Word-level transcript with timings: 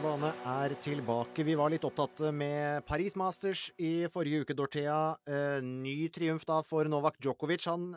Bane 0.00 0.30
er 0.48 0.72
tilbake. 0.80 1.44
Vi 1.44 1.54
var 1.58 1.68
litt 1.72 1.84
opptatt 1.84 2.22
med 2.32 2.86
Paris 2.88 3.12
Masters 3.20 3.66
i 3.76 4.06
forrige 4.08 4.44
uke, 4.44 4.54
Dorthea. 4.56 4.96
Eh, 5.28 5.58
ny 5.60 6.08
triumf 6.14 6.46
da 6.48 6.62
for 6.64 6.88
Novak 6.88 7.18
Djokovic. 7.20 7.66
Han, 7.68 7.90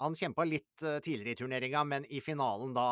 han 0.00 0.16
kjempa 0.16 0.46
litt 0.48 0.84
eh, 0.84 0.96
tidligere 1.04 1.34
i 1.34 1.40
turneringa, 1.42 1.82
men 1.90 2.06
i 2.08 2.22
finalen 2.24 2.72
da, 2.76 2.86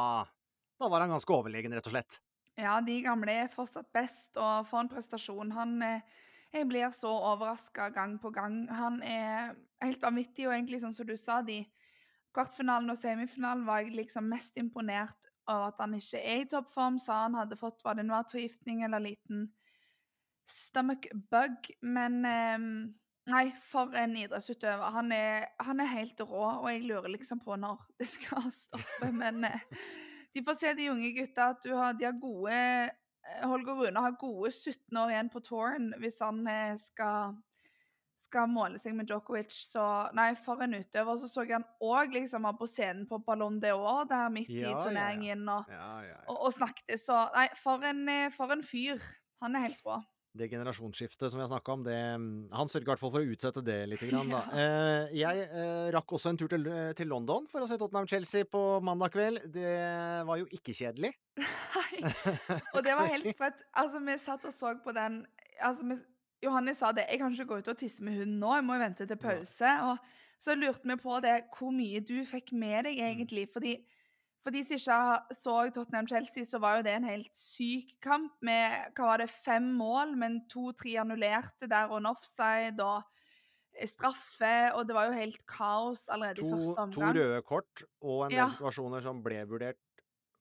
da 0.76 0.90
var 0.92 1.04
han 1.04 1.14
ganske 1.14 1.32
overlegen, 1.32 1.72
rett 1.72 1.88
og 1.88 1.94
slett. 1.94 2.20
Ja, 2.60 2.76
de 2.84 2.98
gamle 3.06 3.38
er 3.46 3.52
fortsatt 3.54 3.88
best, 3.96 4.34
og 4.36 4.68
for 4.68 4.82
en 4.82 4.92
prestasjon. 4.92 5.56
Han 5.56 5.78
eh, 5.88 6.20
Jeg 6.52 6.68
blir 6.68 6.92
så 6.92 7.08
overraska 7.32 7.88
gang 7.96 8.18
på 8.20 8.34
gang. 8.36 8.66
Han 8.68 9.00
er 9.00 9.54
helt 9.80 10.04
vanvittig, 10.04 10.44
og 10.50 10.58
egentlig 10.58 10.82
sånn 10.84 10.92
som 10.92 11.08
du 11.08 11.16
sa, 11.16 11.40
de 11.40 11.62
kvartfinalen 12.36 12.92
og 12.92 13.00
semifinalen 13.00 13.64
var 13.64 13.80
jeg 13.80 13.96
liksom 13.96 14.28
mest 14.28 14.60
imponert 14.60 15.31
over 15.50 15.72
at 15.72 15.82
han 15.82 15.94
ikke 15.98 16.20
er 16.20 16.42
i 16.42 16.48
toppform. 16.50 16.98
Sa 17.02 17.24
han 17.24 17.38
hadde 17.38 17.58
fått 17.60 17.82
hva 17.84 17.94
det 17.98 18.06
var, 18.10 18.28
forgiftning 18.30 18.84
eller 18.86 19.04
liten 19.04 19.48
stomach 20.48 21.08
bug. 21.30 21.70
Men 21.82 22.24
eh, 22.28 22.68
nei, 23.32 23.44
for 23.66 23.94
en 23.98 24.16
idrettsutøver. 24.18 24.94
Han 24.96 25.12
er, 25.16 25.50
han 25.62 25.82
er 25.82 25.92
helt 25.96 26.20
rå, 26.20 26.46
og 26.62 26.70
jeg 26.70 26.86
lurer 26.86 27.14
liksom 27.16 27.42
på 27.44 27.58
når 27.60 27.84
det 28.00 28.10
skal 28.14 28.50
stoppe. 28.54 29.12
Men 29.12 29.44
eh, 29.48 29.68
de 30.34 30.44
får 30.44 30.58
se, 30.58 30.74
de 30.78 30.90
unge 30.92 31.12
gutta, 31.18 31.52
at 31.52 31.70
har, 31.70 31.96
de 31.98 32.08
har 32.08 32.18
gode 32.20 32.52
eh, 32.56 32.90
Holger 33.46 33.78
Rune 33.78 34.00
har 34.02 34.18
gode 34.18 34.50
17 34.50 34.96
år 34.98 35.12
igjen 35.12 35.28
på 35.30 35.40
touren 35.46 35.92
hvis 36.02 36.16
han 36.24 36.40
eh, 36.50 36.74
skal 36.82 37.36
skal 38.32 38.48
måle 38.50 38.80
seg 38.80 38.96
med 38.96 39.10
Djokovic. 39.10 39.52
Så 39.52 39.84
nei, 40.16 40.32
for 40.40 40.62
en 40.64 40.78
utøver. 40.78 41.20
Så 41.20 41.28
så 41.30 41.44
jeg 41.46 41.58
han 41.58 41.66
òg 41.84 42.16
liksom 42.16 42.48
var 42.48 42.56
på 42.58 42.68
scenen 42.70 43.04
på 43.10 43.20
Ballon 43.26 43.60
d'Or 43.62 44.06
der 44.10 44.32
midt 44.32 44.50
Ja, 44.52 44.62
ja, 44.62 44.70
i 44.70 44.72
ja. 44.72 44.80
turneringen 44.86 45.44
og, 45.52 45.68
Ja, 45.70 45.90
ja, 46.00 46.14
ja. 46.14 46.22
og, 46.28 46.46
og 46.48 46.56
snakket. 46.56 46.96
Så 47.00 47.18
nei, 47.36 47.50
for 47.60 47.84
en, 47.86 48.06
eh, 48.08 48.30
for 48.32 48.54
en 48.54 48.64
fyr. 48.64 49.02
Han 49.42 49.58
er 49.58 49.68
helt 49.68 49.84
rå. 49.84 50.00
Det 50.32 50.46
generasjonsskiftet 50.48 51.28
som 51.28 51.36
vi 51.36 51.42
har 51.42 51.50
snakka 51.50 51.72
om, 51.74 51.82
det 51.84 51.96
Han 52.56 52.70
sørger 52.72 52.86
i 52.86 52.90
hvert 52.94 53.00
fall 53.02 53.10
for 53.12 53.20
å 53.20 53.34
utsette 53.34 53.60
det 53.66 53.82
litt. 53.90 54.04
Grann, 54.08 54.32
da. 54.32 54.40
Eh, 54.62 55.12
jeg 55.18 55.44
eh, 55.44 55.90
rakk 55.92 56.14
også 56.16 56.32
en 56.32 56.40
tur 56.40 56.48
til, 56.48 56.64
til 56.96 57.10
London 57.12 57.44
for 57.50 57.60
å 57.60 57.68
se 57.68 57.76
Tottenham-Chelsea 57.76 58.48
på 58.48 58.62
mandag 58.80 59.12
kveld. 59.12 59.44
Det 59.52 59.74
var 60.24 60.40
jo 60.40 60.48
ikke 60.56 60.72
kjedelig. 60.78 61.12
Nei. 61.76 62.00
Og 62.72 62.80
det 62.86 62.96
var 62.96 63.12
helt 63.12 63.28
fett. 63.44 63.60
Altså, 63.76 64.00
vi 64.08 64.16
satt 64.24 64.48
og 64.48 64.56
så 64.56 64.72
på 64.80 64.96
den 64.96 65.20
altså, 65.60 65.84
vi, 65.90 65.98
Johanne 66.42 66.74
sa 66.74 66.90
det, 66.92 67.06
jeg 67.10 67.18
kan 67.22 67.32
ikke 67.32 67.46
gå 67.46 67.58
ut 67.62 67.68
og 67.68 67.78
tisse 67.78 68.02
med 68.02 68.16
hunden 68.18 68.38
nå, 68.42 68.54
jeg 68.58 68.64
må 68.66 68.78
vente 68.80 69.06
til 69.06 69.16
pause. 69.20 69.72
Og 69.86 69.98
så 70.42 70.56
lurte 70.58 70.88
vi 70.88 70.96
på 70.98 71.20
det, 71.22 71.36
hvor 71.56 71.70
mye 71.74 72.00
du 72.02 72.16
fikk 72.26 72.52
med 72.58 72.84
deg 72.88 72.98
egentlig. 72.98 73.44
Fordi 73.52 73.76
for 74.42 74.50
de 74.50 74.62
som 74.66 74.74
ikke 74.74 75.36
så 75.38 75.54
Tottenham-Chelsea, 75.76 76.42
så 76.44 76.58
var 76.58 76.80
jo 76.80 76.82
det 76.88 76.96
en 76.96 77.04
helt 77.06 77.30
syk 77.38 77.92
kamp 78.02 78.32
med 78.42 78.90
hva 78.98 79.12
var 79.12 79.22
det, 79.22 79.30
fem 79.30 79.68
mål, 79.78 80.16
men 80.18 80.40
to-tre 80.50 80.96
annullerte 80.98 81.68
der 81.70 81.86
og 81.92 82.00
en 82.00 82.10
offside 82.10 82.82
og 82.82 83.04
straffe. 83.86 84.52
Og 84.74 84.86
det 84.88 84.96
var 84.98 85.06
jo 85.12 85.12
helt 85.20 85.44
kaos 85.46 86.08
allerede 86.12 86.42
To, 86.42 86.48
i 86.48 86.52
første 86.56 86.78
omgang. 86.88 87.14
to 87.14 87.20
røde 87.22 87.42
kort 87.46 87.84
og 88.02 88.24
en 88.26 88.30
del 88.34 88.38
Ja. 88.42 88.48
situasjoner 88.48 89.00
som 89.00 89.22
ble 89.22 89.44
vurdert 89.46 89.78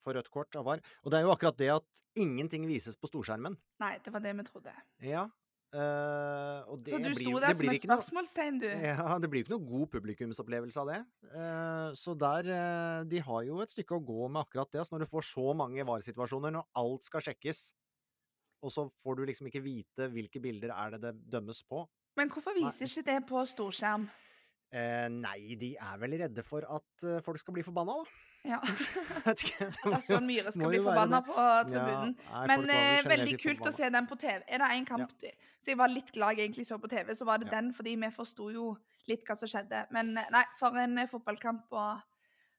for 0.02 0.14
rødt 0.18 0.32
kort 0.34 0.56
av 0.58 0.66
VAR. 0.66 0.82
Og 1.06 1.12
det 1.12 1.20
er 1.20 1.24
jo 1.30 1.32
akkurat 1.36 1.58
det 1.62 1.70
at 1.76 1.84
ingenting 2.18 2.66
vises 2.68 2.98
på 2.98 3.08
storskjermen. 3.08 3.56
Nei, 3.80 4.00
det 4.04 4.12
var 4.12 4.20
det 4.20 4.36
vi 4.36 4.44
trodde. 4.50 4.74
Ja. 5.00 5.30
Det 5.72 6.92
Så 6.92 6.98
du 7.00 7.06
blir, 7.06 7.16
sto 7.16 7.34
der 7.40 7.54
det 7.54 7.58
som 7.60 7.70
et 7.72 7.84
spørsmålstegn, 7.86 8.58
du. 8.60 8.68
Ja, 8.92 9.18
det 9.24 9.30
blir 9.32 9.42
jo 9.42 9.46
ikke 9.46 9.54
noe 9.54 9.68
god 9.70 9.92
publikumsopplevelse 9.94 10.82
av 10.84 10.90
det. 10.92 11.00
Uh, 11.32 11.92
så 11.96 12.16
der 12.20 12.50
uh, 12.52 13.04
De 13.08 13.22
har 13.24 13.46
jo 13.48 13.62
et 13.64 13.72
stykke 13.72 13.96
å 13.96 14.04
gå 14.04 14.28
med 14.28 14.44
akkurat 14.44 14.72
det. 14.72 14.82
Altså 14.84 14.98
når 14.98 15.06
du 15.06 15.12
får 15.14 15.28
så 15.30 15.54
mange 15.56 15.86
VAR-situasjoner, 15.88 16.56
når 16.58 16.68
alt 16.82 17.08
skal 17.08 17.24
sjekkes, 17.24 17.70
og 18.62 18.74
så 18.74 18.86
får 19.02 19.18
du 19.18 19.24
liksom 19.30 19.48
ikke 19.48 19.64
vite 19.64 20.10
hvilke 20.12 20.42
bilder 20.44 20.76
er 20.76 20.98
det 20.98 21.02
det 21.08 21.14
dømmes 21.38 21.64
på. 21.66 21.86
Men 22.20 22.30
hvorfor 22.34 22.54
viser 22.58 22.92
ikke 22.92 23.08
det 23.08 23.22
på 23.30 23.46
storskjerm? 23.50 24.10
Nei, 24.72 25.56
de 25.60 25.74
er 25.80 25.96
vel 26.00 26.14
redde 26.22 26.44
for 26.48 26.64
at 26.64 27.08
folk 27.26 27.40
skal 27.42 27.56
bli 27.58 27.64
forbanna, 27.66 27.98
da. 28.04 28.31
Ja. 28.48 28.58
Asbjørn 29.96 30.26
Myhre 30.26 30.52
skal 30.54 30.72
bli 30.72 30.80
forbanna 30.82 31.20
på 31.26 31.36
tribunen. 31.70 32.16
Ja, 32.26 32.40
nei, 32.40 32.46
Men 32.50 32.72
eh, 32.74 33.04
veldig 33.06 33.36
kult 33.42 33.68
å 33.70 33.74
se 33.76 33.90
den 33.94 34.08
på 34.10 34.18
TV. 34.22 34.40
Er 34.48 34.64
det 34.64 34.70
en 34.78 34.88
kamp 34.88 35.12
Så 35.22 35.70
jeg 35.74 35.78
var 35.78 35.92
litt 35.94 36.10
glad 36.16 36.40
jeg 36.40 36.48
egentlig 36.50 36.66
så 36.66 36.80
på 36.82 36.90
TV, 36.90 37.14
så 37.16 37.28
var 37.28 37.38
det 37.38 37.52
Ja. 37.52 37.60
den, 37.60 37.74
fordi 37.74 37.96
vi 38.02 38.10
forsto 38.16 38.50
jo 38.50 38.72
litt 39.08 39.28
hva 39.28 39.38
som 39.38 39.50
skjedde. 39.52 39.86
Men 39.92 40.18
eh, 40.18 40.32
nei, 40.34 40.44
for 40.58 40.78
en 40.78 40.98
eh, 40.98 41.10
fotballkamp 41.10 41.70
og 41.72 42.02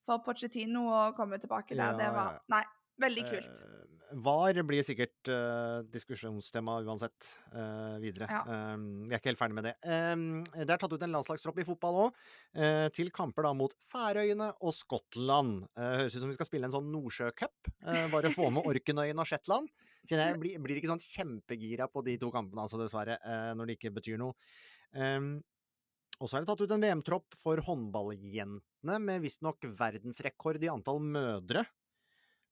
for 0.06 0.22
Pochettino 0.22 0.87
å 0.91 1.03
komme 1.16 1.38
tilbake 1.38 1.75
der, 1.75 1.92
Ja, 1.92 1.98
det 1.98 2.12
var 2.15 2.38
ja. 2.38 2.38
Nei, 2.54 2.65
veldig 3.03 3.26
kult. 3.31 3.62
Eh, 3.66 4.02
VAR 4.12 4.59
blir 4.69 4.84
sikkert 4.84 5.31
uh, 5.33 5.81
diskusjonstema 5.93 6.78
uansett 6.84 7.31
uh, 7.55 7.97
videre. 8.03 8.28
Ja. 8.31 8.43
Eh, 8.45 8.75
vi 9.09 9.15
er 9.15 9.21
ikke 9.21 9.31
helt 9.33 9.41
ferdig 9.41 9.56
med 9.56 9.67
det. 9.69 9.75
Eh, 9.84 10.15
det 10.59 10.75
er 10.75 10.81
tatt 10.83 10.93
ut 10.93 11.05
en 11.06 11.17
landslagstropp 11.17 11.61
i 11.62 11.67
fotball 11.67 12.00
òg, 12.06 12.19
til 12.97 13.09
kamper 13.15 13.47
da 13.47 13.53
mot 13.56 13.72
Færøyene 13.89 14.51
og 14.61 14.75
Skottland. 14.77 15.62
Eh, 15.77 15.95
høres 16.03 16.17
ut 16.17 16.25
som 16.25 16.33
vi 16.33 16.37
skal 16.37 16.49
spille 16.49 16.69
en 16.69 16.75
sånn 16.75 16.91
Nordsjøcup. 16.93 17.72
Uh, 17.84 18.06
bare 18.12 18.33
få 18.34 18.51
med 18.53 18.67
Orkenøyen 18.71 19.22
og 19.22 19.28
Shetland. 19.28 19.71
Kjenner 20.09 20.33
jeg 20.33 20.41
blir, 20.43 20.59
blir 20.62 20.81
ikke 20.81 20.91
sånn 20.91 21.03
kjempegira 21.03 21.87
på 21.91 22.03
de 22.06 22.17
to 22.21 22.31
kampene, 22.34 22.65
altså, 22.65 22.81
dessverre, 22.81 23.19
eh, 23.22 23.51
når 23.59 23.69
det 23.69 23.78
ikke 23.78 23.95
betyr 24.01 24.19
noe. 24.21 24.34
Um, 24.93 25.37
og 26.19 26.28
så 26.28 26.37
er 26.37 26.43
det 26.43 26.51
tatt 26.51 26.62
ut 26.62 26.75
en 26.75 26.83
VM-tropp 26.83 27.37
for 27.43 27.62
håndballjentene, 27.67 28.99
med 29.03 29.22
visstnok 29.22 29.62
verdensrekord 29.78 30.62
i 30.62 30.71
antall 30.71 30.99
mødre 31.03 31.65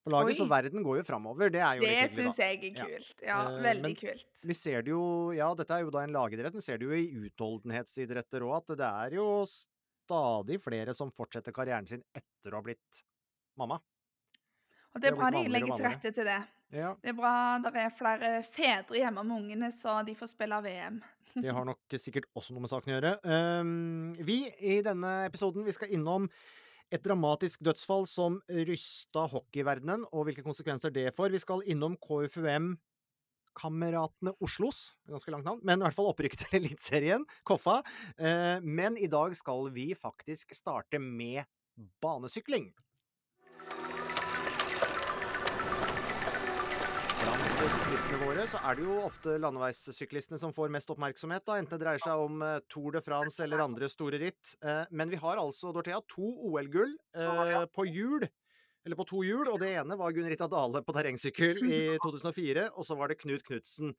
på 0.05 0.12
laget, 0.15 0.38
så 0.38 0.47
verden 0.49 0.84
går 0.84 1.00
jo 1.00 1.05
framover. 1.05 1.50
Det 1.53 1.61
er 1.61 1.81
jo 1.81 1.84
Det 1.84 2.11
syns 2.15 2.38
jeg 2.41 2.61
er 2.71 2.77
kult. 2.78 3.11
Ja, 3.25 3.41
Eh, 3.50 3.62
veldig 3.62 3.83
men 3.83 3.97
kult. 3.99 4.44
Vi 4.47 4.55
ser 4.56 4.83
det 4.87 4.94
jo, 4.94 5.03
ja, 5.37 5.50
dette 5.55 5.77
er 5.77 5.84
jo 5.84 5.91
da 5.91 6.05
en 6.06 6.15
lagidrett, 6.15 6.56
men 6.56 6.65
ser 6.65 6.81
det 6.81 6.88
jo 6.88 6.97
i 6.97 7.28
utholdenhetsidretter 7.28 8.47
òg, 8.47 8.56
at 8.62 8.78
det 8.81 8.88
er 8.88 9.16
jo 9.19 9.27
stadig 9.47 10.61
flere 10.62 10.94
som 10.97 11.12
fortsetter 11.12 11.53
karrieren 11.53 11.87
sin 11.87 12.03
etter 12.16 12.55
å 12.55 12.61
ha 12.61 12.66
blitt 12.66 13.05
mamma. 13.61 13.81
Og 14.94 15.03
det 15.03 15.12
er 15.12 15.19
bra 15.19 15.31
de 15.31 15.44
legger 15.47 15.77
til 15.77 15.87
rette 15.87 16.12
til 16.17 16.27
det. 16.27 16.41
Ja, 16.71 16.94
Det 17.03 17.11
er 17.11 17.17
bra 17.19 17.59
det 17.62 17.72
er 17.75 17.91
flere 17.94 18.31
fedre 18.47 18.99
hjemme 18.99 19.25
med 19.27 19.37
ungene, 19.43 19.71
så 19.75 20.00
de 20.06 20.15
får 20.15 20.32
spille 20.32 20.62
VM. 20.62 21.00
det 21.34 21.53
har 21.55 21.65
nok 21.67 21.99
sikkert 21.99 22.27
også 22.34 22.55
noe 22.55 22.65
med 22.65 22.71
saken 22.71 22.93
å 22.93 22.97
gjøre. 22.97 23.12
Um, 23.27 24.15
vi 24.27 24.44
i 24.59 24.81
denne 24.82 25.27
episoden, 25.28 25.67
vi 25.67 25.75
skal 25.75 25.93
innom 25.94 26.28
et 26.90 27.02
dramatisk 27.04 27.62
dødsfall 27.64 28.06
som 28.10 28.40
rysta 28.50 29.26
hockeyverdenen, 29.31 30.06
og 30.10 30.26
hvilke 30.26 30.44
konsekvenser 30.46 30.92
det 30.94 31.10
får. 31.16 31.31
Vi 31.34 31.42
skal 31.42 31.66
innom 31.70 31.96
KFUM 32.02 32.75
Kameratene 33.58 34.32
Oslos, 34.44 34.92
ganske 35.10 35.32
langt 35.34 35.46
navn, 35.48 35.62
men 35.66 35.81
i 35.81 35.87
hvert 35.87 35.96
fall 35.96 36.10
opprykket 36.10 36.44
til 36.44 36.60
Eliteserien, 36.60 37.26
Koffa. 37.46 37.81
Eh, 38.19 38.62
men 38.62 38.98
i 38.98 39.10
dag 39.10 39.34
skal 39.38 39.70
vi 39.75 39.90
faktisk 39.98 40.54
starte 40.56 41.00
med 41.02 41.42
banesykling. 42.02 42.70
Syklistene 47.31 48.19
våre 48.25 48.44
så 48.50 48.59
er 48.67 48.79
det 48.79 48.82
jo 48.87 48.94
ofte 49.05 49.37
landeveissyklistene 49.38 50.38
som 50.41 50.53
får 50.55 50.73
mest 50.75 50.91
oppmerksomhet, 50.91 51.44
da, 51.47 51.59
enten 51.61 51.77
det 51.77 51.85
dreier 51.85 52.03
seg 52.03 52.23
om 52.25 52.41
eh, 52.43 52.56
Tour 52.73 52.97
de 52.97 53.03
France 53.06 53.44
eller 53.44 53.62
andre 53.62 53.87
store 53.93 54.19
ritt. 54.19 54.56
Eh, 54.65 54.82
men 54.91 55.12
vi 55.12 55.21
har 55.21 55.38
altså, 55.38 55.71
Dorthea, 55.77 56.00
to 56.11 56.27
OL-gull 56.49 56.97
eh, 57.15 57.53
på 57.71 57.87
hjul. 57.87 58.27
Eller 58.82 58.99
på 58.99 59.06
to 59.06 59.23
hjul, 59.23 59.44
og 59.53 59.61
det 59.62 59.75
ene 59.77 59.99
var 60.00 60.17
Gunn 60.17 60.27
Rita 60.32 60.49
Dale 60.50 60.82
på 60.82 60.97
terrengsykkel 60.97 61.62
i 61.69 61.81
2004, 62.06 62.67
og 62.75 62.88
så 62.88 62.99
var 62.99 63.12
det 63.12 63.21
Knut 63.21 63.47
Knutsen 63.47 63.94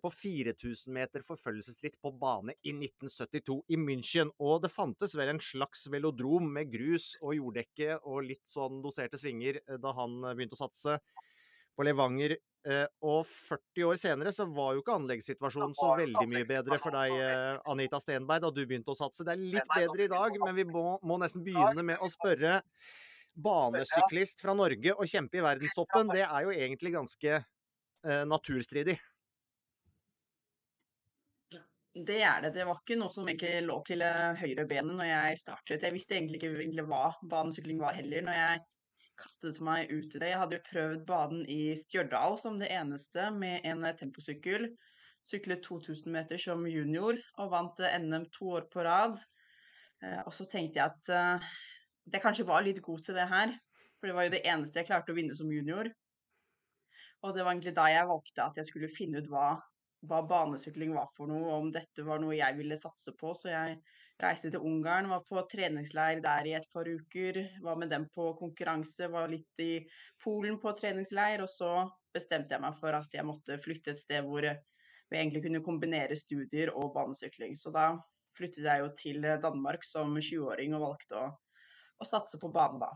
på 0.00 0.08
4000 0.14 0.94
meter 0.94 1.20
forfølgelsesritt 1.26 1.98
på 2.00 2.12
bane 2.16 2.54
i 2.64 2.72
1972 2.72 3.56
i 3.74 3.76
München. 3.80 4.30
Og 4.40 4.62
det 4.62 4.70
fantes 4.72 5.16
vel 5.18 5.32
en 5.32 5.42
slags 5.42 5.82
velodrom 5.92 6.46
med 6.54 6.70
grus 6.72 7.10
og 7.18 7.34
jorddekke 7.36 7.98
og 8.06 8.22
litt 8.30 8.46
sånn 8.48 8.78
doserte 8.84 9.20
svinger 9.20 9.58
da 9.82 9.92
han 9.98 10.22
begynte 10.30 10.56
å 10.56 10.62
satse 10.62 11.00
på 11.76 11.86
Levanger. 11.86 12.36
Og 13.04 13.26
40 13.28 13.84
år 13.90 13.98
senere 14.00 14.30
så 14.32 14.46
var 14.48 14.72
jo 14.72 14.80
ikke 14.80 14.94
anleggssituasjonen 14.96 15.74
så 15.76 15.90
veldig 15.98 16.22
mye 16.30 16.46
bedre 16.48 16.78
for 16.80 16.96
deg, 16.96 17.12
Anita 17.68 18.00
Stenberg, 18.00 18.40
da 18.40 18.50
du 18.56 18.62
begynte 18.64 18.94
å 18.94 18.96
satse. 18.96 19.26
Det 19.26 19.34
er 19.34 19.42
litt 19.42 19.74
bedre 19.74 20.06
i 20.06 20.08
dag, 20.08 20.38
men 20.40 20.56
vi 20.56 20.64
må, 20.70 20.84
må 21.04 21.18
nesten 21.20 21.44
begynne 21.44 21.84
med 21.84 22.00
å 22.00 22.08
spørre 22.08 22.62
banesyklist 23.34 24.42
fra 24.44 24.54
Norge 24.56 24.94
og 24.94 25.08
kjempe 25.10 25.40
i 25.40 25.42
verdenstoppen, 25.44 26.12
det 26.14 26.22
er 26.26 26.46
jo 26.46 26.54
egentlig 26.54 26.94
ganske 26.94 27.34
eh, 27.34 28.22
naturstridig. 28.30 28.96
Det 31.94 32.20
er 32.26 32.40
det. 32.42 32.50
Det 32.56 32.64
var 32.66 32.80
ikke 32.80 32.98
noe 32.98 33.12
som 33.14 33.26
egentlig 33.28 33.60
lå 33.62 33.76
til 33.86 34.02
høyre 34.02 34.64
benet 34.66 34.96
når 34.98 35.10
jeg 35.12 35.42
startet. 35.44 35.84
Jeg 35.86 35.94
visste 35.94 36.16
egentlig 36.18 36.40
ikke 36.42 36.86
hva 36.88 37.12
banesykling 37.30 37.78
var 37.82 37.94
heller 37.94 38.24
når 38.26 38.38
jeg 38.40 38.64
kastet 39.20 39.60
meg 39.64 39.90
ut 39.92 40.14
i 40.16 40.20
det. 40.20 40.30
Jeg 40.32 40.40
hadde 40.40 40.58
jo 40.58 40.66
prøvd 40.68 41.04
baden 41.08 41.44
i 41.50 41.74
Stjørdal 41.78 42.38
som 42.40 42.58
det 42.60 42.70
eneste 42.74 43.28
med 43.34 43.66
en 43.68 43.84
temposykkel. 43.98 44.68
Syklet 45.24 45.62
2000 45.64 46.12
meter 46.12 46.40
som 46.40 46.66
junior 46.68 47.16
og 47.40 47.52
vant 47.54 47.80
NM 47.80 48.26
to 48.34 48.50
år 48.58 48.68
på 48.72 48.84
rad. 48.84 49.16
Eh, 50.04 50.20
og 50.24 50.32
så 50.36 50.46
tenkte 50.50 50.80
jeg 50.80 50.92
at 50.92 51.12
eh, 51.14 51.52
jeg 52.12 52.24
kanskje 52.24 52.48
var 52.48 52.64
litt 52.66 52.82
god 52.84 53.04
til 53.06 53.16
det 53.16 53.28
her. 53.30 53.54
For 53.96 54.10
det 54.10 54.16
var 54.16 54.26
jo 54.26 54.34
det 54.34 54.42
eneste 54.44 54.82
jeg 54.82 54.90
klarte 54.90 55.14
å 55.14 55.16
vinne 55.16 55.36
som 55.36 55.52
junior. 55.52 55.88
Og 57.24 57.32
det 57.32 57.44
var 57.44 57.54
egentlig 57.54 57.76
da 57.78 57.86
jeg 57.88 58.10
valgte 58.10 58.44
at 58.44 58.58
jeg 58.60 58.68
skulle 58.68 58.92
finne 58.92 59.22
ut 59.22 59.30
hva, 59.32 59.54
hva 60.04 60.20
banesykling 60.28 60.92
var 60.92 61.08
for 61.16 61.30
noe, 61.30 61.56
om 61.56 61.70
dette 61.72 62.04
var 62.04 62.20
noe 62.20 62.36
jeg 62.36 62.58
ville 62.58 62.76
satse 62.76 63.14
på. 63.16 63.32
Så 63.32 63.48
jeg 63.48 63.78
reiste 64.22 64.50
til 64.52 64.62
Ungarn, 64.62 65.08
var 65.10 65.24
på 65.26 65.42
treningsleir 65.50 66.22
der 66.24 66.48
i 66.48 66.54
et 66.58 66.66
par 66.72 66.88
uker. 66.88 67.40
Var 67.62 67.78
med 67.80 67.90
dem 67.90 68.08
på 68.14 68.32
konkurranse, 68.38 69.08
var 69.10 69.30
litt 69.32 69.62
i 69.62 69.72
Polen 70.22 70.60
på 70.62 70.72
treningsleir. 70.78 71.42
Og 71.44 71.50
så 71.50 71.72
bestemte 72.14 72.54
jeg 72.54 72.62
meg 72.62 72.76
for 72.78 72.94
at 72.94 73.14
jeg 73.14 73.26
måtte 73.26 73.58
flytte 73.62 73.94
et 73.94 74.02
sted 74.02 74.26
hvor 74.26 74.44
vi 74.44 75.18
egentlig 75.18 75.44
kunne 75.44 75.64
kombinere 75.64 76.16
studier 76.18 76.72
og 76.74 76.92
banesykling. 76.94 77.56
Så 77.58 77.74
da 77.74 77.92
flyttet 78.34 78.66
jeg 78.66 78.82
jo 78.82 78.92
til 78.98 79.26
Danmark 79.42 79.84
som 79.86 80.14
20-åring 80.18 80.74
og 80.74 80.86
valgte 80.88 81.18
å 81.20 81.32
å, 82.00 82.08
satse 82.08 82.40
på 82.42 82.50
banen 82.54 82.82
da. 82.82 82.90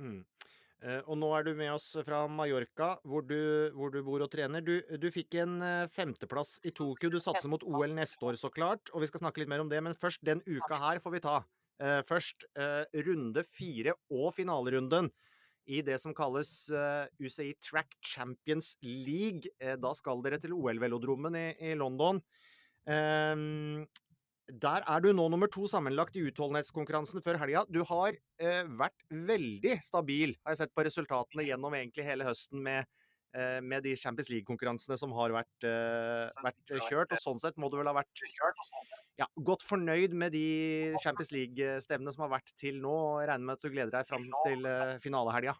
Mm. 0.00 0.20
Uh, 0.84 1.00
og 1.08 1.16
nå 1.16 1.30
er 1.32 1.46
du 1.46 1.54
med 1.56 1.70
oss 1.72 1.86
fra 2.04 2.24
Mallorca, 2.28 2.94
hvor 3.08 3.24
du, 3.24 3.70
hvor 3.76 3.92
du 3.94 4.02
bor 4.04 4.24
og 4.24 4.30
trener. 4.32 4.64
Du, 4.64 4.74
du 5.00 5.06
fikk 5.12 5.38
en 5.40 5.56
uh, 5.64 5.90
femteplass 5.92 6.58
i 6.66 6.74
Tokyo. 6.76 7.08
Du 7.12 7.20
satser 7.22 7.48
mot 7.52 7.64
OL 7.64 7.94
neste 7.96 8.20
år, 8.26 8.36
så 8.40 8.50
klart. 8.52 8.92
Og 8.92 9.04
vi 9.04 9.08
skal 9.08 9.24
snakke 9.24 9.40
litt 9.40 9.52
mer 9.52 9.64
om 9.64 9.70
det, 9.72 9.80
men 9.84 9.96
først 9.96 10.24
den 10.26 10.42
uka 10.44 10.80
her 10.82 11.00
får 11.00 11.16
vi 11.16 11.22
ta. 11.24 11.38
Uh, 11.82 12.00
først 12.06 12.46
runde 13.06 13.42
fire 13.48 13.96
og 14.12 14.28
finalerunden 14.36 15.08
i 15.64 15.80
det 15.80 15.96
som 15.96 16.12
kalles 16.12 16.50
UCI 17.16 17.54
Track 17.64 17.96
Champions 18.04 18.74
League. 18.84 19.48
da 19.80 19.92
skal 19.96 20.20
dere 20.20 20.36
til 20.36 20.52
OL-velodromen 20.52 21.38
i, 21.40 21.46
i, 21.70 21.72
London. 21.80 22.20
Der 24.48 24.84
er 24.84 25.00
du 25.00 25.08
nå 25.16 25.24
nummer 25.32 25.48
to 25.48 25.64
sammenlagt 25.70 26.18
i 26.20 26.24
utholdenhetskonkurransen 26.28 27.22
før 27.24 27.38
helga. 27.40 27.62
Du 27.72 27.80
har 27.88 28.12
eh, 28.12 28.66
vært 28.76 29.06
veldig 29.08 29.78
stabil, 29.84 30.34
har 30.44 30.52
jeg 30.52 30.60
sett 30.64 30.74
på 30.76 30.84
resultatene 30.84 31.46
gjennom 31.46 31.72
egentlig 31.78 32.04
hele 32.04 32.26
høsten 32.28 32.60
med, 32.66 32.90
eh, 33.32 33.62
med 33.64 33.86
de 33.88 33.94
Champions 33.96 34.28
League-konkurransene 34.28 34.98
som 35.00 35.14
har 35.16 35.32
vært, 35.32 35.64
eh, 35.64 36.44
vært, 36.44 36.60
kjørt. 36.90 37.16
Og 37.16 37.24
sånn 37.24 37.40
sett 37.40 37.56
må 37.56 37.72
du 37.72 37.78
vel 37.80 37.88
ha 37.88 37.96
vært 37.96 38.24
ja, 39.16 39.30
godt 39.48 39.64
fornøyd 39.64 40.12
med 40.12 40.36
de 40.36 40.92
Champions 41.00 41.32
League-stevnene 41.32 42.12
som 42.12 42.26
har 42.26 42.34
vært 42.36 42.52
til 42.60 42.82
nå, 42.84 42.92
og 42.92 43.22
regner 43.24 43.48
med 43.48 43.56
at 43.56 43.64
du 43.64 43.72
gleder 43.72 43.96
deg 43.96 44.10
fram 44.10 44.28
til 44.44 44.68
eh, 44.68 44.98
finalehelga. 45.00 45.56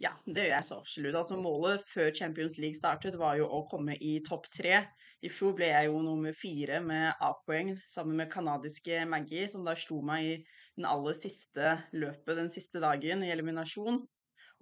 Ja, 0.00 0.14
det 0.24 0.46
gjør 0.46 0.54
jeg 0.54 0.64
så 0.64 0.76
absolutt. 0.80 1.16
Altså, 1.18 1.36
målet 1.36 1.82
før 1.84 2.08
Champions 2.16 2.56
League 2.56 2.78
startet 2.78 3.18
var 3.20 3.34
jo 3.36 3.48
å 3.52 3.66
komme 3.68 3.98
i 4.00 4.14
topp 4.24 4.48
tre. 4.48 4.78
I 5.20 5.28
fjor 5.28 5.52
ble 5.58 5.68
jeg 5.68 5.90
jo 5.90 5.98
nummer 6.00 6.32
fire 6.32 6.78
med 6.80 7.20
A-poeng 7.20 7.74
sammen 7.84 8.16
med 8.16 8.30
canadiske 8.32 9.02
Maggie, 9.10 9.44
som 9.52 9.66
da 9.66 9.74
slo 9.76 10.00
meg 10.00 10.24
i 10.24 10.38
den 10.78 10.88
aller 10.88 11.16
siste 11.18 11.74
løpet 11.92 12.40
den 12.40 12.48
siste 12.48 12.80
dagen 12.80 13.26
i 13.26 13.34
eliminasjon. 13.34 14.00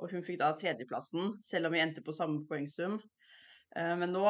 Og 0.02 0.10
hun 0.10 0.26
fikk 0.26 0.40
da 0.42 0.50
tredjeplassen, 0.58 1.36
selv 1.42 1.70
om 1.70 1.76
vi 1.76 1.84
endte 1.84 2.02
på 2.02 2.14
samme 2.14 2.42
poengsum. 2.50 2.98
Eh, 3.78 3.94
men 4.00 4.10
nå 4.10 4.26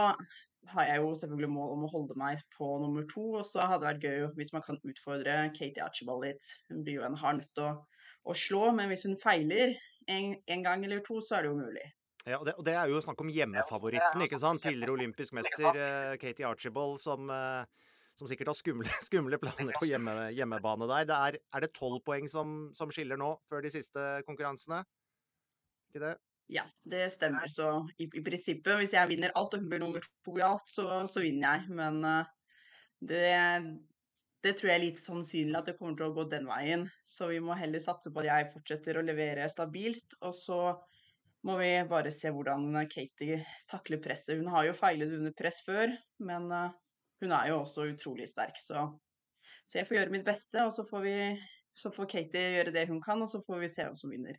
har 0.75 0.89
jeg 0.91 1.01
jo 1.01 1.13
selvfølgelig 1.17 1.55
mål 1.57 1.77
om 1.79 1.85
å 1.87 1.93
holde 1.95 2.21
meg 2.21 2.45
på 2.53 2.75
nummer 2.85 3.09
to, 3.09 3.31
og 3.41 3.47
så 3.49 3.65
hadde 3.65 3.87
det 3.87 3.93
vært 3.95 4.09
gøy 4.09 4.33
hvis 4.37 4.53
man 4.53 4.65
kan 4.67 4.81
utfordre 4.85 5.43
Katie 5.57 5.85
Archibald 5.85 6.29
litt. 6.29 6.53
Hun 6.69 6.85
blir 6.85 7.01
jo 7.01 7.09
en 7.09 7.17
hard 7.17 7.41
nøtt 7.41 7.63
å, 7.65 7.71
å 8.29 8.37
slå, 8.37 8.67
men 8.77 8.93
hvis 8.93 9.09
hun 9.09 9.17
feiler 9.17 9.79
en, 10.09 10.35
en 10.47 10.65
gang 10.65 10.85
eller 10.85 11.01
to, 11.05 11.21
så 11.25 11.39
er 11.39 11.47
det 11.47 11.53
jo 11.53 11.59
mulig. 11.59 11.87
Ja, 12.29 12.37
og 12.37 12.47
det, 12.49 12.55
og 12.61 12.65
det, 12.67 12.75
er 12.77 12.91
jo 12.91 13.01
snakk 13.01 13.21
om 13.25 13.31
hjemmefavoritten, 13.33 14.23
ikke 14.25 14.41
sant? 14.41 14.63
Tidligere 14.65 14.97
olympisk 14.97 15.35
mester 15.39 15.69
uh, 15.71 16.15
Katie 16.21 16.47
Archibald, 16.49 16.99
som, 17.01 17.31
uh, 17.33 17.65
som, 18.19 18.29
sikkert 18.29 18.53
har 18.53 18.59
skumle, 18.59 18.93
skumle 19.09 19.41
planer 19.41 19.77
på 19.79 19.89
hjemme, 19.89 20.15
hjemmebane 20.39 20.89
der. 20.91 21.09
Det 21.09 21.19
er, 21.19 21.43
er, 21.55 21.65
det 21.65 21.75
tolv 21.77 22.03
poeng 22.05 22.29
som, 22.31 22.71
som, 22.77 22.93
skiller 22.93 23.21
nå, 23.21 23.35
før 23.49 23.65
de 23.65 23.73
siste 23.73 24.09
konkurransene? 24.29 24.83
Ikke 25.89 26.05
det? 26.05 26.17
Ja, 26.53 26.65
det 26.89 27.07
stemmer. 27.13 27.49
Så 27.53 27.71
i, 28.01 28.09
i 28.09 28.25
prinsippet, 28.25 28.77
hvis 28.81 28.97
jeg 28.97 29.09
vinner 29.11 29.33
alt 29.37 29.53
og 29.53 29.63
hun 29.63 29.69
blir 29.73 29.83
nummer 29.85 30.05
to 30.25 30.37
i 30.41 30.45
alt, 30.45 30.69
så, 30.69 31.05
så 31.09 31.25
vinner 31.25 31.57
jeg. 31.57 31.79
Men 31.81 32.01
uh, 32.05 32.29
det, 33.05 33.25
det 34.45 34.55
tror 34.59 34.71
jeg 34.71 34.79
er 34.79 34.85
litt 34.85 35.01
sannsynlig 35.03 35.59
at 35.59 35.69
det 35.71 35.75
kommer 35.79 35.97
til 35.99 36.07
å 36.07 36.15
gå 36.15 36.25
den 36.31 36.47
veien. 36.47 36.85
Så 37.03 37.31
vi 37.33 37.41
må 37.43 37.57
heller 37.59 37.83
satse 37.83 38.13
på 38.15 38.23
at 38.23 38.29
jeg 38.29 38.51
fortsetter 38.53 38.99
å 39.01 39.05
levere 39.07 39.49
stabilt. 39.51 40.15
Og 40.23 40.35
så 40.37 40.61
må 41.47 41.57
vi 41.59 41.71
bare 41.91 42.13
se 42.15 42.31
hvordan 42.35 42.71
Katie 42.91 43.41
takler 43.71 44.03
presset. 44.03 44.39
Hun 44.39 44.51
har 44.55 44.69
jo 44.69 44.77
feilet 44.79 45.15
under 45.17 45.35
press 45.39 45.61
før, 45.67 45.91
men 46.23 46.51
uh, 46.55 46.71
hun 47.23 47.35
er 47.35 47.51
jo 47.51 47.63
også 47.65 47.89
utrolig 47.93 48.29
sterk. 48.31 48.59
Så, 48.63 48.87
så, 49.65 49.81
jeg 49.81 49.89
får 49.89 50.01
gjøre 50.01 50.15
mitt 50.15 50.27
beste, 50.27 50.63
og 50.65 50.75
så 50.75 50.87
får, 50.87 51.07
vi, 51.07 51.17
så 51.75 51.93
får 51.95 52.11
Katie 52.15 52.53
gjøre 52.59 52.75
det 52.75 52.87
hun 52.91 53.03
kan, 53.03 53.23
og 53.23 53.31
så 53.31 53.43
får 53.43 53.65
vi 53.65 53.73
se 53.75 53.87
hvem 53.87 53.99
som 53.99 54.15
vinner. 54.15 54.39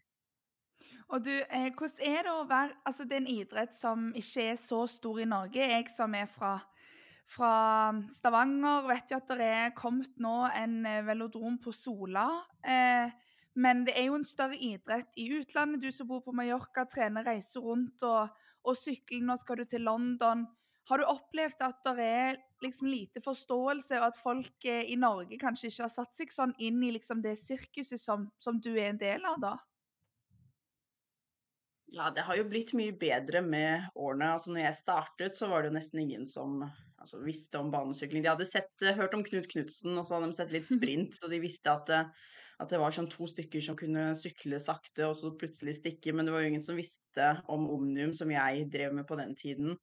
Og 1.10 1.24
du, 1.26 1.34
eh, 1.34 1.72
Hvordan 1.74 2.04
er 2.06 2.28
det 2.28 2.32
å 2.32 2.46
være 2.46 2.76
altså 2.86 3.06
Det 3.10 3.16
er 3.16 3.24
en 3.24 3.32
idrett 3.34 3.72
som 3.74 4.12
ikke 4.16 4.52
er 4.52 4.60
så 4.62 4.84
stor 4.88 5.20
i 5.20 5.26
Norge. 5.26 5.64
Jeg 5.72 5.88
som 5.90 6.14
er 6.14 6.28
fra, 6.30 6.60
fra 7.30 7.94
Stavanger, 8.12 8.88
vet 8.90 9.12
jo 9.12 9.20
at 9.20 9.34
det 9.38 9.48
er 9.48 9.74
kommet 9.78 10.16
nå 10.22 10.44
en 10.50 10.80
eh, 10.90 11.04
velodrom 11.06 11.60
på 11.62 11.74
Sola. 11.76 12.28
Eh, 12.66 13.12
men 13.60 13.84
det 13.86 13.96
er 13.98 14.10
jo 14.10 14.20
en 14.20 14.28
større 14.28 14.58
idrett 14.58 15.18
i 15.20 15.28
utlandet. 15.38 15.84
Du 15.84 15.92
som 15.94 16.10
bor 16.10 16.24
på 16.26 16.34
Mallorca, 16.36 16.86
trener, 16.90 17.28
reiser 17.28 17.66
rundt 17.66 18.06
og, 18.08 18.34
og 18.66 18.78
sykler. 18.78 19.26
Nå 19.26 19.38
skal 19.42 19.62
du 19.62 19.70
til 19.70 19.86
London. 19.86 20.46
Har 20.90 21.02
du 21.02 21.06
opplevd 21.06 21.62
at 21.62 21.86
det 21.86 22.06
er 22.06 22.38
liksom 22.64 22.90
lite 22.90 23.22
forståelse, 23.22 24.00
og 24.00 24.08
at 24.10 24.22
folk 24.22 24.66
eh, 24.66 24.88
i 24.90 24.98
Norge 24.98 25.38
kanskje 25.42 25.70
ikke 25.70 25.86
har 25.86 25.94
satt 25.94 26.18
seg 26.18 26.34
sånn 26.34 26.56
inn 26.58 26.82
i 26.82 26.94
liksom 26.96 27.22
det 27.26 27.36
sirkuset 27.38 28.02
som, 28.02 28.30
som 28.42 28.58
du 28.58 28.72
er 28.74 28.94
en 28.94 29.02
del 29.02 29.28
av, 29.30 29.38
da? 29.44 29.56
Ja, 31.94 32.10
det 32.14 32.26
har 32.26 32.38
jo 32.38 32.46
blitt 32.50 32.76
mye 32.78 32.94
bedre 32.94 33.42
med 33.42 33.90
årene. 33.98 34.34
Altså, 34.36 34.54
når 34.54 34.68
jeg 34.68 34.78
startet, 34.78 35.38
så 35.38 35.50
var 35.50 35.62
det 35.62 35.72
jo 35.72 35.78
nesten 35.78 36.02
ingen 36.04 36.28
som 36.30 36.62
altså, 37.00 37.22
visste 37.24 37.62
om 37.62 37.72
banesykling. 37.74 38.24
De 38.26 38.32
hadde 38.32 38.48
sett, 38.48 38.74
hørt 38.98 39.16
om 39.18 39.24
Knut 39.26 39.50
Knutsen, 39.52 39.96
og 39.98 40.06
så 40.06 40.18
hadde 40.18 40.32
de 40.32 40.40
sett 40.40 40.54
litt 40.56 40.70
sprint, 40.78 41.18
så 41.18 41.32
de 41.32 41.42
visste 41.44 41.74
at 41.74 41.96
eh, 41.96 42.12
at 42.60 42.74
det 42.74 42.80
var 42.82 42.92
sånn 42.92 43.08
to 43.08 43.24
stykker 43.30 43.64
som 43.64 43.78
kunne 43.80 44.10
sykle 44.20 44.58
sakte 44.60 45.06
og 45.08 45.14
så 45.16 45.32
plutselig 45.40 45.78
stikke, 45.78 46.12
men 46.12 46.28
det 46.28 46.34
var 46.34 46.44
jo 46.44 46.50
ingen 46.52 46.64
som 46.64 46.76
visste 46.76 47.30
om 47.52 47.70
Omnium 47.72 48.12
som 48.16 48.32
jeg 48.34 48.66
drev 48.74 48.98
med 48.98 49.08
på 49.08 49.16
den 49.16 49.32
tiden. 49.40 49.78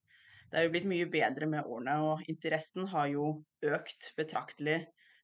Det 0.53 0.61
er 0.61 0.67
jo 0.67 0.75
blitt 0.75 0.89
mye 0.91 1.07
bedre 1.11 1.49
med 1.51 1.65
årene, 1.65 1.97
og 2.05 2.29
interessen 2.31 2.87
har 2.93 3.09
jo 3.11 3.31
økt 3.65 4.13
betraktelig. 4.19 4.83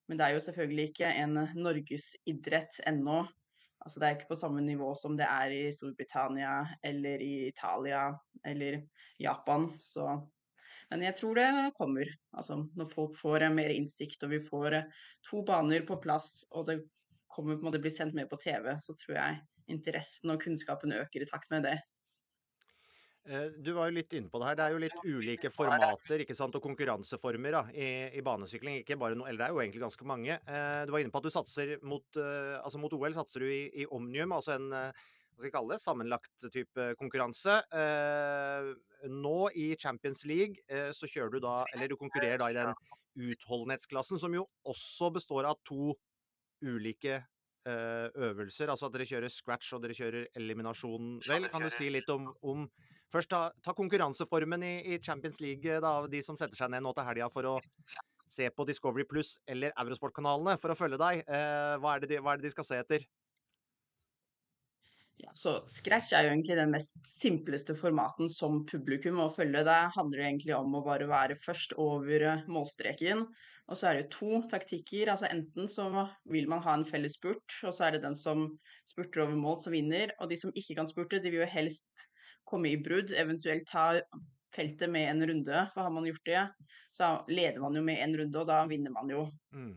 Men 0.09 0.19
det 0.19 0.27
er 0.27 0.35
jo 0.35 0.43
selvfølgelig 0.47 0.89
ikke 0.91 1.13
en 1.23 1.37
norgesidrett 1.55 2.81
ennå. 2.89 3.21
Altså 3.83 4.01
det 4.01 4.09
er 4.09 4.17
ikke 4.17 4.33
på 4.33 4.41
samme 4.41 4.63
nivå 4.65 4.89
som 4.99 5.15
det 5.19 5.29
er 5.29 5.55
i 5.55 5.63
Storbritannia 5.75 6.57
eller 6.87 7.23
i 7.23 7.33
Italia 7.51 8.09
eller 8.47 8.81
Japan. 9.21 9.69
Så 9.83 10.09
men 10.93 11.07
jeg 11.07 11.17
tror 11.19 11.39
det 11.41 11.49
kommer. 11.79 12.09
Altså 12.37 12.59
når 12.79 12.91
folk 12.93 13.17
får 13.17 13.49
mer 13.55 13.73
innsikt 13.73 14.27
og 14.27 14.35
vi 14.35 14.43
får 14.45 14.83
to 15.29 15.41
baner 15.49 15.87
på 15.89 15.97
plass 16.03 16.45
og 16.53 16.69
det 16.69 16.83
kommer 17.33 17.57
på 17.57 17.65
en 17.65 17.71
måte 17.71 17.81
blir 17.81 17.95
sendt 17.95 18.17
med 18.17 18.29
på 18.29 18.39
TV, 18.41 18.75
så 18.77 18.95
tror 18.99 19.17
jeg 19.17 19.41
interessen 19.73 20.35
og 20.35 20.43
kunnskapen 20.43 20.93
øker 20.99 21.25
i 21.25 21.29
takt 21.31 21.49
med 21.55 21.65
det. 21.65 21.79
Eh, 23.23 23.55
du 23.63 23.71
var 23.77 23.89
jo 23.89 23.97
litt 24.01 24.13
inne 24.19 24.29
på 24.31 24.41
det 24.43 24.49
her. 24.49 24.59
Det 24.59 24.65
er 24.65 24.75
jo 24.75 24.83
litt 24.83 25.05
ulike 25.07 25.53
formater 25.55 26.25
ikke 26.25 26.37
sant, 26.37 26.57
og 26.59 26.65
konkurranseformer 26.65 27.55
da, 27.55 27.63
i, 27.71 27.89
i, 28.19 28.25
banesykling. 28.27 28.81
Ikke 28.83 28.99
bare 29.01 29.17
noe, 29.19 29.31
eller 29.31 29.45
det 29.45 29.49
er 29.49 29.55
jo 29.55 29.63
egentlig 29.63 29.85
ganske 29.85 30.09
mange. 30.11 30.37
Eh, 30.43 30.83
du 30.85 30.95
var 30.95 31.05
inne 31.05 31.15
på 31.15 31.23
at 31.23 31.29
du 31.29 31.35
satser 31.35 31.77
mot, 31.87 32.05
eh, 32.19 32.57
altså 32.59 32.83
mot 32.83 32.97
OL 32.99 33.17
satser 33.17 33.47
du 33.47 33.49
i, 33.49 33.65
i 33.85 33.89
Omnium, 33.95 34.35
altså 34.37 34.59
en 34.59 34.69
hva 35.33 35.41
skal 35.41 35.49
jeg 35.49 35.55
kalle 35.57 35.75
det, 35.75 35.83
sammenlagt 35.83 36.47
type 36.53 36.87
konkurranse. 37.01 37.59
Eh, 37.73 38.71
nå 39.11 39.37
i 39.59 39.73
Champions 39.81 40.25
League 40.29 40.61
eh, 40.69 40.91
så 40.95 41.09
kjører 41.09 41.33
du 41.33 41.41
da, 41.45 41.55
eller 41.73 41.91
du 41.91 41.97
konkurrerer 42.01 42.43
da 42.43 42.51
i 42.53 42.57
den 42.57 42.75
utholdenhetsklassen, 43.33 44.21
som 44.21 44.35
jo 44.37 44.47
også 44.69 45.11
består 45.17 45.49
av 45.49 45.61
to 45.69 45.95
ulike 46.63 47.17
eh, 47.19 48.09
øvelser. 48.13 48.71
Altså 48.73 48.89
at 48.89 48.97
dere 48.97 49.09
kjører 49.09 49.33
scratch 49.33 49.73
og 49.77 49.85
dere 49.85 49.97
kjører 49.97 50.29
eliminasjon. 50.39 51.19
Vel, 51.29 51.49
kan 51.53 51.65
du 51.65 51.73
si 51.73 51.91
litt 51.93 52.11
om, 52.13 52.31
om 52.43 52.67
Først 53.13 53.29
ta, 53.29 53.51
ta 53.61 53.75
konkurranseformen 53.77 54.63
i, 54.65 54.77
i, 54.95 54.97
Champions 55.05 55.37
League, 55.45 55.81
da, 55.85 55.91
de 56.09 56.23
som 56.25 56.37
setter 56.39 56.57
seg 56.57 56.71
ned 56.73 56.81
nå 56.81 56.95
til 56.97 57.05
helga 57.05 57.27
for 57.29 57.45
å 57.45 57.59
se 58.33 58.47
på 58.49 58.65
Discovery 58.65 59.05
Pluss 59.05 59.35
eller 59.45 59.75
Eurosport-kanalene 59.77 60.55
for 60.61 60.73
å 60.73 60.77
følge 60.79 60.97
deg. 61.03 61.21
Eh, 61.27 61.75
hva, 61.83 61.99
er 61.99 62.07
de, 62.07 62.21
hva, 62.23 62.33
er 62.33 62.41
det 62.41 62.49
de, 62.49 62.55
skal 62.55 62.65
se 62.65 62.79
etter? 62.81 63.05
Ja, 65.21 65.31
så 65.39 65.55
Scratch 65.71 66.15
er 66.17 66.27
jo 66.27 66.33
egentlig 66.33 66.57
den 66.59 66.73
mest 66.73 66.99
simpleste 67.09 67.77
formaten 67.79 68.31
som 68.33 68.63
publikum 68.67 69.21
å 69.23 69.31
følge. 69.33 69.65
Det 69.69 69.79
handler 69.97 70.25
egentlig 70.25 70.55
om 70.57 70.75
å 70.79 70.85
bare 70.87 71.09
være 71.11 71.39
først 71.39 71.77
over 71.81 72.27
eh, 72.31 72.45
målstreken. 72.51 73.27
Og 73.71 73.79
så 73.79 73.89
er 73.89 74.01
det 74.01 74.11
to 74.15 74.41
taktikker. 74.51 75.13
altså 75.13 75.29
Enten 75.31 75.69
så 75.71 75.87
vil 76.29 76.49
man 76.51 76.65
ha 76.65 76.75
en 76.77 76.87
felles 76.89 77.17
spurt, 77.19 77.59
og 77.63 77.77
så 77.77 77.87
er 77.87 77.97
det 77.97 78.03
den 78.07 78.17
som 78.19 78.49
spurter 78.89 79.25
over 79.27 79.39
mål, 79.39 79.61
som 79.63 79.77
vinner. 79.77 80.13
Og 80.21 80.33
de 80.33 80.41
som 80.41 80.53
ikke 80.55 80.77
kan 80.81 80.91
spurte, 80.91 81.23
de 81.23 81.31
vil 81.31 81.45
jo 81.45 81.53
helst 81.55 82.09
komme 82.49 82.73
i 82.73 82.81
brudd, 82.83 83.15
eventuelt 83.17 83.69
ta 83.71 83.93
feltet 84.53 84.91
med 84.93 85.09
en 85.09 85.25
runde. 85.31 85.65
For 85.73 85.87
har 85.87 85.95
man 85.95 86.09
gjort 86.09 86.27
det, 86.29 86.43
så 86.93 87.15
leder 87.31 87.63
man 87.63 87.79
jo 87.79 87.85
med 87.87 88.03
en 88.03 88.19
runde, 88.21 88.43
og 88.43 88.51
da 88.51 88.61
vinner 88.69 88.93
man 88.93 89.13
jo. 89.13 89.25
Mm. 89.55 89.77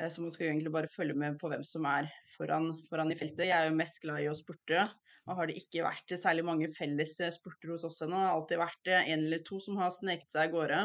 Eh, 0.00 0.10
så 0.10 0.22
man 0.22 0.32
skal 0.34 0.48
jo 0.48 0.52
egentlig 0.52 0.72
bare 0.74 0.90
følge 0.90 1.16
med 1.18 1.38
på 1.40 1.50
hvem 1.52 1.64
som 1.66 1.86
er 1.88 2.10
foran, 2.34 2.72
foran, 2.88 3.12
i 3.12 3.18
feltet. 3.18 3.46
Jeg 3.48 3.56
er 3.56 3.70
jo 3.70 3.78
mest 3.78 4.00
glad 4.02 4.24
i 4.24 4.30
å 4.30 4.36
spurte, 4.36 4.86
og 5.24 5.38
har 5.38 5.48
det 5.48 5.58
ikke 5.60 5.86
vært 5.86 6.16
særlig 6.20 6.46
mange 6.46 6.70
felles 6.74 7.18
eh, 7.22 7.32
spurter 7.34 7.74
hos 7.74 7.86
oss 7.86 8.02
ennå. 8.04 8.16
Det 8.18 8.26
har 8.26 8.38
alltid 8.38 8.62
vært 8.64 8.92
eh, 8.92 9.10
en 9.14 9.26
eller 9.28 9.44
to 9.46 9.60
som 9.62 9.78
har 9.80 9.92
sneket 9.94 10.32
seg 10.32 10.48
av 10.48 10.56
gårde. 10.56 10.80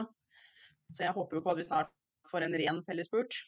Så 0.89 1.05
jeg 1.05 1.15
håper 1.17 1.37
jo 1.37 1.45
på 1.45 1.53
at 1.53 1.61
vi 1.61 1.67
snart 1.67 1.95
får 2.29 2.45
en 2.45 2.59
ren 2.61 2.83
fellesspurt. 2.85 3.41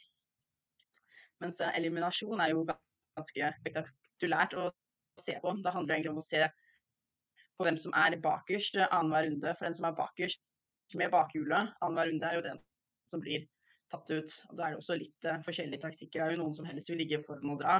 Mens 1.41 1.61
eliminasjon 1.71 2.41
er 2.41 2.53
jo 2.53 2.65
ganske 2.67 3.53
spektakulært 3.57 4.53
å 4.57 4.67
se 5.19 5.37
på. 5.41 5.53
Det 5.61 5.73
handler 5.73 5.97
egentlig 5.97 6.13
om 6.13 6.21
å 6.21 6.25
se 6.25 6.43
på 7.57 7.65
hvem 7.65 7.79
som 7.81 7.95
er 7.97 8.17
bakerst 8.21 8.77
annenhver 8.87 9.25
runde. 9.29 9.55
For 9.57 9.67
den 9.67 9.77
som 9.77 9.89
er 9.89 9.97
bakerst 9.97 10.43
med 10.97 11.09
bakhjulet 11.13 11.73
annenhver 11.81 12.11
runde, 12.11 12.29
er 12.29 12.37
jo 12.37 12.45
den 12.45 12.61
som 13.09 13.23
blir 13.23 13.47
tatt 13.91 14.12
ut. 14.12 14.36
Og 14.50 14.57
Da 14.57 14.65
er 14.65 14.74
det 14.74 14.81
også 14.81 14.98
litt 15.00 15.29
uh, 15.29 15.39
forskjellige 15.45 15.83
taktikker. 15.86 16.19
Det 16.19 16.25
er 16.25 16.36
jo 16.38 16.43
noen 16.43 16.57
som 16.57 16.67
helst 16.69 16.91
vil 16.91 17.01
ligge 17.03 17.21
foran 17.24 17.53
og 17.53 17.62
dra. 17.62 17.79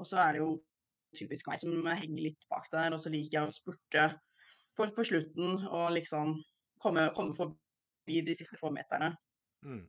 Og 0.00 0.08
så 0.08 0.20
er 0.24 0.36
det 0.36 0.44
jo 0.44 0.54
typisk 1.16 1.50
meg 1.50 1.60
som 1.60 1.86
henger 1.86 2.22
litt 2.22 2.46
bak 2.50 2.68
der, 2.72 2.94
og 2.94 3.00
så 3.02 3.12
liker 3.12 3.40
jeg 3.40 3.50
å 3.50 3.54
spurte 3.54 4.04
på, 4.78 4.86
på 4.94 5.06
slutten 5.06 5.64
og 5.66 5.90
liksom 5.96 6.36
komme, 6.82 7.08
komme, 7.16 7.34
forbi 7.36 8.22
de 8.26 8.36
siste 8.38 8.58
få 8.60 8.70
meterne. 8.74 9.12
Mm. 9.66 9.82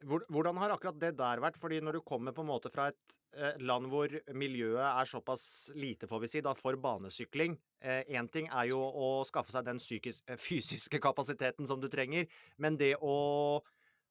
Hvordan 0.00 0.56
har 0.56 0.72
akkurat 0.72 0.98
det 1.00 1.12
der 1.18 1.42
vært? 1.44 1.58
Fordi 1.60 1.80
når 1.84 1.98
du 1.98 2.04
kommer 2.04 2.32
på 2.36 2.42
en 2.42 2.48
måte 2.48 2.70
fra 2.72 2.88
et 2.88 3.14
eh, 3.36 3.58
land 3.60 3.90
hvor 3.92 4.12
miljøet 4.32 4.80
er 4.86 5.08
såpass 5.08 5.44
lite, 5.76 6.08
får 6.08 6.22
vi 6.22 6.30
si, 6.32 6.42
da, 6.44 6.54
for 6.56 6.78
banesykling 6.80 7.58
Én 7.80 8.16
eh, 8.16 8.30
ting 8.32 8.48
er 8.48 8.70
jo 8.72 8.80
å 8.80 9.10
skaffe 9.28 9.52
seg 9.52 9.64
den 9.68 9.80
psykisk, 9.80 10.24
fysiske 10.40 11.00
kapasiteten 11.00 11.68
som 11.68 11.80
du 11.80 11.88
trenger, 11.92 12.26
men 12.60 12.80
det 12.80 12.94
å 13.00 13.60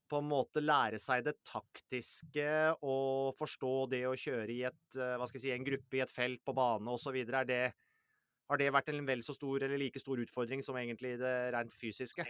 på 0.10 0.20
en 0.22 0.30
måte 0.30 0.64
lære 0.64 1.00
seg 1.02 1.24
det 1.28 1.36
taktiske 1.48 2.48
og 2.86 3.36
forstå 3.40 3.74
det 3.94 4.04
å 4.10 4.18
kjøre 4.18 4.54
i 4.54 4.64
et, 4.70 4.82
eh, 4.98 5.16
hva 5.20 5.28
skal 5.30 5.40
jeg 5.40 5.46
si, 5.46 5.54
en 5.56 5.68
gruppe 5.68 6.00
i 6.00 6.04
et 6.04 6.14
felt 6.14 6.42
på 6.46 6.56
bane 6.58 6.96
osv. 6.96 7.20
Har 8.50 8.58
det 8.58 8.72
vært 8.74 8.90
en 8.90 9.06
vel 9.06 9.22
så 9.26 9.36
stor 9.38 9.62
eller 9.66 9.78
like 9.78 10.02
stor 10.02 10.22
utfordring 10.24 10.64
som 10.66 10.78
egentlig 10.82 11.18
det 11.22 11.36
rent 11.54 11.74
fysiske? 11.74 12.26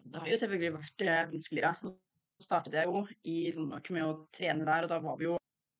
Det 0.00 0.22
har 0.22 0.30
jo 0.30 0.38
selvfølgelig 0.40 0.72
vært 0.78 1.04
eh, 1.06 1.26
vanskeligere. 1.30 1.74
Så 1.80 2.46
startet 2.48 2.78
jeg 2.80 2.88
jo 2.88 3.04
i 3.28 3.36
Danmark 3.54 3.90
med 3.94 4.06
å 4.06 4.16
trene 4.34 4.66
der, 4.66 4.86
og 4.86 4.90
da 4.90 4.98
var 5.04 5.20
vi 5.20 5.28
jo 5.28 5.36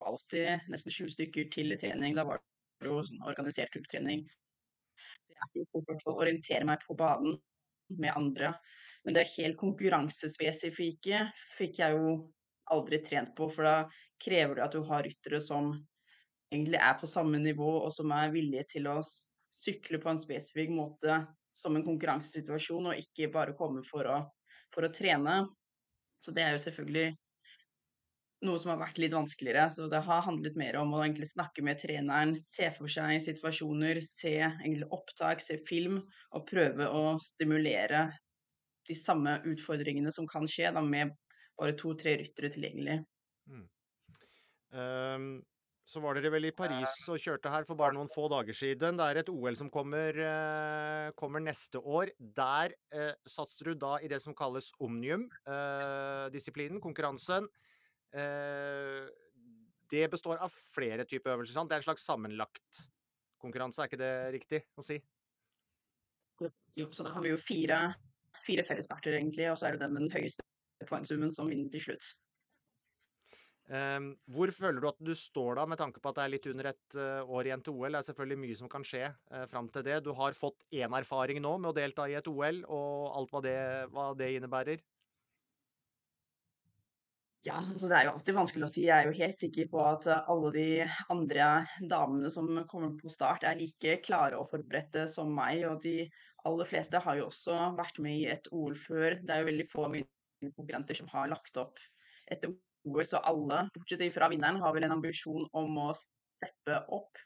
alltid 0.06 0.70
nesten 0.70 0.94
sju 0.94 1.08
stykker 1.10 1.48
til 1.52 1.74
trening. 1.80 2.14
Da 2.16 2.26
var 2.28 2.40
det 2.80 2.90
jo 2.90 3.00
sånn 3.06 3.24
organisert 3.26 3.72
gruppetrening. 3.74 4.26
Jeg 5.30 5.40
er 5.40 5.56
jo 5.56 5.66
fort 5.72 6.06
å 6.06 6.18
orientere 6.20 6.68
meg 6.68 6.84
på 6.84 6.94
banen 6.98 7.38
med 7.98 8.14
andre 8.14 8.54
men 9.04 9.16
det 9.16 9.30
helt 9.36 9.58
konkurransespesifikke 9.60 11.24
fikk 11.56 11.80
jeg 11.82 11.96
jo 11.96 12.16
aldri 12.70 13.00
trent 13.02 13.32
på, 13.36 13.48
for 13.50 13.66
da 13.66 13.76
krever 14.20 14.58
det 14.58 14.66
at 14.66 14.76
du 14.76 14.84
har 14.86 15.04
ryttere 15.06 15.40
som 15.42 15.72
egentlig 16.52 16.80
er 16.82 16.98
på 17.00 17.08
samme 17.08 17.40
nivå, 17.40 17.70
og 17.84 17.92
som 17.94 18.12
er 18.14 18.32
villige 18.34 18.66
til 18.76 18.90
å 18.90 18.98
sykle 19.50 20.00
på 20.02 20.12
en 20.12 20.20
spesifikk 20.20 20.70
måte 20.74 21.22
som 21.54 21.74
en 21.76 21.86
konkurransesituasjon, 21.86 22.92
og 22.92 23.00
ikke 23.00 23.30
bare 23.32 23.56
komme 23.58 23.82
for 23.86 24.06
å, 24.06 24.20
for 24.74 24.86
å 24.86 24.92
trene. 24.94 25.42
Så 26.22 26.34
det 26.36 26.44
er 26.44 26.54
jo 26.54 26.62
selvfølgelig 26.62 27.08
noe 28.46 28.60
som 28.60 28.72
har 28.72 28.80
vært 28.80 29.00
litt 29.02 29.14
vanskeligere. 29.14 29.66
Så 29.72 29.88
det 29.90 30.02
har 30.06 30.24
handlet 30.26 30.58
mer 30.58 30.78
om 30.80 30.94
å 30.94 31.02
egentlig 31.02 31.30
snakke 31.32 31.64
med 31.66 31.80
treneren, 31.80 32.36
se 32.38 32.70
for 32.76 32.90
seg 32.90 33.18
situasjoner, 33.24 34.00
se 34.04 34.36
opptak, 34.86 35.42
se 35.44 35.58
film, 35.66 36.00
og 36.36 36.46
prøve 36.48 36.88
å 36.88 37.16
stimulere 37.24 38.08
de 38.88 38.96
samme 38.96 39.38
utfordringene 39.50 40.12
som 40.14 40.28
kan 40.28 40.48
skje, 40.48 40.70
da, 40.74 40.82
med 40.84 41.12
bare 41.60 41.76
to-tre 41.78 42.16
ryttere 42.20 42.50
tilgjengelig. 42.52 43.00
Mm. 43.50 43.66
Um, 44.70 45.30
så 45.90 45.98
var 45.98 46.14
dere 46.14 46.30
vel 46.30 46.44
i 46.46 46.52
Paris 46.54 46.92
og 47.10 47.18
kjørte 47.18 47.50
her 47.50 47.64
for 47.66 47.74
bare 47.78 47.96
noen 47.96 48.10
få 48.14 48.28
dager 48.30 48.54
siden. 48.54 48.98
Det 49.00 49.06
er 49.10 49.18
et 49.20 49.30
OL 49.32 49.56
som 49.58 49.70
kommer, 49.74 50.14
uh, 50.14 51.10
kommer 51.18 51.42
neste 51.42 51.82
år. 51.82 52.12
Der 52.20 52.76
uh, 52.94 53.14
satser 53.26 53.72
du 53.72 53.80
da 53.82 53.96
i 53.98 54.10
det 54.12 54.20
som 54.22 54.36
kalles 54.38 54.70
omnium-disiplinen, 54.78 56.78
uh, 56.78 56.84
konkurransen. 56.84 57.50
det 59.90 60.08
består 60.10 60.38
av 60.42 60.50
flere 60.50 61.04
typer 61.06 61.34
øvelser. 61.34 61.54
Sant? 61.54 61.70
Det 61.70 61.76
er 61.76 61.82
en 61.82 61.88
slags 61.88 62.06
sammenlagt 62.06 62.84
konkurranse, 63.42 63.82
er 63.82 63.90
ikke 63.90 64.00
det 64.00 64.14
riktig 64.34 64.60
å 64.78 64.84
si? 64.86 64.98
Jo, 66.78 66.86
så 66.94 67.04
da 67.04 67.16
har 67.16 67.24
vi 67.24 67.32
jo 67.32 67.40
fire 67.40 67.80
fire 68.44 68.64
fellesstarter, 68.66 69.18
egentlig, 69.18 69.50
og 69.50 69.58
så 69.58 69.68
er 69.68 69.76
det 69.76 69.84
den 69.84 69.94
med 69.96 70.06
den 70.06 70.14
høyeste 70.14 70.44
poengsummen 70.88 71.32
som 71.34 71.50
vinner 71.50 71.70
til 71.72 71.90
slutt. 71.90 72.12
Um, 73.70 74.08
hvor 74.26 74.50
føler 74.50 74.82
du 74.82 74.88
at 74.88 74.96
du 74.98 75.12
står 75.14 75.60
da, 75.60 75.64
med 75.70 75.78
tanke 75.78 76.00
på 76.02 76.10
at 76.10 76.16
det 76.18 76.22
er 76.24 76.30
litt 76.32 76.46
under 76.50 76.68
et 76.72 76.96
uh, 76.98 77.20
år 77.22 77.46
igjen 77.46 77.60
til 77.62 77.76
OL? 77.76 77.92
Det 77.94 78.00
er 78.00 78.06
selvfølgelig 78.08 78.38
mye 78.42 78.56
som 78.58 78.70
kan 78.72 78.86
skje 78.86 79.04
uh, 79.06 79.44
fram 79.50 79.68
til 79.70 79.84
det. 79.86 80.00
Du 80.02 80.10
har 80.18 80.34
fått 80.34 80.64
én 80.74 80.96
erfaring 80.98 81.38
nå 81.44 81.52
med 81.60 81.70
å 81.70 81.76
delta 81.76 82.08
i 82.10 82.16
et 82.18 82.30
OL, 82.30 82.64
og 82.66 83.12
alt 83.20 83.36
hva 83.36 83.44
det, 83.44 83.60
hva 83.94 84.08
det 84.18 84.32
innebærer. 84.40 84.82
Ja, 87.46 87.56
altså 87.62 87.88
det 87.88 87.96
er 87.96 88.08
jo 88.08 88.16
alltid 88.16 88.36
vanskelig 88.36 88.66
å 88.66 88.72
si. 88.72 88.82
Jeg 88.88 88.96
er 88.96 89.06
jo 89.06 89.16
helt 89.16 89.36
sikker 89.38 89.70
på 89.70 89.84
at 89.86 90.10
alle 90.18 90.50
de 90.52 90.66
andre 91.14 91.46
damene 91.88 92.28
som 92.34 92.50
kommer 92.68 92.98
på 92.98 93.12
start, 93.12 93.46
er 93.48 93.56
like 93.56 94.00
klare 94.04 94.36
og 94.36 94.50
forberedte 94.50 95.06
som 95.08 95.30
meg. 95.32 95.62
Og 95.70 95.78
de 95.86 96.10
aller 96.48 96.68
fleste 96.68 97.00
har 97.02 97.18
jo 97.18 97.28
også 97.28 97.56
vært 97.78 98.00
med 98.02 98.18
i 98.22 98.28
et 98.32 98.48
OL 98.54 98.76
før. 98.78 99.18
Det 99.20 99.34
er 99.34 99.42
jo 99.42 99.50
veldig 99.50 99.66
få 99.70 99.86
konkurrenter 100.56 100.96
som 100.96 101.10
har 101.12 101.30
lagt 101.32 101.58
opp 101.60 101.80
et 102.30 102.46
OL, 102.46 103.02
så 103.04 103.20
alle, 103.28 103.64
bortsett 103.74 104.06
fra 104.14 104.30
vinneren, 104.32 104.60
har 104.62 104.74
vel 104.76 104.86
en 104.86 104.96
ambisjon 104.96 105.48
om 105.56 105.80
å 105.82 105.90
steppe 105.96 106.78
opp. 106.94 107.18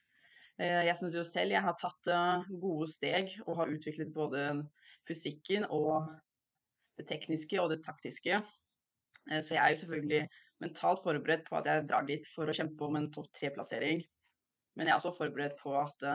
Eh, 0.63 0.85
jeg 0.89 0.97
syns 0.99 1.17
jo 1.19 1.25
selv 1.27 1.55
jeg 1.55 1.65
har 1.65 1.77
tatt 1.79 2.11
eh, 2.11 2.47
gode 2.63 2.89
steg 2.91 3.33
og 3.45 3.59
har 3.61 3.73
utviklet 3.75 4.13
både 4.15 4.47
fysikken 5.09 5.67
og 5.67 6.13
det 6.99 7.09
tekniske 7.11 7.59
og 7.63 7.73
det 7.75 7.81
taktiske. 7.87 8.39
Eh, 9.31 9.41
så 9.41 9.57
jeg 9.57 9.63
er 9.63 9.75
jo 9.75 9.81
selvfølgelig 9.83 10.23
mentalt 10.63 11.03
forberedt 11.03 11.47
på 11.49 11.59
at 11.59 11.71
jeg 11.71 11.87
drar 11.91 12.07
dit 12.09 12.27
for 12.31 12.49
å 12.49 12.57
kjempe 12.57 12.87
om 12.87 13.01
en 13.01 13.11
topp 13.15 13.33
tre-plassering. 13.35 14.05
Men 14.75 14.89
jeg 14.89 14.95
er 14.95 15.01
også 15.01 15.15
forberedt 15.19 15.59
på 15.61 15.75
at 15.79 16.07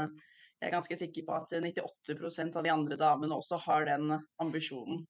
jeg 0.59 0.67
er 0.67 0.75
ganske 0.75 0.97
sikker 0.99 1.23
på 1.23 1.35
at 1.39 1.53
98% 1.55 2.57
av 2.59 2.65
de 2.65 2.71
andre 2.73 2.97
damene 2.99 3.37
også 3.39 3.61
har 3.63 3.87
den 3.87 4.11
ambisjonen. 4.43 5.05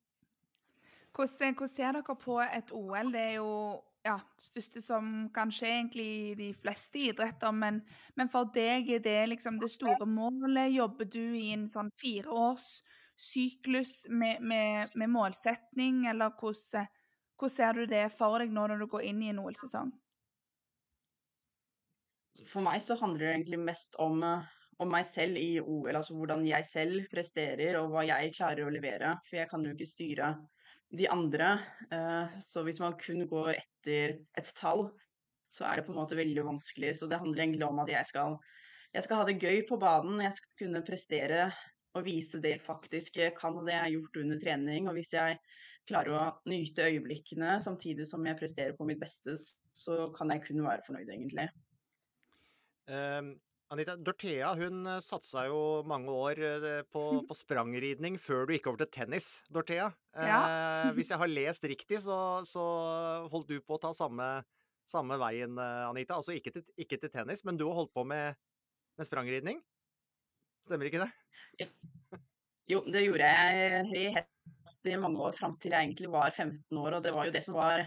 Hvordan, 1.16 1.56
hvordan 1.58 1.72
ser 1.74 1.96
dere 1.98 2.16
på 2.22 2.36
et 2.44 2.70
OL? 2.76 3.10
Det 3.12 3.24
er 3.24 3.38
jo 3.40 3.54
ja, 4.06 4.20
største 4.40 4.82
som 4.84 5.30
kan 5.34 5.52
skje 5.52 5.72
egentlig 5.72 6.06
i 6.06 6.36
de 6.38 6.50
fleste 6.62 7.02
idretter, 7.10 7.52
men, 7.56 7.82
men 8.16 8.30
for 8.32 8.52
deg 8.54 8.92
er 8.94 9.02
det 9.04 9.18
liksom 9.34 9.58
det 9.60 9.72
store 9.74 10.06
målet? 10.08 10.70
Jobber 10.76 11.10
du 11.10 11.24
i 11.24 11.50
en 11.56 11.66
sånn 11.72 11.90
fireårssyklus 12.00 13.94
med, 14.14 14.46
med, 14.46 14.94
med 14.96 15.12
målsetning, 15.12 16.06
eller 16.12 16.38
hvordan, 16.38 16.88
hvordan 17.40 17.56
ser 17.56 17.82
du 17.82 17.90
det 17.90 18.06
for 18.16 18.40
deg 18.40 18.54
nå 18.54 18.70
når 18.70 18.86
du 18.86 18.88
går 18.94 19.10
inn 19.10 19.26
i 19.26 19.34
en 19.34 19.42
OL-sesong? 19.44 19.92
For 22.46 22.64
meg 22.64 22.80
så 22.86 22.96
handler 23.02 23.26
det 23.26 23.34
egentlig 23.34 23.60
mest 23.66 23.98
om 24.00 24.22
om 24.80 24.92
meg 24.94 25.04
selv 25.08 25.40
i 25.40 25.60
OL, 25.60 25.92
altså 25.92 26.16
hvordan 26.16 26.46
jeg 26.48 26.68
selv 26.68 27.10
presterer 27.12 27.78
og 27.82 27.92
hva 27.92 28.06
jeg 28.08 28.34
klarer 28.38 28.68
å 28.68 28.74
levere. 28.74 29.16
For 29.28 29.42
jeg 29.42 29.52
kan 29.52 29.66
jo 29.66 29.74
ikke 29.76 29.90
styre 29.90 30.34
de 30.96 31.10
andre. 31.12 31.52
Eh, 31.92 32.38
så 32.44 32.64
hvis 32.66 32.80
man 32.82 32.98
kun 33.00 33.26
går 33.30 33.54
etter 33.58 34.16
et 34.40 34.54
tall, 34.58 34.88
så 35.50 35.66
er 35.68 35.80
det 35.80 35.88
på 35.88 35.94
en 35.94 36.00
måte 36.00 36.18
veldig 36.18 36.46
vanskelig. 36.48 36.94
Så 36.98 37.10
det 37.10 37.20
handler 37.20 37.44
egentlig 37.44 37.68
om 37.68 37.82
at 37.84 37.92
jeg 37.92 38.08
skal, 38.08 38.38
jeg 38.96 39.06
skal 39.06 39.22
ha 39.22 39.28
det 39.28 39.40
gøy 39.42 39.66
på 39.68 39.80
banen. 39.82 40.22
Jeg 40.24 40.38
skal 40.38 40.64
kunne 40.64 40.86
prestere 40.86 41.50
og 41.98 42.06
vise 42.06 42.40
det 42.42 42.54
jeg 42.56 42.64
faktisk 42.64 43.18
kan, 43.38 43.58
og 43.58 43.66
det 43.66 43.74
jeg 43.74 43.84
har 43.84 43.96
gjort 43.98 44.22
under 44.22 44.42
trening. 44.42 44.88
Og 44.88 44.96
hvis 44.98 45.12
jeg 45.18 45.40
klarer 45.90 46.16
å 46.16 46.26
nyte 46.50 46.86
øyeblikkene 46.86 47.58
samtidig 47.66 48.06
som 48.08 48.26
jeg 48.28 48.38
presterer 48.40 48.78
på 48.78 48.88
mitt 48.88 49.02
beste, 49.02 49.36
så 49.36 50.08
kan 50.16 50.32
jeg 50.32 50.46
kun 50.46 50.64
være 50.64 50.86
fornøyd, 50.86 51.10
egentlig. 51.10 51.50
Um, 52.90 53.36
Anita, 53.70 53.94
Dorthea 54.02 54.54
hun 54.58 54.88
eh, 54.90 55.02
satsa 55.06 55.44
jo 55.46 55.58
mange 55.88 56.10
år 56.10 56.40
eh, 56.42 56.80
på, 56.90 57.04
på, 57.30 57.36
sprangridning 57.44 58.18
før 58.22 58.48
du 58.48 58.56
gikk 58.56 58.70
over 58.72 58.82
til 58.82 58.90
tennis, 58.96 59.28
Dorthea. 59.54 59.92
Ja. 60.18 60.40
Eh, 60.40 60.94
hvis 60.98 61.10
jeg 61.14 61.22
har 61.22 61.30
lest 61.30 61.68
riktig, 61.70 62.02
så, 62.02 62.18
så, 62.50 62.64
holdt 63.30 63.52
du 63.54 63.60
på 63.62 63.78
å 63.78 63.82
ta 63.84 63.94
samme, 63.94 64.32
samme 64.90 65.20
veien, 65.22 65.54
eh, 65.62 65.84
Anita. 65.86 66.18
Altså 66.18 66.34
ikke 66.34 66.56
til, 66.58 66.66
ikke 66.82 66.98
til, 66.98 67.14
tennis, 67.14 67.46
men 67.46 67.62
du 67.62 67.68
har 67.70 67.78
holdt 67.78 67.94
på 67.94 68.08
med, 68.10 68.40
med 68.98 69.10
sprangridning? 69.10 69.62
Stemmer 70.66 70.90
ikke 70.90 71.06
det? 71.06 71.70
Jo, 72.70 72.82
det 72.90 73.06
gjorde 73.06 73.30
jeg. 73.30 73.86
i 73.98 74.08
hest 74.18 74.90
i 74.90 74.98
mange 74.98 75.22
år, 75.30 75.38
fram 75.38 75.54
til 75.62 75.74
jeg 75.74 75.92
egentlig 75.92 76.10
var 76.14 76.34
15 76.34 76.82
år. 76.82 76.98
Og 76.98 77.06
det 77.06 77.14
var 77.14 77.30
jo 77.30 77.38
det 77.38 77.46
som 77.46 77.58
var 77.58 77.86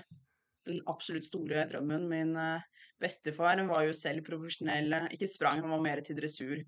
den 0.69 0.81
absolutt 0.91 1.27
store 1.27 1.67
drømmen. 1.71 2.09
Min 2.11 2.37
bestefar 3.03 3.61
var 3.69 3.87
jo 3.87 3.97
selv 3.97 4.25
profesjonell, 4.27 4.95
ikke 5.15 5.31
sprang, 5.31 5.63
han 5.65 5.75
var 5.75 5.83
mer 5.85 6.03
til 6.05 6.19
dressur. 6.19 6.63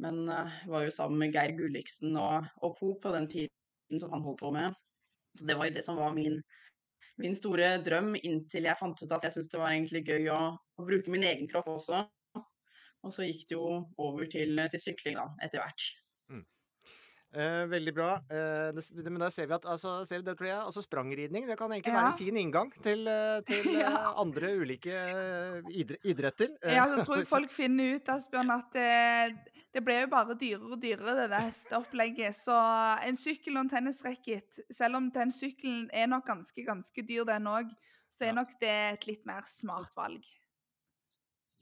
Men 0.00 0.24
var 0.26 0.86
jo 0.86 0.92
sammen 0.94 1.20
med 1.20 1.34
Geir 1.36 1.52
Gulliksen 1.58 2.16
og, 2.16 2.46
og 2.64 2.78
Co 2.78 2.94
på 3.02 3.12
den 3.14 3.28
tiden 3.28 4.00
som 4.00 4.14
han 4.14 4.24
holdt 4.24 4.40
på 4.40 4.50
med. 4.54 4.74
Så 5.36 5.46
det 5.46 5.56
var 5.58 5.68
jo 5.68 5.74
det 5.76 5.84
som 5.84 5.98
var 6.00 6.14
min, 6.14 6.38
min 7.20 7.36
store 7.38 7.76
drøm, 7.86 8.14
inntil 8.22 8.66
jeg 8.66 8.78
fant 8.78 9.02
ut 9.02 9.12
at 9.14 9.26
jeg 9.26 9.36
syntes 9.36 9.52
det 9.52 9.60
var 9.60 9.74
egentlig 9.74 10.02
gøy 10.08 10.30
å, 10.34 10.40
å, 10.56 10.86
bruke 10.86 11.12
min 11.12 11.26
egen 11.26 11.50
kropp 11.50 11.70
også. 11.76 12.02
Og 13.00 13.14
så 13.14 13.24
gikk 13.24 13.46
det 13.48 13.56
jo 13.56 13.80
over 14.02 14.28
til, 14.28 14.60
til 14.72 14.82
sykling 14.82 15.16
da, 15.16 15.28
etter 15.44 15.62
hvert. 15.62 15.86
Eh, 17.32 17.66
veldig 17.70 17.92
bra. 17.94 18.14
Eh, 18.26 18.72
det, 18.74 19.10
men 19.10 19.22
da 19.22 19.28
ser 19.30 19.46
vi 19.46 19.54
at 19.54 19.66
altså, 19.70 20.00
ser 20.06 20.18
vi 20.18 20.26
det, 20.26 20.34
jeg, 20.48 20.56
altså 20.58 20.82
sprangridning 20.82 21.44
det 21.46 21.56
kan 21.60 21.70
egentlig 21.70 21.92
ja. 21.92 22.00
være 22.00 22.08
en 22.10 22.18
fin 22.18 22.38
inngang 22.40 22.72
til, 22.82 23.04
eh, 23.06 23.38
til 23.46 23.68
ja. 23.76 23.92
Eh, 23.92 24.08
andre 24.18 24.50
ulike 24.58 24.96
eh, 24.96 25.68
idre, 25.78 26.00
idretter. 26.10 26.56
Ja, 26.66 26.88
så 26.90 27.04
tror 27.06 27.20
jeg 27.20 27.28
folk 27.36 27.54
finner 27.54 27.94
ut 27.94 28.10
Asbjørn, 28.10 28.50
at 28.56 28.74
det, 28.74 29.54
det 29.70 29.84
ble 29.86 30.00
jo 30.00 30.10
bare 30.10 30.34
dyrere 30.40 30.72
og 30.74 30.82
dyrere, 30.82 31.14
det 31.20 31.28
der 31.30 31.46
hesteopplegget. 31.46 32.40
Så 32.40 32.58
en 33.06 33.20
sykkel 33.20 33.54
og 33.54 33.62
en 33.68 33.72
tennisracket, 33.76 34.60
selv 34.74 34.98
om 34.98 35.06
den 35.14 35.30
sykkelen 35.34 35.86
er 35.94 36.10
nok 36.10 36.26
ganske, 36.32 36.66
ganske 36.66 37.06
dyr, 37.06 37.22
den 37.30 37.46
òg, 37.52 37.70
så 38.10 38.26
er 38.26 38.34
nok 38.40 38.58
det 38.58 38.74
et 38.96 39.06
litt 39.06 39.22
mer 39.30 39.46
smart 39.46 39.94
valg. 39.94 40.26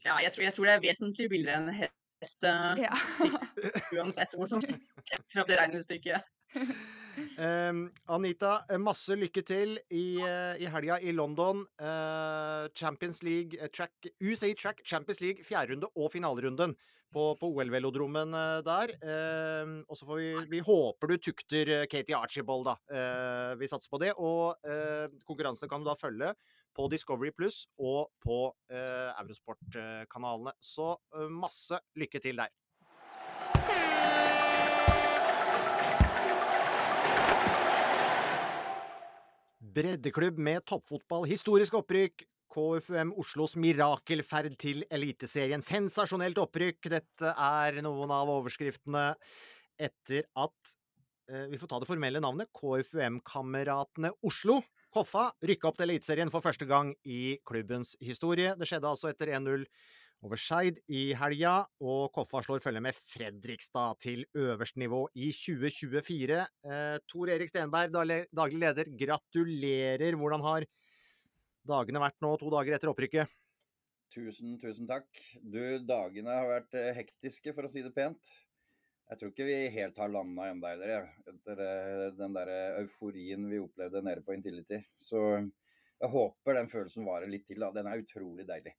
Ja, 0.01 0.17
jeg 0.23 0.33
tror, 0.33 0.47
jeg 0.47 0.57
tror 0.57 0.65
det 0.65 0.77
er 0.79 0.85
vesentlig 0.89 1.29
billigere 1.29 1.61
enn 1.61 1.89
beste 2.19 2.51
ja. 2.79 2.97
uansett 3.95 4.35
hvordan 4.35 4.63
du 4.99 5.11
setter 5.13 5.43
opp 5.43 5.51
det 5.51 5.59
regnestykket. 5.59 6.33
Um, 7.35 7.81
Anita, 8.15 8.61
masse 8.79 9.15
lykke 9.17 9.41
til 9.43 9.73
i, 9.91 10.21
uh, 10.23 10.55
i 10.55 10.69
helga 10.71 10.99
i 11.03 11.11
London. 11.15 11.65
Uh, 11.81 12.69
Champions 12.77 13.23
League, 13.27 13.59
uh, 13.59 13.67
track, 13.67 14.07
USA 14.23 14.53
Track 14.53 14.85
Champions 14.87 15.19
League, 15.21 15.43
fjerderunde 15.43 15.89
og 15.95 16.13
finalerunden 16.13 16.77
på, 17.11 17.25
på 17.41 17.49
OL-velodromen 17.49 18.37
der. 18.65 18.93
Uh, 19.03 19.81
og 19.89 19.99
så 19.99 20.07
får 20.07 20.21
vi, 20.21 20.29
vi 20.53 20.63
håper 20.63 21.11
du 21.11 21.17
tukter 21.29 21.73
Katie 21.91 22.17
Archibald, 22.17 22.69
da. 22.69 22.77
vi 23.59 23.67
satser 23.67 23.91
på 23.91 24.01
det. 24.01 24.13
Og 24.15 24.55
konkurransene 25.27 25.69
kan 25.71 25.83
du 25.83 25.91
da 25.91 25.99
følge 25.99 26.33
på 26.79 26.87
Discovery 26.91 27.31
Pluss 27.35 27.63
og 27.81 28.09
på 28.23 28.39
eh, 28.71 29.11
Eurosport-kanalene. 29.19 30.55
Så 30.63 30.93
eh, 31.15 31.27
masse 31.31 31.79
lykke 31.99 32.21
til 32.23 32.39
der. 32.39 32.53
Breddeklubb 39.59 40.37
med 40.39 40.63
toppfotball, 40.69 41.27
historisk 41.27 41.75
opprykk. 41.81 42.23
KFUM 42.49 43.11
Oslos 43.21 43.53
mirakelferd 43.61 44.55
til 44.57 44.81
Eliteserien. 44.89 45.61
Sensasjonelt 45.61 46.39
opprykk. 46.41 46.87
Dette 46.89 47.33
er 47.35 47.77
noen 47.85 48.09
av 48.09 48.31
overskriftene 48.39 49.11
etter 49.77 50.25
at 50.33 50.73
eh, 51.29 51.45
Vi 51.51 51.59
får 51.61 51.69
ta 51.69 51.79
det 51.83 51.89
formelle 51.91 52.23
navnet. 52.23 52.49
KFUM-kameratene 52.57 54.15
Oslo 54.25 54.63
Koffa 54.89 55.27
rykka 55.45 55.69
opp 55.69 55.77
til 55.77 55.91
Eliteserien 55.91 56.31
for 56.33 56.41
første 56.41 56.65
gang 56.65 56.95
i 57.05 57.37
klubbens 57.45 57.93
historie. 58.01 58.55
Det 58.57 58.65
skjedde 58.65 58.89
altså 58.89 59.11
etter 59.11 59.29
1-0 59.37 59.67
over 60.25 60.39
Skeid 60.39 60.79
i 60.91 61.09
helga, 61.15 61.53
og 61.79 62.09
Koffa 62.15 62.41
slår 62.43 62.61
følge 62.63 62.81
med 62.83 62.97
Fredrikstad 62.97 63.99
til 64.03 64.25
øverste 64.35 64.81
nivå 64.81 65.05
i 65.15 65.29
2024. 65.35 66.39
Eh, 66.39 66.97
Tor 67.07 67.31
Erik 67.31 67.51
Stenberg, 67.51 67.93
daglig 67.93 68.59
leder, 68.59 68.91
gratulerer. 68.99 70.17
Hvordan 70.19 70.43
har 70.43 70.67
dagene 71.69 72.03
vært 72.03 72.19
nå, 72.25 72.33
to 72.41 72.51
dager 72.51 72.75
etter 72.75 72.91
opprykket? 72.91 73.31
Tusen, 74.09 74.57
tusen 74.59 74.89
takk. 74.89 75.07
Du, 75.39 75.61
dagene 75.85 76.35
har 76.35 76.49
vært 76.49 76.75
eh, 76.75 76.91
hektiske, 76.97 77.53
for 77.55 77.67
å 77.67 77.71
si 77.71 77.85
det 77.85 77.93
pent. 77.95 78.31
Jeg 79.09 79.21
tror 79.21 79.31
ikke 79.31 79.47
vi 79.47 79.59
helt 79.73 79.97
har 79.97 80.11
landa 80.11 80.51
ennå 80.51 80.69
heller, 80.69 81.07
etter 81.31 81.63
eh, 81.63 82.05
den 82.17 82.35
der 82.35 82.51
euforien 82.81 83.47
vi 83.49 83.63
opplevde 83.63 84.03
nede 84.05 84.25
på 84.25 84.35
Intility. 84.35 84.83
Så 84.99 85.23
jeg 85.99 86.11
håper 86.13 86.55
den 86.55 86.69
følelsen 86.71 87.07
varer 87.07 87.27
litt 87.27 87.45
til. 87.49 87.59
da. 87.59 87.73
Den 87.75 87.87
er 87.89 87.99
utrolig 87.99 88.45
deilig. 88.47 88.71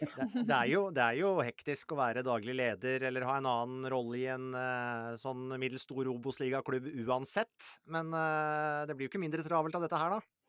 det, 0.00 0.26
det, 0.34 0.56
er 0.56 0.68
jo, 0.72 0.86
det, 0.94 1.02
er 1.04 1.18
jo, 1.20 1.32
hektisk 1.46 1.94
å 1.94 2.00
være 2.00 2.24
daglig 2.26 2.56
leder 2.58 3.06
eller 3.08 3.26
ha 3.28 3.36
en 3.38 3.50
annen 3.50 3.90
rolle 3.92 4.18
i 4.18 4.24
en 4.32 4.48
uh, 4.58 5.14
sånn 5.22 5.54
middels 5.54 5.86
stor 5.86 6.10
Obos-ligaklubb 6.10 6.88
uansett. 7.06 7.76
Men 7.94 8.10
uh, 8.10 8.82
det 8.88 8.96
blir 8.96 9.06
jo 9.06 9.12
ikke 9.12 9.22
mindre 9.22 9.46
travelt 9.46 9.78
av 9.78 9.86
dette 9.86 10.00
her, 10.00 10.16
da? 10.16 10.40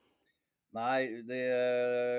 Nei, 0.76 1.22
det, 1.24 1.44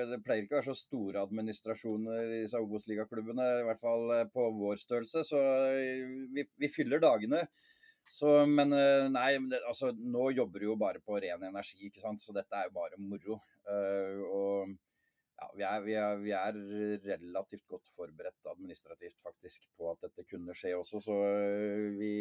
det, 0.09 0.21
pleier 0.25 0.45
ikke 0.45 0.55
å 0.55 0.61
være 0.61 0.69
så 0.71 0.77
store 0.79 1.21
administrasjoner 1.27 2.31
i 2.31 2.39
disse 2.45 2.61
Obos-ligaklubbene. 2.63 3.49
I 3.59 3.67
hvert 3.67 3.81
fall 3.83 4.15
eh, 4.15 4.23
på 4.33 4.47
vår 4.55 4.79
størrelse. 4.81 5.21
Så 5.27 5.41
vi, 6.33 6.47
vi 6.57 6.69
fyller 6.73 7.03
dagene. 7.03 7.43
Så, 8.09 8.31
men 8.49 8.73
nei, 9.13 9.27
altså, 9.59 9.91
nå 9.91 10.31
jobber 10.31 10.63
du 10.63 10.71
jo 10.71 10.79
bare 10.79 11.03
på 11.05 11.19
ren 11.21 11.43
energi, 11.45 11.83
ikke 11.85 12.01
sant. 12.01 12.23
Så 12.23 12.33
dette 12.33 12.57
er 12.57 12.71
jo 12.71 12.73
bare 12.79 12.97
moro. 12.97 13.37
Uh, 13.67 14.21
og 14.31 14.75
ja, 15.37 15.47
vi 15.53 15.63
er, 15.67 15.83
vi, 15.83 15.93
er, 15.99 16.21
vi 16.23 16.33
er, 16.33 16.57
relativt 17.11 17.67
godt 17.69 17.89
forberedt 17.93 18.51
administrativt 18.53 19.19
faktisk 19.21 19.67
på 19.77 19.91
at 19.91 20.07
dette 20.07 20.25
kunne 20.29 20.55
skje 20.57 20.73
også, 20.77 21.01
så 21.03 21.17
vi 21.99 22.13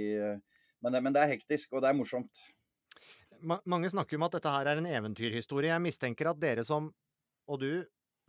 men, 0.84 0.98
men 1.00 1.14
det 1.14 1.22
er 1.22 1.30
hektisk, 1.30 1.72
og 1.72 1.80
det 1.80 1.88
er 1.88 1.96
morsomt 1.96 2.42
mange 3.40 3.90
snakker 3.90 4.18
om 4.18 4.26
at 4.26 4.36
dette 4.36 4.52
her 4.52 4.70
er 4.70 4.80
en 4.80 4.88
eventyrhistorie. 4.88 5.72
Jeg 5.72 5.84
mistenker 5.84 6.30
at 6.30 6.40
dere 6.40 6.64
som, 6.66 6.88
og 7.50 7.60
du, 7.60 7.70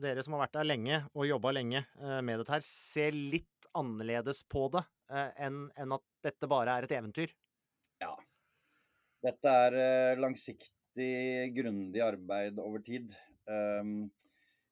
dere 0.02 0.24
som 0.24 0.36
har 0.36 0.46
vært 0.46 0.58
der 0.60 0.70
lenge 0.70 1.02
og 1.14 1.28
jobba 1.28 1.54
lenge 1.56 1.84
eh, 1.84 2.20
med 2.26 2.42
dette 2.42 2.56
her, 2.56 2.64
ser 2.66 3.18
litt 3.18 3.70
annerledes 3.78 4.44
på 4.50 4.68
det 4.74 4.84
eh, 5.12 5.46
enn, 5.48 5.68
at 5.76 6.06
dette 6.26 6.50
bare 6.50 6.78
er 6.78 6.88
et 6.88 6.96
eventyr? 6.98 7.34
Ja. 8.04 8.14
Dette 9.26 9.54
er 9.66 9.80
eh, 9.82 10.18
langsiktig, 10.98 11.56
grundig 11.56 12.02
arbeid 12.02 12.60
over 12.60 12.80
tid. 12.80 13.14
Um, 13.48 14.10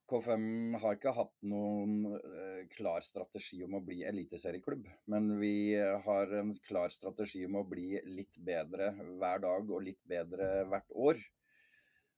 K5 0.09 0.77
har 0.81 0.95
ikke 0.97 1.13
hatt 1.15 1.33
noen 1.41 2.05
uh, 2.05 2.65
klar 2.69 3.01
strategi 3.01 3.63
om 3.63 3.75
å 3.75 3.81
bli 3.81 4.03
eliteserieklubb, 4.05 4.85
men 5.07 5.39
vi 5.39 5.75
har 5.75 6.33
en 6.33 6.55
klar 6.67 6.89
strategi 6.89 7.45
om 7.45 7.55
å 7.55 7.65
bli 7.65 7.99
litt 8.05 8.37
bedre 8.37 8.93
hver 9.19 9.39
dag 9.39 9.71
og 9.71 9.81
litt 9.81 10.01
bedre 10.05 10.65
hvert 10.69 10.91
år. 10.93 11.17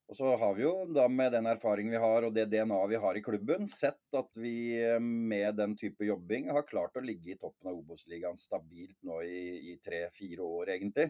Og 0.07 0.15
så 0.15 0.35
har 0.39 0.53
vi 0.55 0.63
jo 0.63 0.85
da 0.87 1.07
med 1.11 1.33
den 1.33 1.47
erfaringen 1.47 1.91
vi 1.91 1.99
har 1.99 2.23
og 2.23 2.33
det 2.33 2.45
DNA 2.47 2.79
vi 2.87 2.95
har 2.95 3.17
i 3.17 3.23
klubben, 3.23 3.67
sett 3.67 4.15
at 4.15 4.29
vi 4.39 4.79
eh, 4.79 4.99
med 5.03 5.57
den 5.59 5.75
type 5.75 6.05
jobbing 6.07 6.47
har 6.55 6.63
klart 6.67 6.95
å 6.95 7.03
ligge 7.03 7.33
i 7.33 7.39
toppen 7.39 7.67
av 7.67 7.75
Obos-ligaen 7.75 8.39
stabilt 8.39 8.95
nå 9.03 9.19
i 9.27 9.75
tre-fire 9.83 10.47
år, 10.47 10.71
egentlig. 10.77 11.09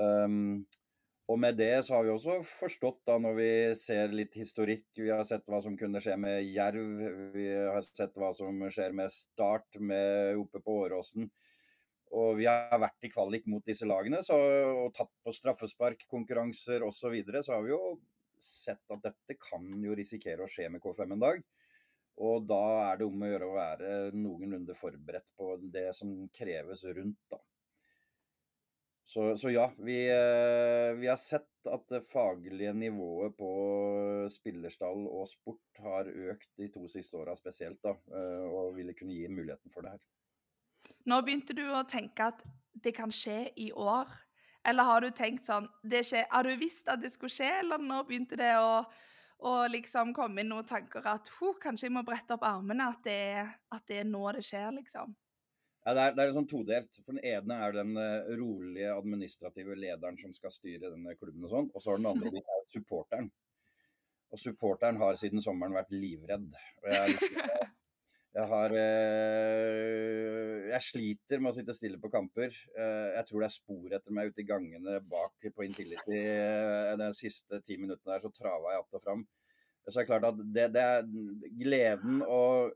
Um, 0.00 0.64
og 1.26 1.38
med 1.42 1.56
det 1.58 1.72
så 1.82 1.96
har 1.96 2.04
vi 2.06 2.12
også 2.12 2.36
forstått, 2.46 3.00
da 3.08 3.16
når 3.18 3.34
vi 3.34 3.50
ser 3.78 4.12
litt 4.14 4.36
historikk, 4.38 4.86
vi 4.94 5.10
har 5.10 5.24
sett 5.26 5.46
hva 5.50 5.58
som 5.62 5.74
kunne 5.78 5.98
skje 6.02 6.14
med 6.22 6.46
Jerv, 6.54 7.02
vi 7.34 7.48
har 7.50 7.82
sett 7.82 8.14
hva 8.14 8.30
som 8.36 8.62
skjer 8.70 8.94
med 8.94 9.10
Start 9.10 9.80
med 9.82 10.38
oppe 10.38 10.62
på 10.62 10.76
Åråsen. 10.84 11.26
Og 12.14 12.36
vi 12.38 12.46
har 12.46 12.78
vært 12.78 13.08
i 13.08 13.10
kvalik 13.10 13.48
mot 13.50 13.66
disse 13.66 13.88
lagene 13.88 14.22
så, 14.22 14.38
og 14.84 14.94
tatt 14.94 15.10
på 15.26 15.34
straffesparkkonkurranser 15.34 16.86
osv. 16.86 17.00
Så, 17.00 17.10
videre, 17.16 17.42
så 17.42 17.56
har 17.56 17.66
vi 17.66 17.74
jo 17.74 17.96
sett 18.38 18.94
at 18.94 19.02
dette 19.08 19.38
kan 19.40 19.66
jo 19.82 19.96
risikere 19.98 20.46
å 20.46 20.50
skje 20.50 20.68
med 20.70 20.84
K5 20.84 21.16
en 21.16 21.26
dag. 21.26 21.42
Og 22.22 22.46
da 22.48 22.62
er 22.86 23.00
det 23.00 23.10
om 23.10 23.26
å 23.26 23.28
gjøre 23.28 23.50
å 23.50 23.58
være 23.58 23.90
noenlunde 24.14 24.78
forberedt 24.78 25.34
på 25.36 25.56
det 25.74 25.90
som 25.98 26.14
kreves 26.32 26.86
rundt, 26.86 27.18
da. 27.34 27.42
Så, 29.06 29.36
så 29.36 29.50
ja, 29.50 29.72
vi, 29.78 30.08
eh, 30.10 30.96
vi, 30.98 31.06
har 31.06 31.16
sett 31.16 31.68
at 31.70 31.84
det 31.88 32.00
faglige 32.10 32.72
nivået 32.74 33.36
på 33.38 33.50
spillerstall 34.34 35.04
og 35.06 35.28
sport 35.30 35.78
har 35.78 36.08
økt 36.10 36.48
de 36.58 36.66
to 36.74 36.82
siste 36.90 37.14
åra 37.14 37.36
spesielt, 37.38 37.78
da, 37.86 37.92
eh, 37.94 38.46
og 38.50 38.72
ville 38.74 38.96
kunne 38.98 39.14
gi 39.14 39.28
muligheten 39.30 39.70
for 39.70 39.86
det 39.86 39.92
her. 39.94 40.02
Når 41.06 41.22
begynte 41.22 41.54
du 41.54 41.62
å 41.70 41.84
tenke 41.86 42.26
at 42.32 42.42
det 42.82 42.96
kan 42.96 43.14
skje 43.14 43.44
i 43.54 43.68
år? 43.70 44.10
Eller 44.66 44.90
har 44.90 45.04
du 45.06 45.12
tenkt 45.14 45.46
sånn 45.46 45.68
Har 45.70 46.42
du 46.42 46.56
visst 46.58 46.90
at 46.90 46.98
det 46.98 47.12
skulle 47.14 47.30
skje, 47.30 47.52
eller 47.60 47.78
når 47.78 48.08
begynte 48.08 48.34
det 48.40 48.56
å, 48.58 48.82
å 49.38 49.52
liksom 49.70 50.10
komme 50.18 50.42
inn 50.42 50.50
noen 50.50 50.66
tanker 50.66 51.06
at 51.06 51.30
kanskje 51.62 51.86
jeg 51.86 51.94
må 51.94 52.02
brette 52.02 52.34
opp 52.34 52.42
armene, 52.42 52.90
at 52.90 53.06
det, 53.06 53.46
at 53.70 53.86
det 53.86 54.02
er 54.02 54.10
nå 54.10 54.32
det 54.34 54.42
skjer, 54.50 54.72
liksom? 54.80 55.14
Ja, 55.86 55.92
det, 55.94 56.02
er, 56.02 56.14
det 56.16 56.22
er 56.24 56.32
sånn 56.34 56.48
todelt. 56.50 56.96
For 57.04 57.14
Den 57.14 57.22
ene 57.30 57.56
er 57.62 57.74
den 57.76 57.92
uh, 57.94 58.30
rolige 58.40 58.90
administrative 58.90 59.76
lederen 59.78 60.16
som 60.18 60.32
skal 60.34 60.50
styre 60.50 60.90
denne 60.90 61.14
klubben. 61.14 61.44
Og 61.46 61.52
sånn, 61.52 61.68
og 61.70 61.82
så 61.82 61.92
har 61.92 62.00
den 62.00 62.08
andre 62.10 62.32
er 62.42 62.64
supporteren. 62.72 63.28
Og 64.34 64.40
supporteren 64.42 64.98
har 64.98 65.18
siden 65.20 65.42
sommeren 65.44 65.76
vært 65.78 65.94
livredd. 65.94 66.48
Og 66.82 66.88
jeg, 66.90 67.14
jeg 68.34 68.46
har 68.50 68.74
uh, 68.74 70.64
Jeg 70.72 70.82
sliter 70.88 71.38
med 71.38 71.52
å 71.52 71.56
sitte 71.60 71.76
stille 71.76 72.02
på 72.02 72.10
kamper. 72.10 72.50
Uh, 72.74 73.14
jeg 73.14 73.28
tror 73.28 73.44
det 73.44 73.48
er 73.52 73.54
spor 73.54 73.94
etter 74.00 74.16
meg 74.18 74.32
ute 74.32 74.42
i 74.42 74.48
gangene 74.48 74.98
bak 75.06 75.46
på 75.46 75.68
Intility. 75.68 76.18
De 76.98 77.12
siste 77.14 77.62
ti 77.62 77.78
minuttene 77.78 78.16
der 78.16 78.26
så 78.26 78.32
trava 78.34 78.74
jeg 78.74 78.82
att 78.82 78.98
og 78.98 79.06
fram. 79.06 79.22
Så 79.86 79.94
det 79.94 80.02
er 80.02 80.10
klart 80.10 80.26
at 80.32 80.42
det, 80.50 80.66
det 80.74 80.82
er 80.82 81.06
gleden 81.62 82.26
og 82.26 82.74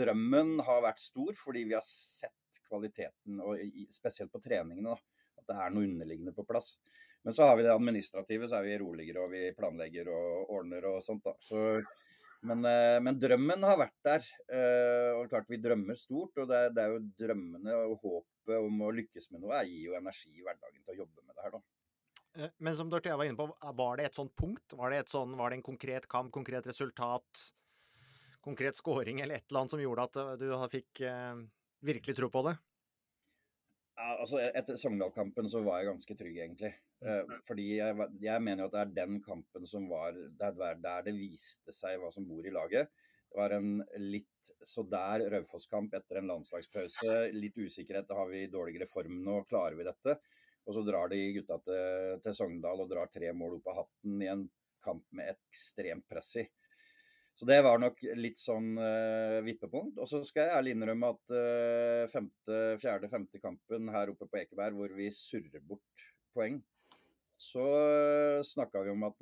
drømmen 0.00 0.56
har 0.64 0.82
vært 0.86 1.04
stor, 1.04 1.34
fordi 1.36 1.66
vi 1.68 1.76
har 1.76 1.84
sett 1.84 2.32
kvaliteten, 2.68 3.40
og 3.40 3.60
spesielt 3.94 4.32
på 4.32 4.42
treningene. 4.42 4.94
da, 4.94 5.24
At 5.40 5.48
det 5.50 5.58
er 5.62 5.74
noe 5.74 5.88
underliggende 5.88 6.34
på 6.36 6.46
plass. 6.48 6.76
Men 7.26 7.34
så 7.34 7.42
har 7.42 7.56
vi 7.56 7.62
det 7.66 7.72
administrative, 7.74 8.46
så 8.46 8.60
er 8.60 8.66
vi 8.68 8.76
roligere 8.78 9.24
og 9.24 9.32
vi 9.32 9.48
planlegger 9.58 10.06
og 10.14 10.50
ordner 10.54 10.84
og 10.92 11.00
sånt. 11.02 11.24
da. 11.26 11.32
Så, 11.42 11.58
men, 12.46 12.60
eh, 12.70 12.98
men, 13.02 13.16
drømmen 13.18 13.66
har 13.66 13.80
vært 13.80 13.96
der. 14.06 14.28
Eh, 14.46 15.10
og 15.16 15.26
klart 15.32 15.50
vi 15.50 15.58
drømmer 15.58 15.98
stort. 15.98 16.38
Og 16.38 16.46
det 16.46 16.60
er, 16.60 16.70
det 16.76 16.84
er 16.84 16.94
jo 16.94 17.00
drømmene 17.24 17.80
og 17.88 17.96
håpet 18.04 18.54
om 18.60 18.84
å 18.86 18.92
lykkes 18.94 19.32
med 19.32 19.42
noe 19.42 19.64
gir 19.66 19.88
jo 19.88 19.98
energi 19.98 20.30
i 20.36 20.44
hverdagen 20.46 20.84
til 20.84 20.94
å 20.94 20.98
jobbe 21.00 21.24
med 21.26 21.34
det 21.34 21.48
her, 21.48 21.56
da. 21.56 21.64
Eh, 22.36 22.54
men 22.62 22.78
som 22.78 22.94
Dorthea 22.94 23.18
var 23.18 23.26
inne 23.26 23.42
på, 23.42 23.48
var 23.82 23.98
det 23.98 24.06
et 24.12 24.22
sånt 24.22 24.36
punkt? 24.38 24.78
Var 24.78 24.94
det, 24.94 25.02
et 25.02 25.14
sånt, 25.16 25.34
var 25.34 25.50
det 25.50 25.58
en 25.58 25.68
konkret 25.72 26.06
kamp, 26.06 26.30
konkret 26.30 26.70
resultat, 26.70 27.48
konkret 28.46 28.78
scoring 28.78 29.18
eller 29.24 29.40
et 29.40 29.48
eller 29.50 29.64
annet 29.64 29.74
som 29.74 29.82
gjorde 29.82 30.06
at 30.06 30.38
du 30.38 30.46
fikk 30.70 31.02
virkelig 31.86 32.16
tro 32.18 32.30
på 32.32 32.42
det? 32.48 32.56
Ja, 33.96 34.10
altså 34.20 34.40
Etter 34.44 34.76
Sogndal-kampen 34.76 35.48
så 35.48 35.62
var 35.64 35.80
jeg 35.80 35.88
ganske 35.88 36.16
trygg, 36.20 36.38
egentlig. 36.44 36.72
Eh, 37.00 37.34
fordi 37.46 37.66
jeg, 37.78 38.08
jeg, 38.20 38.42
mener 38.44 38.64
jo 38.64 38.68
at 38.68 38.74
det 38.74 38.82
er 38.82 38.94
den 39.06 39.20
kampen 39.24 39.64
som 39.68 39.88
var 39.88 40.16
der, 40.40 40.76
der 40.82 41.06
det 41.06 41.14
viste 41.16 41.72
seg 41.72 41.96
hva 42.02 42.10
som 42.12 42.26
bor 42.28 42.44
i 42.44 42.52
laget. 42.52 42.92
Det 43.26 43.40
var 43.40 43.56
en 43.56 43.80
litt 44.00 44.50
så 44.64 44.84
der 44.88 45.24
Raufoss-kamp 45.32 45.96
etter 45.96 46.20
en 46.20 46.28
landslagspause. 46.30 47.16
Litt 47.36 47.56
usikkerhet. 47.58 48.12
Har 48.16 48.28
vi 48.30 48.46
dårligere 48.52 48.88
form 48.88 49.18
nå? 49.24 49.40
Klarer 49.48 49.78
vi 49.80 49.88
dette? 49.88 50.18
Og 50.66 50.76
så 50.76 50.84
drar 50.86 51.10
de 51.12 51.18
gutta 51.38 51.58
til, 51.64 52.20
til 52.24 52.36
Sogndal 52.36 52.84
og 52.84 52.90
drar 52.90 53.10
tre 53.12 53.32
mål 53.36 53.58
opp 53.58 53.72
av 53.72 53.82
hatten 53.82 54.22
i 54.22 54.30
en 54.30 54.46
kamp 54.84 55.04
med 55.16 55.34
ekstremt 55.34 56.06
press 56.10 56.34
i. 56.42 56.46
Så 57.36 57.44
det 57.44 57.58
var 57.66 57.76
nok 57.76 57.98
litt 58.16 58.40
sånn 58.40 58.78
uh, 58.80 59.42
vippepunkt. 59.44 59.98
Og 60.00 60.08
så 60.08 60.22
skal 60.24 60.46
jeg 60.46 60.56
ærlig 60.56 60.72
innrømme 60.72 61.10
at 61.12 61.34
uh, 61.36 62.04
femte, 62.08 62.60
fjerde, 62.80 63.10
femte 63.12 63.40
kampen 63.42 63.90
her 63.92 64.12
oppe 64.12 64.28
på 64.30 64.40
Ekeberg, 64.40 64.78
hvor 64.78 64.94
vi 64.96 65.10
surrer 65.12 65.60
bort 65.60 66.06
poeng, 66.36 66.62
så 67.36 67.66
uh, 67.76 68.40
snakka 68.40 68.80
vi 68.86 68.94
om 68.94 69.04
at 69.10 69.20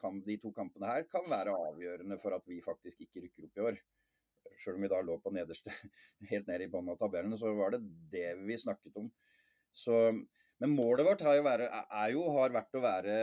kan, 0.00 0.18
de 0.26 0.36
to 0.42 0.50
kampene 0.54 0.90
her 0.90 1.06
kan 1.10 1.30
være 1.30 1.54
avgjørende 1.54 2.18
for 2.18 2.34
at 2.34 2.50
vi 2.50 2.58
faktisk 2.64 3.06
ikke 3.06 3.22
rykker 3.28 3.46
opp 3.46 3.60
i 3.60 3.64
år. 3.70 3.78
Selv 4.58 4.80
om 4.80 4.82
vi 4.82 4.90
da 4.90 4.98
lå 5.06 5.20
på 5.22 5.30
nederste, 5.34 5.70
helt 6.32 6.50
ned 6.50 6.66
i 6.66 6.70
bånn 6.72 6.90
av 6.90 6.98
tabellen, 6.98 7.38
så 7.38 7.54
var 7.54 7.76
det 7.76 7.84
det 8.10 8.32
vi 8.42 8.58
snakket 8.58 8.98
om. 8.98 9.06
Så 9.70 9.94
men 10.58 10.74
målet 10.74 11.06
vårt 11.06 11.20
har 11.22 11.36
jo, 11.38 11.42
være, 11.46 11.66
jo, 12.10 12.22
har 12.34 12.54
vært 12.54 12.74
å 12.74 12.82
være 12.82 13.16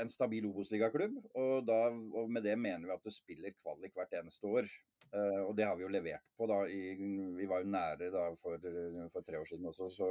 en 0.00 0.08
stabil 0.10 0.48
Obos-ligaklubb. 0.48 1.20
Og, 1.38 1.68
og 1.70 2.32
med 2.34 2.42
det 2.42 2.56
mener 2.58 2.88
vi 2.88 2.96
at 2.96 3.04
du 3.06 3.14
spiller 3.14 3.54
kvalik 3.54 3.94
hvert 3.94 4.16
eneste 4.18 4.50
år. 4.50 4.70
Uh, 5.10 5.42
og 5.44 5.54
det 5.58 5.66
har 5.66 5.78
vi 5.78 5.84
jo 5.84 5.90
levert 5.90 6.26
på. 6.38 6.48
da. 6.50 6.64
I, 6.66 6.96
vi 7.38 7.46
var 7.50 7.62
jo 7.62 7.70
nære 7.70 8.10
da 8.14 8.24
for, 8.38 8.58
for 9.12 9.26
tre 9.26 9.38
år 9.38 9.46
siden 9.46 9.70
også. 9.70 9.86
Så, 9.94 10.10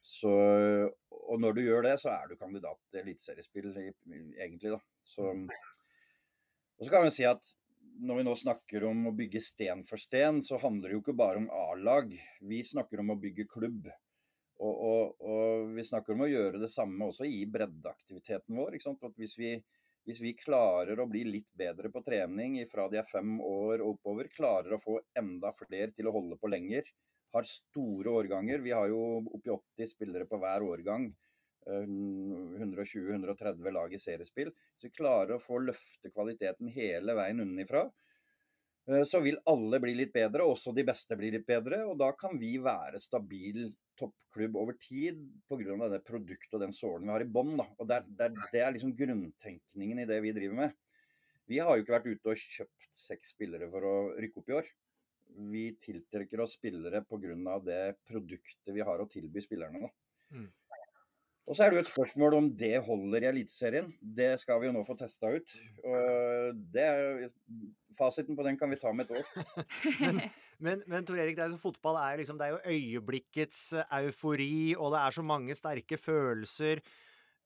så, 0.00 0.32
og 1.12 1.42
når 1.42 1.58
du 1.58 1.62
gjør 1.66 1.84
det, 1.90 1.94
så 2.00 2.14
er 2.14 2.32
du 2.32 2.40
kandidat 2.40 2.80
til 2.88 3.02
eliteseriespill 3.04 3.70
egentlig, 3.76 4.72
da. 4.72 4.80
Så, 5.04 5.28
og 6.76 6.84
så 6.84 6.92
kan 6.92 7.04
vi 7.04 7.12
si 7.12 7.28
at 7.28 7.44
når 7.96 8.18
vi 8.18 8.26
nå 8.26 8.34
snakker 8.36 8.84
om 8.88 9.06
å 9.08 9.14
bygge 9.16 9.40
sten 9.44 9.84
for 9.88 10.00
sten, 10.00 10.40
så 10.44 10.60
handler 10.60 10.90
det 10.90 10.98
jo 10.98 11.04
ikke 11.04 11.16
bare 11.16 11.40
om 11.40 11.48
A-lag. 11.52 12.10
Vi 12.44 12.64
snakker 12.64 13.00
om 13.00 13.12
å 13.12 13.20
bygge 13.20 13.48
klubb. 13.52 13.88
Og, 14.56 14.76
og, 14.88 15.18
og, 15.20 15.72
vi 15.76 15.84
snakker 15.84 16.14
om 16.14 16.24
å 16.24 16.30
gjøre 16.30 16.60
det 16.62 16.70
samme 16.72 17.10
også 17.10 17.26
i 17.28 17.42
breddeaktiviteten 17.52 18.56
vår. 18.56 18.78
Hvis 19.18 19.34
vi, 19.36 19.50
hvis 20.08 20.22
vi, 20.22 20.32
klarer 20.38 21.00
å 21.00 21.08
bli 21.10 21.26
litt 21.28 21.50
bedre 21.58 21.90
på 21.92 22.00
trening 22.06 22.56
fra 22.70 22.86
de 22.92 23.02
er 23.02 23.10
fem 23.10 23.36
år 23.44 23.84
og 23.84 23.96
oppover, 23.96 24.30
klarer 24.32 24.76
å 24.76 24.80
få 24.80 25.00
enda 25.18 25.52
flere 25.56 25.92
til 25.92 26.08
å 26.08 26.16
holde 26.16 26.40
på 26.40 26.52
lenger, 26.52 26.88
har 27.36 27.48
store 27.48 28.14
årganger. 28.22 28.64
Vi 28.64 28.72
har 28.72 28.88
jo 28.88 29.20
oppi 29.20 29.52
80 29.52 29.92
spillere 29.92 30.28
på 30.30 30.40
hver 30.40 30.64
årgang. 30.64 31.10
120-130 31.66 33.66
eh, 33.66 33.72
lag 33.74 33.92
i 33.92 33.98
seriespill. 33.98 34.52
Så 34.78 34.86
vi 34.86 34.94
klarer 34.94 35.36
å 35.36 35.42
få 35.42 35.58
løfte 35.64 36.12
kvaliteten 36.14 36.70
hele 36.72 37.16
veien 37.18 37.42
unnifra. 37.42 37.82
Eh, 38.86 39.02
så 39.02 39.20
vil 39.20 39.38
alle 39.50 39.80
bli 39.82 39.96
litt 39.98 40.12
bedre, 40.14 40.46
også 40.46 40.72
de 40.74 40.84
beste 40.86 41.18
blir 41.18 41.34
litt 41.34 41.46
bedre. 41.48 41.82
Og 41.90 41.98
da 42.00 42.12
kan 42.18 42.38
vi 42.38 42.54
være 42.62 43.00
stabil 43.02 43.68
toppklubb 43.98 44.58
over 44.60 44.76
tid 44.80 45.22
pga. 45.48 45.88
det 45.88 46.04
produktet 46.04 46.54
og 46.54 46.62
den 46.62 46.74
sålen 46.76 47.08
vi 47.08 47.14
har 47.14 47.24
i 47.24 47.30
bånn. 47.36 47.56
Det, 47.56 48.02
det, 48.06 48.32
det, 48.52 48.60
er 48.60 48.74
liksom 48.74 48.96
grunntenkningen 48.96 50.02
i 50.02 50.08
det 50.08 50.20
vi 50.22 50.34
driver 50.36 50.60
med. 50.62 50.76
Vi 51.46 51.60
har 51.62 51.76
jo 51.76 51.84
ikke 51.84 51.94
vært 51.94 52.10
ute 52.10 52.32
og 52.32 52.42
kjøpt 52.42 52.90
seks 53.06 53.32
spillere 53.36 53.70
for 53.70 53.86
å 53.86 53.94
rykke 54.18 54.42
opp 54.42 54.50
i 54.50 54.58
år. 54.60 54.72
Vi 55.50 55.64
tiltrekker 55.82 56.40
oss 56.42 56.56
spillere 56.56 57.02
pga. 57.06 57.58
det 57.64 57.96
produktet 58.06 58.74
vi 58.74 58.84
har 58.86 59.00
å 59.00 59.08
tilby 59.10 59.42
spillerne. 59.42 59.90
Mm. 60.30 60.48
Og 61.46 61.54
så 61.54 61.62
er 61.62 61.70
det 61.70 61.78
jo 61.78 61.84
et 61.84 61.90
spørsmål 61.92 62.34
om 62.34 62.46
det 62.58 62.74
holder 62.82 63.22
i 63.22 63.28
Eliteserien. 63.30 63.92
Det 64.00 64.32
skal 64.40 64.58
vi 64.58 64.66
jo 64.66 64.74
nå 64.74 64.82
få 64.86 64.96
testa 64.98 65.30
ut. 65.30 65.52
Det, 66.74 66.86
fasiten 67.94 68.34
på 68.38 68.46
den 68.46 68.58
kan 68.58 68.72
vi 68.72 68.78
ta 68.82 68.90
med 68.90 69.06
et 69.06 69.20
år. 69.20 69.28
men, 70.02 70.18
men, 70.58 70.82
men 70.90 71.06
Tor 71.06 71.20
Erik, 71.22 71.38
det 71.38 71.46
er, 71.46 71.58
fotball 71.62 72.00
er, 72.02 72.18
liksom, 72.18 72.40
det 72.40 72.48
er 72.48 72.56
jo 72.56 72.74
øyeblikkets 72.74 73.60
eufori, 74.00 74.74
og 74.74 74.90
det 74.96 75.02
er 75.04 75.14
så 75.14 75.26
mange 75.26 75.54
sterke 75.54 76.00
følelser. 76.00 76.82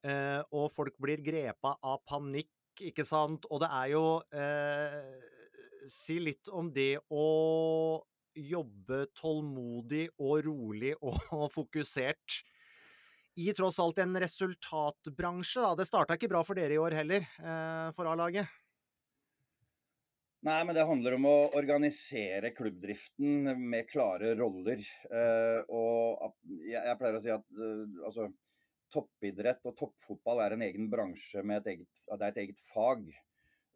Eh, 0.00 0.40
og 0.56 0.70
folk 0.72 0.96
blir 1.02 1.20
grepa 1.24 1.74
av 1.84 2.00
panikk, 2.08 2.80
ikke 2.80 3.04
sant. 3.04 3.44
Og 3.52 3.60
det 3.60 3.68
er 3.82 3.90
jo 3.92 4.04
eh, 4.32 5.28
Si 5.90 6.18
litt 6.20 6.48
om 6.52 6.68
det 6.72 7.00
å 7.08 7.26
jobbe 8.36 8.98
tålmodig 9.16 10.04
og 10.20 10.44
rolig 10.46 10.92
og 11.00 11.46
fokusert 11.56 12.40
i 13.38 13.52
tross 13.54 13.78
alt 13.82 14.00
en 14.02 14.16
resultatbransje. 14.20 15.60
Da. 15.62 15.74
Det 15.78 15.86
starta 15.88 16.16
ikke 16.18 16.30
bra 16.32 16.42
for 16.46 16.58
dere 16.58 16.74
i 16.76 16.80
år 16.82 16.98
heller, 17.02 17.28
eh, 17.38 17.92
for 17.96 18.10
A-laget? 18.10 18.50
Nei, 20.40 20.60
men 20.64 20.72
det 20.72 20.86
handler 20.88 21.18
om 21.18 21.26
å 21.28 21.38
organisere 21.58 22.48
klubbdriften 22.56 23.50
med 23.60 23.88
klare 23.90 24.32
roller. 24.38 24.80
Uh, 25.12 25.60
og 25.68 26.54
jeg, 26.64 26.94
pleier 26.96 27.18
å 27.18 27.20
si 27.20 27.32
at 27.34 27.44
uh, 27.58 27.82
altså, 28.08 28.30
toppidrett 28.88 29.68
og 29.68 29.76
toppfotball 29.76 30.40
er 30.40 30.56
en 30.56 30.64
egen 30.64 30.88
bransje 30.92 31.44
med 31.44 31.60
et 31.60 31.74
eget, 31.74 32.00
det 32.08 32.24
er 32.24 32.32
et 32.32 32.40
eget 32.46 32.64
fag. 32.70 33.04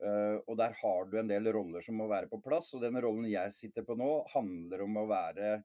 Uh, 0.01 0.41
og 0.49 0.57
der 0.57 0.73
har 0.81 1.05
du 1.11 1.19
en 1.21 1.29
del 1.29 1.53
roller 1.53 1.85
som 1.85 2.01
må 2.01 2.09
være 2.09 2.33
på 2.33 2.41
plass. 2.47 2.73
Og 2.73 2.81
den 2.81 2.97
rollen 3.05 3.29
jeg 3.29 3.53
sitter 3.53 3.85
på 3.85 3.99
nå, 4.01 4.11
handler 4.33 4.87
om 4.87 5.03
å 5.03 5.09
være, 5.13 5.59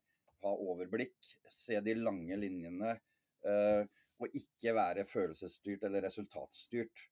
ha 0.44 0.56
overblikk, 0.68 1.16
se 1.48 1.80
de 1.86 1.96
lange 1.96 2.44
linjene. 2.44 2.98
Og 3.46 4.36
ikke 4.36 4.74
være 4.76 5.06
følelsesstyrt 5.08 5.86
eller 5.88 6.04
resultatstyrt. 6.08 7.06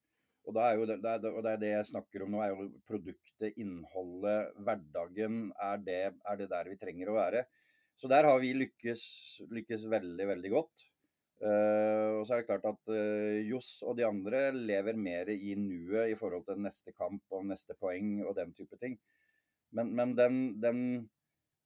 Og, 0.48 0.56
er 0.64 0.80
det, 0.88 0.98
det 1.04 1.12
er, 1.12 1.26
og 1.32 1.42
det 1.44 1.54
er 1.54 1.62
det 1.62 1.72
jeg 1.74 1.88
snakker 1.90 2.24
om 2.24 2.32
nå, 2.32 2.42
er 2.44 2.54
jo 2.54 2.68
produktet, 2.88 3.56
innholdet, 3.60 4.54
hverdagen. 4.64 5.40
Er 5.60 5.82
det, 5.84 6.04
er 6.24 6.40
det 6.40 6.48
der 6.54 6.70
vi 6.72 6.78
trenger 6.80 7.12
å 7.12 7.18
være? 7.18 7.42
Så 7.98 8.08
der 8.12 8.28
har 8.30 8.38
vi 8.40 8.54
lykkes, 8.56 9.02
lykkes 9.52 9.88
veldig, 9.92 10.28
veldig 10.32 10.54
godt. 10.54 10.86
Uh, 11.38 12.18
og 12.18 12.24
så 12.26 12.34
er 12.34 12.42
det 12.42 12.48
klart 12.48 12.64
at 12.66 12.90
uh, 12.90 13.36
Johs 13.46 13.84
og 13.86 13.98
de 14.00 14.08
andre 14.08 14.48
lever 14.56 14.98
mer 14.98 15.30
i 15.36 15.54
nuet 15.60 16.14
i 16.14 16.16
forhold 16.18 16.48
til 16.48 16.64
neste 16.64 16.96
kamp 16.98 17.22
og 17.30 17.44
neste 17.46 17.76
poeng 17.78 18.24
og 18.24 18.34
den 18.40 18.56
type 18.58 18.80
ting. 18.82 18.96
Men, 19.76 19.92
men 20.00 20.16
den, 20.18 20.40
den, 20.64 20.80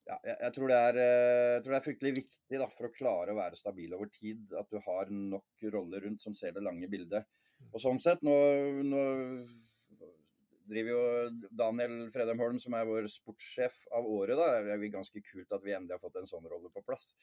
Ja, 0.10 0.18
jeg, 0.26 0.52
tror 0.56 0.72
er, 0.74 0.98
eh, 0.98 1.50
jeg, 1.56 1.64
tror 1.64 1.74
det 1.74 1.78
er, 1.78 1.86
fryktelig 1.86 2.14
viktig 2.16 2.60
da, 2.60 2.68
for 2.74 2.88
å 2.88 2.94
klare 2.96 3.34
å 3.34 3.38
være 3.38 3.60
stabil 3.60 3.94
over 3.96 4.10
tid, 4.12 4.48
at 4.58 4.72
du 4.74 4.80
har 4.82 5.12
nok 5.14 5.68
roller 5.76 6.08
rundt 6.08 6.24
som 6.24 6.36
ser 6.38 6.56
det 6.56 6.64
lange 6.66 6.90
bildet. 6.92 7.28
Og 7.70 7.78
sånn 7.84 8.02
sett, 8.02 8.24
nå, 8.26 8.34
nå 8.88 9.04
driver 10.72 10.92
jo 10.92 11.52
Daniel 11.54 11.96
Fredheim 12.14 12.42
Holm, 12.42 12.58
som 12.62 12.76
er 12.78 12.88
vår 12.90 13.08
sportssjef 13.12 13.84
av 13.98 14.08
året, 14.10 14.40
da. 14.40 14.64
Det 14.66 14.74
er 14.74 14.90
ganske 14.94 15.24
kult 15.28 15.54
at 15.54 15.64
vi 15.66 15.76
endelig 15.76 15.98
har 15.98 16.04
fått 16.04 16.20
en 16.22 16.30
sånn 16.30 16.50
rolle 16.50 16.72
på 16.74 16.84
plass. 16.88 17.14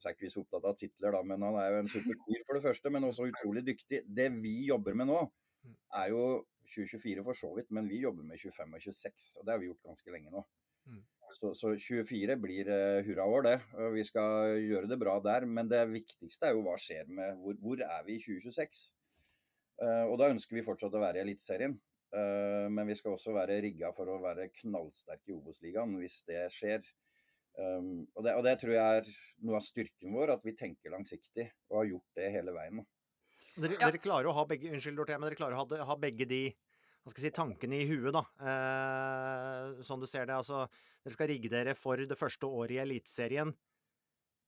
Så 0.00 0.08
er 0.08 0.16
ikke 0.16 0.26
vi 0.26 0.32
så 0.32 0.42
opptatt 0.42 0.66
av 0.66 0.78
titler, 0.78 1.14
da, 1.14 1.22
men 1.26 1.44
han 1.46 1.58
er 1.60 1.68
jo 1.76 1.82
en 1.82 1.92
superfyr 1.92 2.46
for 2.48 2.58
det 2.58 2.64
første, 2.64 2.92
men 2.94 3.06
også 3.06 3.28
utrolig 3.30 3.64
dyktig. 3.68 4.02
Det 4.08 4.28
vi 4.40 4.56
jobber 4.70 4.96
med 4.98 5.12
nå, 5.12 5.20
er 6.00 6.10
jo 6.10 6.24
2024 6.72 7.24
for 7.26 7.38
så 7.38 7.52
vidt, 7.56 7.70
men 7.74 7.90
vi 7.90 8.00
jobber 8.02 8.26
med 8.26 8.40
25 8.40 8.78
og 8.78 8.86
26, 8.88 9.32
og 9.38 9.46
det 9.46 9.54
har 9.54 9.62
vi 9.62 9.68
gjort 9.70 9.90
ganske 9.92 10.14
lenge 10.14 10.32
nå. 10.32 10.42
Mm. 10.90 11.02
Så, 11.32 11.52
så 11.56 11.72
24 11.80 12.36
blir 12.40 12.68
uh, 12.68 13.00
hurraår, 13.06 13.46
det. 13.46 13.54
og 13.78 13.94
Vi 13.96 14.04
skal 14.04 14.58
gjøre 14.60 14.90
det 14.90 14.98
bra 15.00 15.18
der. 15.24 15.46
Men 15.48 15.70
det 15.70 15.84
viktigste 15.92 16.50
er 16.50 16.56
jo 16.56 16.64
hva 16.66 16.76
skjer 16.80 17.08
med 17.08 17.38
Hvor, 17.40 17.56
hvor 17.62 17.84
er 17.86 18.04
vi 18.06 18.18
i 18.18 18.22
2026? 18.22 18.82
Uh, 19.82 19.86
eh, 19.86 20.04
og 20.10 20.18
da 20.20 20.30
ønsker 20.32 20.58
vi 20.58 20.66
fortsatt 20.66 20.94
å 20.94 21.02
være 21.02 21.20
i 21.20 21.24
Eliteserien. 21.26 21.78
Uh, 22.12 22.68
men 22.68 22.90
vi 22.90 22.96
skal 22.98 23.14
også 23.14 23.32
være 23.34 23.62
rigga 23.64 23.88
for 23.96 24.10
å 24.12 24.20
være 24.20 24.50
knallsterke 24.60 25.32
i 25.32 25.36
Obos-ligaen 25.36 25.96
hvis 26.00 26.20
det 26.28 26.44
skjer. 26.52 26.84
Um, 27.52 28.06
og, 28.16 28.24
det, 28.24 28.32
og, 28.32 28.42
det, 28.46 28.56
tror 28.60 28.72
jeg 28.72 28.98
er 28.98 29.08
noe 29.44 29.58
av 29.58 29.64
styrken 29.64 30.12
vår, 30.16 30.34
at 30.36 30.44
vi 30.46 30.54
tenker 30.56 30.92
langsiktig 30.92 31.50
og 31.68 31.82
har 31.82 31.88
gjort 31.90 32.20
det 32.20 32.28
hele 32.32 32.54
veien. 32.56 32.84
Dere, 33.52 33.74
ja. 33.76 33.88
dere, 33.90 34.00
klarer 34.00 34.30
å 34.30 34.36
ha 34.38 34.44
begge 34.48 34.70
unnskyld, 34.72 34.96
Dorthea, 34.96 35.18
men 35.20 35.28
dere 35.28 35.40
klarer 35.40 35.58
å 35.58 35.64
ha, 35.64 35.88
ha 35.90 35.96
begge 36.00 36.28
de 36.28 36.42
hva 37.02 37.10
skal 37.10 37.24
jeg 37.24 37.32
si, 37.32 37.34
tankene 37.34 37.80
i 37.82 37.86
huet, 37.90 38.14
da. 38.14 38.22
Eh, 38.46 39.82
sånn 39.82 40.02
du 40.02 40.06
ser 40.06 40.28
det. 40.28 40.36
Altså, 40.38 40.64
dere 41.02 41.14
skal 41.16 41.30
rigge 41.32 41.50
dere 41.50 41.74
for 41.74 41.98
det 41.98 42.18
første 42.18 42.46
året 42.46 42.76
i 42.76 42.82
Eliteserien. 42.84 43.50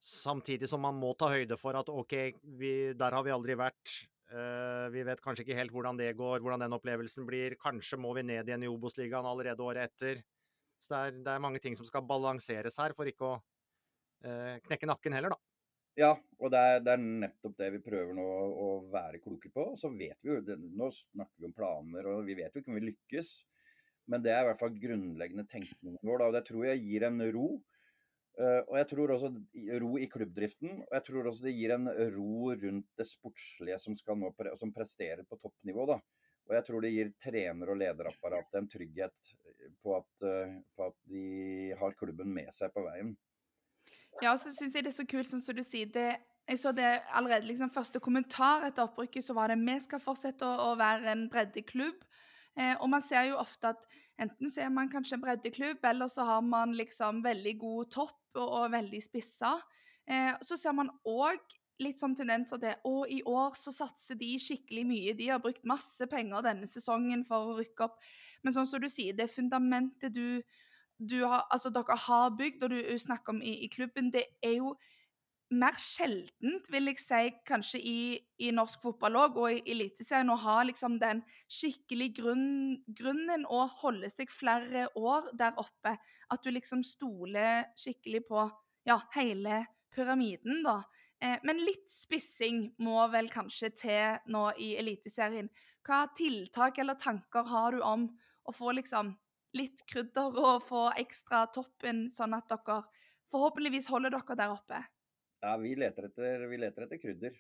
Samtidig 0.04 0.68
som 0.70 0.84
man 0.84 0.94
må 1.00 1.14
ta 1.18 1.32
høyde 1.32 1.58
for 1.58 1.74
at 1.78 1.90
OK, 1.90 2.14
vi, 2.60 2.74
der 2.94 3.16
har 3.16 3.24
vi 3.26 3.32
aldri 3.34 3.56
vært. 3.58 3.94
Uh, 4.34 4.90
vi 4.90 5.02
vet 5.06 5.20
kanskje 5.22 5.44
ikke 5.44 5.56
helt 5.58 5.72
hvordan 5.74 5.98
det 5.98 6.10
går, 6.18 6.40
hvordan 6.42 6.62
den 6.64 6.76
opplevelsen 6.76 7.26
blir. 7.28 7.56
Kanskje 7.60 7.98
må 8.00 8.12
vi 8.16 8.24
ned 8.26 8.48
igjen 8.48 8.64
i 8.66 8.70
Obos-ligaen 8.70 9.26
allerede 9.28 9.64
året 9.64 9.90
etter. 9.90 10.22
Så 10.80 10.94
det 10.94 11.00
er, 11.00 11.18
det 11.26 11.32
er, 11.34 11.42
mange 11.42 11.60
ting 11.62 11.76
som 11.78 11.86
skal 11.88 12.04
balanseres 12.06 12.78
her, 12.80 12.94
for 12.96 13.08
ikke 13.08 13.28
å 13.28 13.34
uh, 13.38 14.54
knekke 14.68 14.88
nakken 14.90 15.16
heller, 15.16 15.34
da. 15.34 15.53
Ja, 15.94 16.10
og 16.42 16.50
det 16.50 16.58
er, 16.58 16.80
det 16.82 16.94
er, 16.96 17.02
nettopp 17.22 17.52
det 17.60 17.68
vi 17.76 17.80
prøver 17.84 18.16
nå 18.16 18.24
å 18.24 18.68
være 18.90 19.20
kloke 19.22 19.50
på. 19.54 19.66
Så 19.78 19.92
vet 19.94 20.24
vi 20.24 20.32
jo, 20.32 20.40
det, 20.42 20.56
Nå 20.58 20.88
snakker 20.90 21.42
vi 21.42 21.50
om 21.50 21.54
planer, 21.54 22.08
og 22.10 22.24
vi 22.26 22.34
vet 22.38 22.54
jo 22.54 22.62
ikke 22.62 22.72
om 22.72 22.80
vi 22.80 22.88
lykkes. 22.88 23.30
Men 24.10 24.24
det 24.24 24.34
er 24.34 24.42
i 24.42 24.48
hvert 24.50 24.60
fall 24.60 24.74
grunnleggende 24.80 25.46
tenkningen 25.48 26.02
vår. 26.02 26.18
Da, 26.20 26.26
og 26.26 26.34
Det 26.36 26.42
tror 26.48 26.66
jeg 26.66 26.82
gir 26.82 27.06
en 27.06 27.22
ro. 27.36 27.46
Uh, 28.34 28.66
og 28.66 28.74
jeg 28.80 28.88
tror 28.90 29.12
også 29.14 29.30
ro 29.84 29.92
i 30.02 30.08
klubbdriften. 30.10 30.80
Og 30.82 30.96
jeg 30.98 31.06
tror 31.06 31.30
også 31.30 31.46
det 31.46 31.54
gir 31.54 31.76
en 31.76 31.86
ro 32.16 32.50
rundt 32.50 32.90
det 32.98 33.06
sportslige 33.08 33.78
som, 33.80 33.94
skal 33.94 34.18
nå, 34.18 34.32
som 34.58 34.74
presterer 34.74 35.22
på 35.28 35.38
toppnivå. 35.38 35.86
da. 35.94 36.00
Og 36.44 36.56
jeg 36.58 36.66
tror 36.66 36.82
det 36.84 36.90
gir 36.92 37.14
trener- 37.22 37.70
og 37.70 37.78
lederapparatet 37.80 38.58
en 38.58 38.66
trygghet 38.68 39.30
på 39.80 39.94
at, 40.00 40.26
uh, 40.26 40.58
på 40.74 40.90
at 40.90 40.98
de 41.06 41.70
har 41.78 41.96
klubben 42.02 42.34
med 42.34 42.50
seg 42.52 42.74
på 42.74 42.82
veien. 42.84 43.14
Ja, 44.22 44.36
så 44.38 44.52
syns 44.54 44.76
jeg 44.76 44.86
det 44.86 44.92
er 44.92 44.98
så 44.98 45.06
kult, 45.08 45.28
sånn 45.30 45.42
som 45.42 45.56
du 45.56 45.62
sier. 45.66 45.90
Det, 45.92 46.08
jeg 46.48 46.60
så 46.60 46.72
det 46.76 46.90
allerede 47.16 47.48
liksom 47.48 47.72
første 47.72 48.00
kommentar 48.02 48.66
etter 48.68 48.86
opprykket, 48.86 49.26
så 49.26 49.36
var 49.36 49.50
det 49.50 49.58
vi 49.62 49.78
skal 49.82 50.02
fortsette 50.02 50.46
å, 50.46 50.70
å 50.70 50.78
være 50.80 51.10
en 51.14 51.26
breddeklubb. 51.32 52.04
Eh, 52.54 52.74
og 52.78 52.88
man 52.92 53.02
ser 53.02 53.30
jo 53.30 53.40
ofte 53.40 53.72
at 53.74 53.86
enten 54.22 54.50
så 54.50 54.66
er 54.66 54.72
man 54.74 54.90
kanskje 54.92 55.18
en 55.18 55.24
breddeklubb, 55.24 55.82
eller 55.90 56.12
så 56.12 56.26
har 56.28 56.44
man 56.46 56.76
liksom 56.78 57.24
veldig 57.24 57.56
god 57.62 57.90
topp 57.96 58.38
og, 58.38 58.46
og 58.46 58.72
veldig 58.76 59.02
spissa. 59.02 59.56
Eh, 60.06 60.32
så 60.44 60.58
ser 60.60 60.76
man 60.76 60.92
òg 61.08 61.42
litt 61.82 61.98
sånn 61.98 62.14
tendenser 62.14 62.60
til 62.62 62.86
å 62.86 63.02
i 63.10 63.18
år 63.26 63.56
så 63.58 63.72
satser 63.74 64.18
de 64.20 64.36
skikkelig 64.38 64.84
mye. 64.86 65.14
De 65.18 65.32
har 65.32 65.42
brukt 65.42 65.64
masse 65.66 66.06
penger 66.10 66.44
denne 66.46 66.68
sesongen 66.70 67.24
for 67.26 67.50
å 67.50 67.56
rykke 67.58 67.88
opp. 67.88 67.98
Men 68.44 68.54
sånn 68.54 68.68
som 68.70 68.82
du 68.82 68.86
sier, 68.92 69.16
det 69.16 69.32
fundamentet 69.32 70.14
du 70.14 70.38
har, 71.00 71.46
altså 71.50 71.70
dere 71.74 71.96
har 72.06 72.34
bygd, 72.38 72.64
og 72.64 72.70
du 72.70 72.98
snakker 72.98 73.34
om 73.34 73.42
i, 73.42 73.64
i, 73.64 73.68
klubben, 73.68 74.12
det 74.14 74.24
er 74.42 74.58
jo 74.58 74.74
mer 75.54 75.76
sjeldent, 75.78 76.70
vil 76.72 76.88
jeg 76.90 76.98
si, 77.02 77.20
kanskje 77.46 77.78
i, 77.78 77.98
i 78.42 78.50
norsk 78.54 78.82
fotball 78.82 79.18
òg, 79.20 79.38
og 79.38 79.52
i 79.52 79.62
Eliteserien, 79.74 80.32
å 80.32 80.38
ha 80.40 80.56
liksom 80.66 80.98
den 81.02 81.22
skikkelig 81.52 82.10
grunn, 82.16 82.48
grunnen 82.88 83.44
å 83.46 83.66
holde 83.82 84.10
seg 84.10 84.32
flere 84.32 84.88
år 84.98 85.30
der 85.38 85.54
oppe. 85.60 85.96
At 86.32 86.42
du 86.42 86.50
liksom 86.50 86.82
stoler 86.86 87.68
skikkelig 87.78 88.24
på 88.30 88.48
ja, 88.88 88.98
hele 89.14 89.64
pyramiden, 89.94 90.64
da. 90.64 90.80
Eh, 91.20 91.38
men 91.46 91.62
litt 91.62 91.86
spissing 91.92 92.66
må 92.82 93.04
vel 93.12 93.30
kanskje 93.32 93.70
til 93.78 94.32
nå 94.32 94.48
i 94.60 94.74
Eliteserien. 94.80 95.50
Hva 95.84 96.06
tiltak 96.16 96.80
eller 96.80 96.98
tanker 97.00 97.46
har 97.48 97.76
du 97.76 97.84
om 97.84 98.08
å 98.44 98.52
få 98.52 98.72
liksom 98.76 99.12
litt 99.54 99.84
krydder 99.90 100.36
og 100.40 100.66
få 100.68 100.88
ekstra 101.00 101.44
toppen, 101.54 102.08
sånn 102.14 102.36
at 102.36 102.50
dere 102.50 102.82
forhåpentligvis 103.32 103.88
holder 103.92 104.14
dere 104.14 104.38
der 104.38 104.54
oppe? 104.54 104.80
Ja, 105.44 105.56
vi 105.60 105.74
leter 105.76 106.08
etter, 106.08 106.46
vi 106.48 106.60
leter 106.60 106.86
etter 106.86 107.00
krydder. 107.00 107.34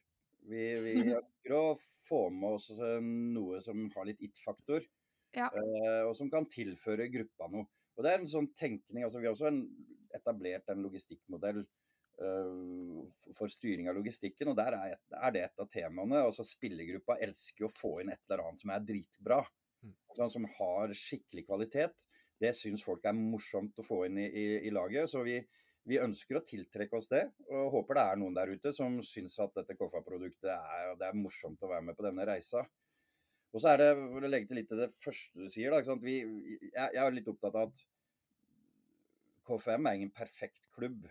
Vi, 0.44 0.64
vi 0.84 0.94
ønsker 1.18 1.56
å 1.56 1.76
få 2.08 2.26
med 2.34 2.58
oss 2.58 2.68
eh, 2.76 3.00
noe 3.04 3.60
som 3.64 3.86
har 3.94 4.08
litt 4.08 4.20
it-faktor, 4.24 4.84
ja. 5.34 5.48
uh, 5.48 6.02
og 6.08 6.12
som 6.18 6.30
kan 6.32 6.46
tilføre 6.50 7.08
gruppa 7.12 7.48
noe. 7.52 7.68
Og 7.94 8.04
det 8.04 8.12
er 8.12 8.20
en 8.20 8.30
sånn 8.30 8.50
tenkning, 8.58 9.06
altså 9.06 9.22
Vi 9.22 9.28
har 9.28 9.36
også 9.36 9.48
en, 9.50 9.64
etablert 10.14 10.68
en 10.70 10.82
logistikkmodell 10.84 11.62
uh, 11.62 13.02
for 13.34 13.50
styring 13.50 13.88
av 13.90 13.98
logistikken, 13.98 14.52
og 14.52 14.58
der 14.58 14.76
er, 14.76 14.96
et, 14.98 15.04
er, 15.16 15.34
det 15.34 15.44
et 15.46 15.64
av 15.64 15.70
temaene. 15.72 16.24
altså 16.26 16.46
Spillergruppa 16.46 17.18
elsker 17.24 17.68
å 17.68 17.72
få 17.72 17.96
inn 18.02 18.12
et 18.12 18.20
eller 18.28 18.44
annet 18.44 18.64
som 18.64 18.74
er 18.74 18.84
dritbra. 18.92 19.40
Sånn, 20.14 20.30
som 20.30 20.46
har 20.58 20.92
skikkelig 20.94 21.46
kvalitet. 21.48 22.06
Det 22.40 22.52
syns 22.56 22.84
folk 22.84 23.04
er 23.06 23.16
morsomt 23.16 23.78
å 23.78 23.86
få 23.86 24.04
inn 24.08 24.20
i, 24.22 24.28
i, 24.28 24.46
i 24.68 24.72
laget. 24.74 25.10
Så 25.10 25.24
vi, 25.26 25.38
vi, 25.88 25.98
ønsker 26.02 26.38
å 26.38 26.44
tiltrekke 26.46 26.98
oss 26.98 27.10
det, 27.10 27.24
og 27.50 27.72
håper 27.74 27.98
det 27.98 28.04
er 28.10 28.20
noen 28.20 28.36
der 28.36 28.52
ute 28.54 28.72
som 28.74 29.00
syns 29.06 29.36
at 29.42 29.54
dette 29.58 29.76
Koffa-produktet 29.78 30.50
er, 30.54 30.94
det 31.00 31.08
er 31.08 31.18
morsomt 31.18 31.62
å 31.62 31.70
være 31.72 31.88
med 31.88 31.98
på 31.98 32.06
denne 32.06 32.26
reisa. 32.28 32.64
Og 33.54 33.62
så 33.62 33.70
er 33.70 33.82
det, 33.82 33.90
for 34.10 34.26
å 34.26 34.30
legge 34.30 34.50
til 34.50 34.58
litt 34.58 34.70
til 34.70 34.80
det 34.82 34.90
første 34.96 35.44
du 35.44 35.50
sier, 35.52 35.74
da, 35.74 35.98
vi, 36.02 36.16
jeg, 36.20 36.70
jeg, 36.74 37.02
er 37.04 37.14
litt 37.14 37.30
opptatt 37.30 37.58
av 37.58 37.68
at 37.68 37.84
KFM 39.46 39.86
er 39.86 39.98
ingen 39.98 40.14
perfekt 40.14 40.66
klubb. 40.74 41.04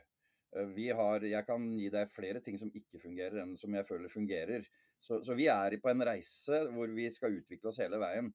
Vi 0.75 0.89
har, 0.93 1.23
jeg 1.25 1.47
kan 1.47 1.63
gi 1.79 1.87
deg 1.93 2.11
flere 2.13 2.41
ting 2.43 2.59
som 2.61 2.71
ikke 2.75 2.99
fungerer, 3.01 3.39
enn 3.41 3.55
som 3.57 3.73
jeg 3.73 3.87
føler 3.87 4.11
fungerer. 4.11 4.67
Så, 5.01 5.21
så 5.25 5.35
vi 5.37 5.47
er 5.51 5.77
på 5.81 5.89
en 5.91 6.03
reise 6.05 6.59
hvor 6.75 6.91
vi 6.93 7.07
skal 7.13 7.39
utvikle 7.39 7.71
oss 7.71 7.79
hele 7.81 7.99
veien. 8.01 8.29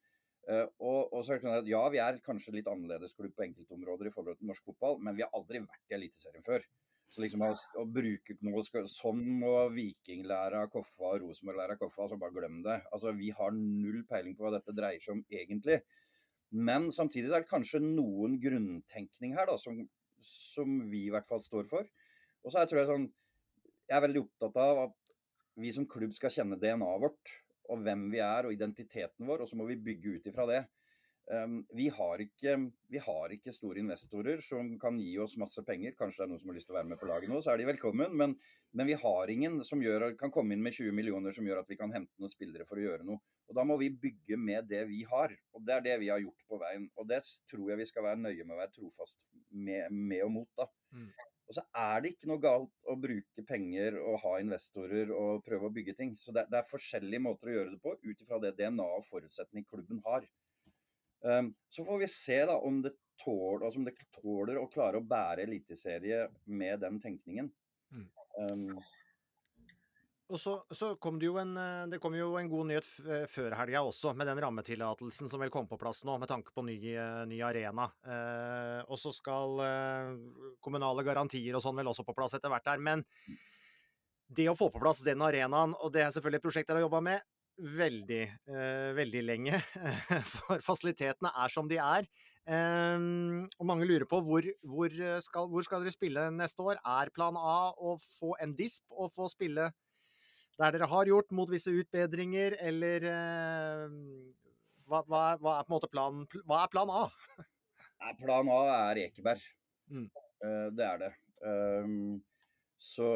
Uh, 0.48 0.64
og, 0.80 1.12
og, 1.12 1.22
så 1.22 1.34
er 1.34 1.38
det 1.38 1.44
sånn 1.44 1.58
at 1.58 1.66
Ja, 1.68 1.82
vi 1.92 2.00
er 2.00 2.20
kanskje 2.24 2.54
litt 2.54 2.68
annerledes 2.70 3.12
klubb 3.16 3.34
på 3.36 3.44
enkeltområder 3.44 4.08
i 4.08 4.12
forhold 4.14 4.38
til 4.38 4.48
norsk 4.48 4.64
fotball, 4.70 4.96
men 5.04 5.16
vi 5.18 5.24
har 5.26 5.34
aldri 5.36 5.60
vært 5.60 5.92
i 5.92 5.98
Eliteserien 5.98 6.46
før. 6.46 6.64
Så 7.08 7.22
liksom 7.24 7.42
å, 7.44 7.50
å 7.80 7.84
bruke 7.88 8.36
noe 8.44 8.62
Sånn 8.92 9.22
må 9.40 9.52
Viking 9.72 10.26
lære 10.28 10.60
av 10.64 10.72
Koffa 10.72 11.14
og 11.14 11.22
Rosenborg 11.22 11.60
lære 11.62 11.76
av 11.76 11.80
Koffa, 11.80 12.04
altså 12.04 12.18
bare 12.20 12.36
glem 12.36 12.60
det. 12.64 12.78
Altså, 12.92 13.14
Vi 13.16 13.30
har 13.36 13.54
null 13.56 14.02
peiling 14.08 14.36
på 14.36 14.44
hva 14.44 14.52
dette 14.58 14.74
dreier 14.76 15.00
seg 15.04 15.16
om 15.16 15.22
egentlig. 15.32 15.80
Men 16.52 16.88
samtidig 16.92 17.30
er 17.32 17.44
det 17.44 17.50
kanskje 17.50 17.80
noen 17.84 18.36
grunntenkning 18.40 19.34
her 19.36 19.48
da, 19.48 19.56
som, 19.60 19.80
som 20.24 20.78
vi 20.88 21.06
i 21.06 21.12
hvert 21.12 21.28
fall 21.28 21.40
står 21.44 21.68
for. 21.68 21.88
Og 22.44 22.52
så 22.52 22.60
er, 22.60 22.70
tror 22.70 22.82
jeg 22.82 22.90
sånn 22.92 23.08
Jeg 23.88 23.96
er 23.96 24.04
veldig 24.04 24.24
opptatt 24.26 24.56
av 24.60 24.82
at 24.86 24.96
vi 25.58 25.72
som 25.74 25.88
klubb 25.90 26.12
skal 26.16 26.32
kjenne 26.32 26.60
DNA-et 26.60 27.02
vårt 27.02 27.32
og 27.68 27.84
hvem 27.84 28.08
vi 28.12 28.20
er 28.24 28.48
og 28.48 28.54
identiteten 28.54 29.28
vår, 29.28 29.44
og 29.44 29.50
så 29.50 29.58
må 29.58 29.68
vi 29.68 29.80
bygge 29.88 30.18
ut 30.18 30.28
ifra 30.30 30.46
det. 30.48 30.62
Um, 31.28 31.58
vi, 31.76 31.90
har 31.92 32.22
ikke, 32.24 32.54
vi, 32.88 33.00
har 33.04 33.32
ikke, 33.34 33.52
store 33.52 33.82
investorer 33.82 34.40
som 34.40 34.70
kan 34.80 34.96
gi 34.96 35.10
oss 35.20 35.34
masse 35.36 35.60
penger. 35.66 35.92
Kanskje 35.98 36.22
det 36.22 36.24
er 36.24 36.30
noen 36.30 36.40
som 36.40 36.48
har 36.48 36.56
lyst 36.56 36.70
til 36.70 36.72
å 36.72 36.78
være 36.78 36.88
med 36.88 37.00
på 37.00 37.08
laget 37.10 37.28
nå, 37.28 37.40
så 37.44 37.52
er 37.52 37.60
de 37.60 37.66
velkommen. 37.68 38.14
Men, 38.16 38.32
men 38.72 38.88
vi 38.88 38.96
har 38.96 39.32
ingen 39.32 39.58
som 39.68 39.82
gjør, 39.84 40.06
kan 40.20 40.32
komme 40.32 40.56
inn 40.56 40.64
med 40.64 40.78
20 40.78 40.96
millioner 40.96 41.36
som 41.36 41.44
gjør 41.44 41.60
at 41.60 41.68
vi 41.68 41.76
kan 41.76 41.92
hente 41.92 42.16
noen 42.16 42.32
spillere 42.32 42.64
for 42.68 42.80
å 42.80 42.86
gjøre 42.86 43.04
noe. 43.04 43.20
Og 43.48 43.56
Da 43.60 43.64
må 43.68 43.76
vi 43.80 43.90
bygge 43.92 44.40
med 44.40 44.70
det 44.72 44.86
vi 44.88 45.02
har. 45.10 45.36
Og 45.52 45.66
Det 45.68 45.76
er 45.76 45.84
det 45.84 45.98
vi 46.00 46.08
har 46.14 46.24
gjort 46.24 46.48
på 46.48 46.60
veien. 46.64 46.88
Og 46.96 47.12
det 47.12 47.20
tror 47.50 47.74
jeg 47.74 47.82
vi 47.82 47.90
skal 47.92 48.08
være 48.08 48.22
nøye 48.24 48.46
med 48.46 48.56
å 48.56 48.62
være 48.62 48.76
trofast 48.78 49.28
med, 49.52 49.92
med 49.92 50.24
og 50.24 50.32
mot. 50.32 50.50
da. 50.56 50.68
Mm. 50.96 51.10
Og 51.48 51.56
så 51.56 51.64
er 51.80 52.02
det 52.04 52.12
ikke 52.12 52.28
noe 52.28 52.42
galt 52.42 52.90
å 52.92 52.94
bruke 53.00 53.44
penger 53.48 53.96
og 54.02 54.18
ha 54.24 54.34
investorer 54.42 55.08
og 55.16 55.40
prøve 55.46 55.70
å 55.70 55.72
bygge 55.72 55.94
ting. 55.96 56.12
Så 56.20 56.34
det, 56.36 56.44
det 56.52 56.60
er 56.60 56.68
forskjellige 56.68 57.24
måter 57.24 57.48
å 57.48 57.54
gjøre 57.54 57.72
det 57.72 57.80
på 57.84 57.94
ut 57.96 58.24
ifra 58.24 58.40
det 58.42 58.52
DNA 58.58 58.88
og 58.98 59.06
forutsetning 59.06 59.64
klubben 59.64 60.02
har. 60.04 60.26
Um, 61.24 61.54
så 61.72 61.82
får 61.88 62.02
vi 62.04 62.10
se 62.12 62.36
da 62.46 62.58
om 62.68 62.82
det 62.84 62.92
tåler, 63.18 63.64
altså 63.64 63.80
om 63.80 63.88
det 63.88 63.96
tåler 64.20 64.60
å 64.60 64.68
klare 64.70 65.00
å 65.00 65.08
bære 65.08 65.48
eliteserie 65.48 66.28
med 66.44 66.84
den 66.84 67.00
tenkningen. 67.02 67.48
Um, 68.38 68.68
Og 70.28 70.36
så, 70.36 70.58
så, 70.76 70.90
kom 71.00 71.16
det 71.16 71.24
jo 71.24 71.38
en, 71.40 71.54
eh, 71.56 71.86
det 71.88 71.98
kom 72.02 72.12
jo 72.16 72.34
en 72.36 72.50
god 72.50 72.68
nyhet 72.68 72.88
eh, 73.06 73.24
før 73.32 73.54
helga 73.56 73.80
også, 73.88 74.12
med 74.16 74.28
den 74.28 74.40
rammetillatelsen 74.44 75.30
som 75.30 75.40
vel 75.40 75.52
kom 75.52 75.68
på 75.70 75.78
plass 75.80 76.02
nå, 76.04 76.18
med 76.20 76.28
tanke 76.28 76.52
på 76.52 76.64
ny, 76.66 76.76
eh, 76.92 77.22
ny 77.30 77.38
arena. 77.46 77.86
Eh, 78.04 78.82
og 78.84 79.00
så 79.00 79.12
skal 79.16 79.62
eh, 79.64 80.12
kommunale 80.64 81.04
garantier 81.06 81.56
og 81.56 81.64
sånn 81.64 81.80
vel 81.80 81.88
også 81.94 82.04
på 82.04 82.16
plass 82.18 82.36
etter 82.36 82.52
hvert 82.52 82.68
her. 82.68 82.84
Men 82.84 83.06
det 84.28 84.50
å 84.52 84.56
få 84.58 84.68
på 84.74 84.84
plass 84.84 85.00
den 85.06 85.24
arenaen, 85.24 85.72
og 85.80 85.96
det 85.96 86.04
er 86.04 86.12
selvfølgelig 86.12 86.42
et 86.42 86.48
prosjekt 86.50 86.68
dere 86.68 86.82
har 86.82 86.88
jobba 86.90 87.02
med 87.08 87.24
veldig, 87.80 88.22
eh, 88.52 88.92
veldig 89.00 89.24
lenge, 89.24 89.64
for 90.34 90.60
fasilitetene 90.60 91.32
er 91.32 91.56
som 91.56 91.72
de 91.72 91.80
er. 91.80 92.12
og 92.48 93.66
mange 93.68 93.84
lurer 93.84 94.06
på 94.08 94.22
hvor, 94.24 94.44
hvor, 94.64 94.92
skal, 95.20 95.48
hvor 95.48 95.64
skal 95.64 95.82
dere 95.84 95.92
spille 95.92 96.30
neste 96.32 96.64
år? 96.64 96.78
Er 96.84 97.10
plan 97.16 97.36
A 97.36 97.72
å 97.72 97.96
få 98.00 98.36
en 98.40 98.54
disp 98.56 98.84
og 98.92 99.12
få 99.12 99.26
spille 99.32 99.72
der 100.58 100.74
dere 100.74 100.88
har 100.90 101.06
gjort 101.06 101.34
mot 101.36 101.50
visse 101.50 101.70
utbedringer, 101.70 102.56
eller 102.70 103.04
eh, 103.06 103.98
hva, 104.88 105.02
hva, 105.04 105.22
hva, 105.38 105.58
er 105.58 105.66
på 105.66 105.70
en 105.70 105.76
måte 105.76 105.90
plan, 105.92 106.24
Hva 106.48 106.62
er 106.64 106.72
plan 106.72 106.90
A? 106.90 107.04
plan 108.22 108.50
A 108.54 108.62
er 108.90 109.04
Ekeberg. 109.06 109.44
Mm. 109.92 110.08
Uh, 110.42 110.66
det 110.74 110.86
er 110.86 111.04
det. 111.04 111.12
Um, 111.38 112.18
så 112.78 113.06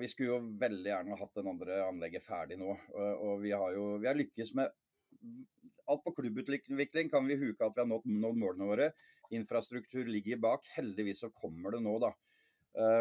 vi 0.00 0.08
skulle 0.10 0.32
jo 0.32 0.54
veldig 0.58 0.90
gjerne 0.90 1.18
hatt 1.18 1.36
den 1.38 1.50
andre 1.52 1.82
anlegget 1.86 2.24
ferdig 2.24 2.56
nå. 2.58 2.74
Og 3.22 3.36
vi 3.42 3.52
har 3.54 3.74
jo 3.76 3.84
vi 4.02 4.08
har 4.10 4.18
lykkes 4.18 4.50
med 4.58 4.72
Alt 5.90 6.02
på 6.02 6.12
klubbutvikling 6.16 7.10
kan 7.10 7.26
vi 7.26 7.36
huke 7.38 7.66
at 7.66 7.76
vi 7.76 7.82
har 7.82 7.88
nådd, 7.90 8.06
nådd 8.06 8.38
målene 8.38 8.66
våre. 8.66 8.88
Infrastruktur 9.34 10.06
ligger 10.10 10.40
bak. 10.42 10.66
Heldigvis 10.74 11.22
så 11.22 11.30
kommer 11.34 11.74
det 11.74 11.82
nå, 11.84 11.94
da. 12.02 12.10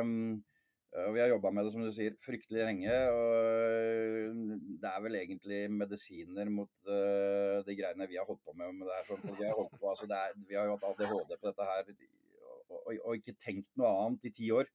Um, 0.02 0.42
og 0.92 1.14
vi 1.16 1.22
har 1.24 1.32
jobba 1.32 1.54
med 1.56 1.64
det 1.64 1.72
som 1.72 1.86
du 1.86 1.92
sier, 1.96 2.18
fryktelig 2.20 2.66
lenge. 2.66 2.96
og 3.16 4.42
Det 4.84 4.90
er 4.90 5.04
vel 5.06 5.18
egentlig 5.22 5.62
medisiner 5.72 6.52
mot 6.52 6.72
uh, 6.90 7.62
de 7.68 7.76
greiene 7.78 8.10
vi 8.12 8.20
har 8.20 8.28
holdt 8.28 8.44
på 8.44 8.56
med. 8.58 8.76
med 8.76 8.90
det 8.90 8.98
her. 8.98 9.08
sånn, 9.08 9.24
vi, 9.40 9.48
har 9.48 9.56
holdt 9.56 9.78
på, 9.78 9.88
altså 9.88 10.10
er, 10.10 10.36
vi 10.50 10.60
har 10.60 10.68
jo 10.68 10.76
hatt 10.76 10.88
ADHD 10.92 11.38
på 11.38 11.48
dette 11.48 11.70
her 11.70 11.94
og, 11.96 12.76
og, 12.76 12.94
og 12.98 13.18
ikke 13.22 13.40
tenkt 13.40 13.72
noe 13.80 13.92
annet 14.04 14.28
i 14.28 14.36
ti 14.36 14.52
år. 14.52 14.68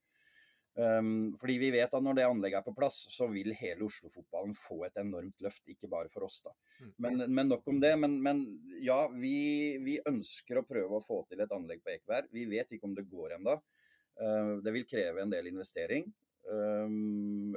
Um, 0.76 1.33
fordi 1.40 1.55
vi 1.57 1.70
vet 1.72 1.94
at 1.96 2.05
når 2.05 2.18
det 2.18 2.24
anlegget 2.29 2.61
er 2.61 2.64
på 2.66 2.74
plass, 2.76 2.98
så 3.09 3.31
vil 3.33 3.55
hele 3.57 3.87
Oslo-fotballen 3.87 4.52
få 4.57 4.83
et 4.85 4.98
enormt 5.00 5.40
løft. 5.44 5.62
Ikke 5.72 5.88
bare 5.88 6.11
for 6.12 6.26
oss, 6.26 6.42
da. 6.44 6.52
Mm. 6.81 6.90
Men, 7.00 7.22
men 7.38 7.52
nok 7.52 7.70
om 7.72 7.81
det. 7.81 7.94
Men, 8.00 8.18
men 8.22 8.42
ja, 8.85 9.02
vi, 9.12 9.37
vi, 9.85 9.96
ønsker 10.09 10.61
å 10.61 10.66
prøve 10.68 10.98
å 10.98 11.05
få 11.05 11.22
til 11.31 11.40
et 11.44 11.55
anlegg 11.57 11.81
på 11.85 11.94
Ekeberg. 11.94 12.29
Vi 12.33 12.44
vet 12.50 12.76
ikke 12.76 12.88
om 12.88 12.96
det 12.96 13.09
går 13.09 13.38
ennå. 13.38 13.57
Eh, 14.20 14.52
det 14.64 14.72
vil 14.72 14.87
kreve 14.88 15.22
en 15.22 15.33
del 15.33 15.50
investering 15.50 16.07
eh, 16.48 16.92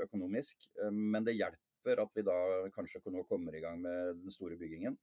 økonomisk, 0.04 0.66
eh, 0.82 0.92
men 0.92 1.28
det 1.28 1.38
hjelper 1.38 2.02
at 2.04 2.18
vi 2.18 2.26
da 2.28 2.40
kanskje 2.76 3.02
nå 3.14 3.24
kommer 3.30 3.56
i 3.56 3.62
gang 3.64 3.80
med 3.82 4.20
den 4.20 4.34
store 4.34 4.58
byggingen. 4.60 4.98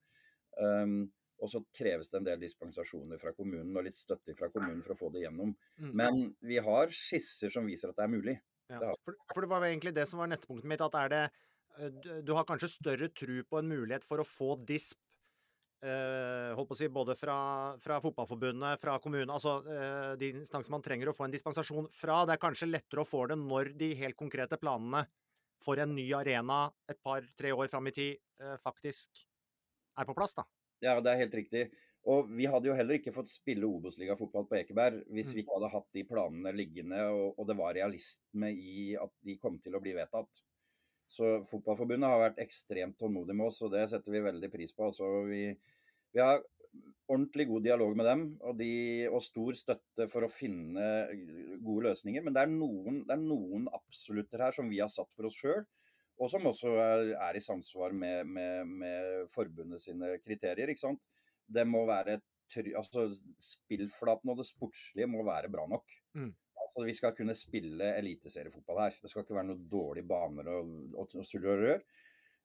Og 1.37 1.51
så 1.53 1.61
kreves 1.75 2.09
det 2.09 2.17
en 2.21 2.27
del 2.29 2.39
dispensasjoner 2.41 3.19
fra 3.21 3.33
kommunen 3.37 3.75
og 3.77 3.85
litt 3.85 3.97
støtte 3.97 4.33
fra 4.37 4.49
kommunen 4.53 4.81
for 4.85 4.95
å 4.95 4.97
få 4.97 5.11
det 5.13 5.25
gjennom. 5.27 5.51
Mm. 5.77 5.91
Men 6.01 6.21
vi 6.41 6.57
har 6.65 6.93
skisser 6.93 7.53
som 7.53 7.67
viser 7.69 7.91
at 7.91 7.99
det 7.99 8.07
er 8.07 8.13
mulig. 8.13 8.37
Ja, 8.73 8.93
for, 9.05 9.45
det 9.45 9.51
var 9.51 9.67
egentlig 9.67 9.93
det 9.99 10.07
som 10.09 10.23
var 10.23 10.31
neste 10.31 10.49
punktet 10.49 10.71
mitt. 10.71 10.85
At 10.85 10.97
er 10.97 11.13
det 11.13 11.25
Du 12.25 12.33
har 12.33 12.47
kanskje 12.49 12.73
større 12.73 13.11
tro 13.13 13.43
på 13.51 13.61
en 13.61 13.69
mulighet 13.69 14.07
for 14.07 14.23
å 14.23 14.29
få 14.29 14.55
disp 14.69 14.97
holdt 15.85 16.71
på 16.71 16.75
å 16.75 16.79
si, 16.79 16.89
både 16.89 17.15
fra, 17.19 17.37
fra 17.83 17.99
Fotballforbundet, 18.01 18.81
fra 18.81 18.97
kommunen 19.03 19.31
Altså 19.35 19.59
uh, 19.67 20.15
de 20.19 20.31
instanser 20.41 20.73
man 20.73 20.85
trenger 20.85 21.11
å 21.11 21.15
få 21.17 21.27
en 21.27 21.35
dispensasjon 21.35 21.91
fra. 21.93 22.23
Det 22.27 22.37
er 22.37 22.43
kanskje 22.43 22.71
lettere 22.71 23.05
å 23.05 23.09
få 23.09 23.27
det 23.31 23.37
når 23.41 23.75
de 23.79 23.93
helt 24.01 24.17
konkrete 24.19 24.59
planene 24.61 25.05
for 25.63 25.81
en 25.81 25.95
ny 25.97 26.07
arena 26.17 26.67
et 26.89 26.99
par-tre 27.05 27.53
år 27.53 27.69
fram 27.73 27.91
i 27.91 27.95
tid 27.97 28.17
uh, 28.43 28.57
faktisk 28.63 29.21
er 29.97 30.09
på 30.09 30.17
plass, 30.17 30.37
da. 30.37 30.47
Ja, 30.85 30.99
det 31.01 31.13
er 31.13 31.23
helt 31.25 31.37
riktig. 31.37 31.69
Og 32.07 32.29
vi 32.31 32.47
hadde 32.47 32.69
jo 32.69 32.75
heller 32.79 33.01
ikke 33.01 33.15
fått 33.15 33.31
spille 33.33 33.67
Obos-ligafotball 33.67 34.45
på 34.47 34.61
Ekeberg 34.61 35.01
hvis 35.11 35.33
mm. 35.33 35.35
vi 35.35 35.43
ikke 35.43 35.57
hadde 35.57 35.73
hatt 35.73 35.89
de 35.97 36.05
planene 36.07 36.53
liggende 36.55 37.01
og, 37.11 37.33
og 37.35 37.49
det 37.49 37.57
var 37.59 37.75
realisme 37.75 38.53
i 38.53 38.93
at 39.01 39.13
de 39.27 39.35
kom 39.43 39.59
til 39.63 39.75
å 39.75 39.83
bli 39.83 39.97
vedtatt. 39.97 40.45
Så 41.07 41.39
Fotballforbundet 41.47 42.11
har 42.11 42.23
vært 42.25 42.43
ekstremt 42.43 42.99
tålmodig 42.99 43.37
med 43.37 43.49
oss, 43.49 43.63
og 43.63 43.73
det 43.75 43.85
setter 43.91 44.15
vi 44.15 44.25
veldig 44.25 44.51
pris 44.53 44.75
på. 44.75 44.89
Altså, 44.91 45.09
vi, 45.29 45.49
vi, 46.13 46.21
har 46.21 46.43
ordentlig 47.07 47.47
god 47.47 47.63
dialog 47.63 47.93
med 47.97 48.09
dem 48.09 48.23
og, 48.41 48.57
de, 48.59 48.71
og, 49.07 49.21
stor 49.23 49.55
støtte 49.55 50.09
for 50.11 50.27
å 50.27 50.33
finne 50.33 50.87
gode 51.63 51.91
løsninger. 51.91 52.25
Men 52.27 52.35
det 52.35 52.43
er 52.43 52.53
noen, 52.53 53.05
det 53.07 53.15
er 53.15 53.23
noen 53.23 53.69
absolutter 53.77 54.43
her 54.49 54.57
som 54.57 54.71
vi 54.73 54.83
har 54.83 54.91
satt 54.93 55.13
for 55.15 55.31
oss 55.31 55.39
sjøl, 55.39 55.63
og 56.17 56.33
som 56.33 56.49
også 56.49 56.73
er, 56.81 57.13
er 57.29 57.39
i 57.39 57.45
samsvar 57.45 57.95
med, 57.95 58.25
med, 58.27 58.73
med, 58.83 59.29
forbundet 59.31 59.85
sine 59.85 60.17
kriterier. 60.25 60.73
ikke 60.73 60.89
sant? 60.89 61.07
Det 61.47 61.67
må 61.69 61.85
være 61.87 62.19
altså 62.79 63.09
Spillflaten 63.43 64.31
og 64.31 64.39
det 64.41 64.47
sportslige 64.49 65.09
må 65.11 65.25
være 65.27 65.51
bra 65.53 65.67
nok. 65.71 65.97
Mm. 66.19 66.33
Så 66.77 66.85
vi 66.85 66.93
skal 66.93 67.15
kunne 67.17 67.33
spille 67.33 67.95
eliteseriefotball 67.97 68.83
her. 68.83 68.97
Det 69.01 69.09
skal 69.09 69.25
ikke 69.25 69.39
være 69.39 69.49
noen 69.49 69.63
dårlige 69.73 70.05
baner 70.11 70.51
og, 70.53 70.75
og, 70.93 71.15
og 71.17 71.25
sull 71.25 71.47
og 71.49 71.63
rør. 71.63 71.79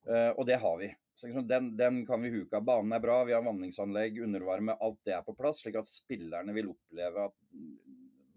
Uh, 0.07 0.29
og 0.39 0.45
det 0.47 0.55
har 0.61 0.77
vi. 0.79 0.87
Så 1.19 1.27
liksom, 1.27 1.43
den, 1.49 1.67
den, 1.77 1.97
kan 2.07 2.23
vi 2.23 2.31
huke 2.31 2.55
av. 2.55 2.63
Banen 2.69 2.95
er 2.95 3.03
bra, 3.03 3.17
vi 3.27 3.35
har 3.35 3.43
vanningsanlegg, 3.43 4.21
undervarme. 4.23 4.77
Alt 4.79 5.01
det 5.05 5.17
er 5.17 5.25
på 5.25 5.35
plass, 5.35 5.59
slik 5.65 5.75
at 5.81 5.89
spillerne 5.89 6.55
vil 6.55 6.71
oppleve 6.71 7.27
at 7.27 7.35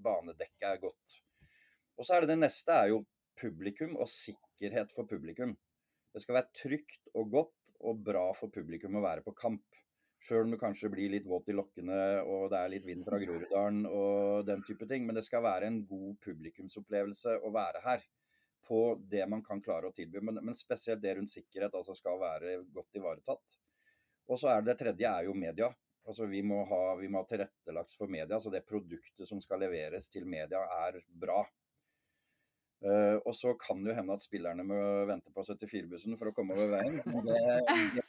banedekket 0.04 0.66
er 0.72 0.82
godt. 0.82 1.20
Og 1.94 2.08
så 2.08 2.16
er 2.16 2.24
det 2.24 2.34
det 2.34 2.40
neste 2.42 2.74
er 2.74 2.90
jo 2.90 3.04
publikum 3.38 3.94
og 3.94 4.10
sikkerhet 4.10 4.90
for 4.94 5.06
publikum. 5.06 5.54
Det 6.10 6.22
skal 6.22 6.40
være 6.40 6.54
trygt 6.58 7.14
og 7.14 7.30
godt 7.38 7.74
og 7.86 8.02
bra 8.10 8.26
for 8.34 8.50
publikum 8.50 8.98
å 8.98 9.06
være 9.06 9.22
på 9.22 9.34
kamp. 9.38 9.83
Sjøl 10.24 10.46
om 10.46 10.54
du 10.54 10.56
kanskje 10.56 10.88
blir 10.88 11.10
litt 11.12 11.26
våt 11.28 11.50
i 11.52 11.54
lokkene 11.56 11.96
og 12.22 12.46
det 12.52 12.60
er 12.60 12.70
litt 12.72 12.86
vind 12.88 13.04
fra 13.04 13.18
Groruddalen 13.20 13.82
og 13.90 14.46
den 14.48 14.62
type 14.64 14.88
ting. 14.88 15.04
Men 15.04 15.18
det 15.18 15.26
skal 15.26 15.44
være 15.44 15.68
en 15.68 15.82
god 15.88 16.14
publikumsopplevelse 16.24 17.38
å 17.44 17.52
være 17.52 17.82
her 17.84 18.06
på 18.64 18.80
det 19.10 19.26
man 19.28 19.42
kan 19.44 19.60
klare 19.60 19.90
å 19.90 19.96
tilby. 19.96 20.22
Men, 20.24 20.40
men 20.40 20.56
spesielt 20.56 21.02
det 21.02 21.18
rundt 21.18 21.32
sikkerhet 21.32 21.76
altså 21.76 21.96
skal 21.98 22.16
være 22.22 22.56
godt 22.72 23.00
ivaretatt. 23.00 23.58
Og 24.32 24.40
så 24.40 24.48
er 24.54 24.62
det, 24.62 24.70
det 24.70 24.78
tredje 24.80 25.10
er 25.10 25.28
jo 25.28 25.36
media. 25.36 25.68
Altså 26.08 26.28
vi 26.28 26.40
må, 26.44 26.62
ha, 26.68 26.80
vi 27.00 27.08
må 27.12 27.20
ha 27.20 27.28
tilrettelagt 27.28 27.92
for 27.96 28.12
media. 28.12 28.40
Så 28.40 28.52
Det 28.52 28.64
produktet 28.68 29.28
som 29.28 29.44
skal 29.44 29.60
leveres 29.64 30.08
til 30.12 30.24
media 30.28 30.64
er 30.86 31.02
bra. 31.08 31.42
Uh, 32.84 33.16
og 33.24 33.32
så 33.32 33.54
kan 33.56 33.80
det 33.80 33.92
jo 33.92 33.96
hende 33.96 34.16
at 34.16 34.24
spillerne 34.24 34.64
må 34.66 34.78
vente 35.08 35.32
på 35.32 35.44
74-bussen 35.46 36.18
for 36.20 36.28
å 36.28 36.34
komme 36.36 36.56
over 36.56 36.74
veien. 36.74 36.98
Det, 37.24 38.03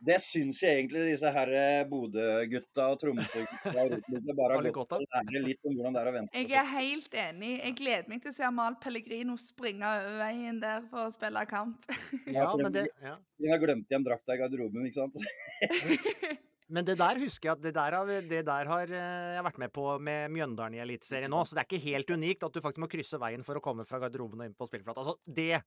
det 0.00 0.16
syns 0.24 0.62
jeg 0.64 0.78
egentlig 0.78 1.02
disse 1.10 1.30
her 1.34 1.50
eh, 1.52 1.82
Bodø-gutta 1.88 2.86
og 2.92 3.00
Tromsø-gutta 3.02 4.34
bare 4.38 4.56
har 4.56 4.68
gått 4.72 4.94
og 4.96 5.04
lære 5.04 5.42
litt 5.44 5.68
om 5.68 5.76
hvordan 5.76 5.96
det 5.96 6.02
er 6.02 6.10
å 6.10 6.14
vente. 6.14 6.44
Jeg 6.44 6.58
er 6.62 6.70
helt 6.72 7.16
enig. 7.24 7.50
Jeg 7.58 7.76
gleder 7.80 8.12
meg 8.12 8.22
til 8.24 8.32
å 8.32 8.36
se 8.38 8.46
Amal 8.48 8.78
Pellegrino 8.80 9.36
springe 9.40 9.94
over 10.00 10.20
veien 10.22 10.60
der 10.62 10.86
for 10.88 11.08
å 11.08 11.14
spille 11.14 11.44
kamp. 11.50 11.84
Ja, 12.30 12.48
men 12.56 12.72
det... 12.74 12.86
Ja. 13.04 13.18
De 13.40 13.50
har 13.52 13.60
glemt 13.60 13.92
igjen 13.92 14.06
drakta 14.06 14.36
i 14.36 14.40
garderoben, 14.40 14.88
ikke 14.88 15.02
sant? 15.02 15.20
Men 16.70 16.86
det 16.86 16.94
der 17.00 17.18
husker 17.18 17.48
jeg 17.48 17.56
at 17.56 17.62
det 17.64 17.72
der, 17.74 17.94
har, 17.98 18.10
det 18.30 18.40
der 18.46 18.68
har 18.70 18.92
eh, 18.94 19.30
jeg 19.34 19.42
vært 19.42 19.56
med 19.58 19.72
på 19.74 19.84
med 20.06 20.30
Mjøndalen 20.30 20.76
i 20.78 20.82
Eliteserien 20.84 21.32
nå. 21.32 21.42
Så 21.42 21.56
det 21.56 21.64
er 21.64 21.66
ikke 21.66 21.88
helt 21.88 22.12
unikt 22.14 22.46
at 22.46 22.54
du 22.54 22.62
faktisk 22.62 22.84
må 22.84 22.88
krysse 22.92 23.18
veien 23.18 23.42
for 23.42 23.58
å 23.58 23.64
komme 23.64 23.86
fra 23.88 23.98
garderoben 24.04 24.44
og 24.44 24.46
inn 24.46 24.54
på 24.54 24.68
spillflata. 24.70 25.02
Altså, 25.02 25.16
det 25.26 25.64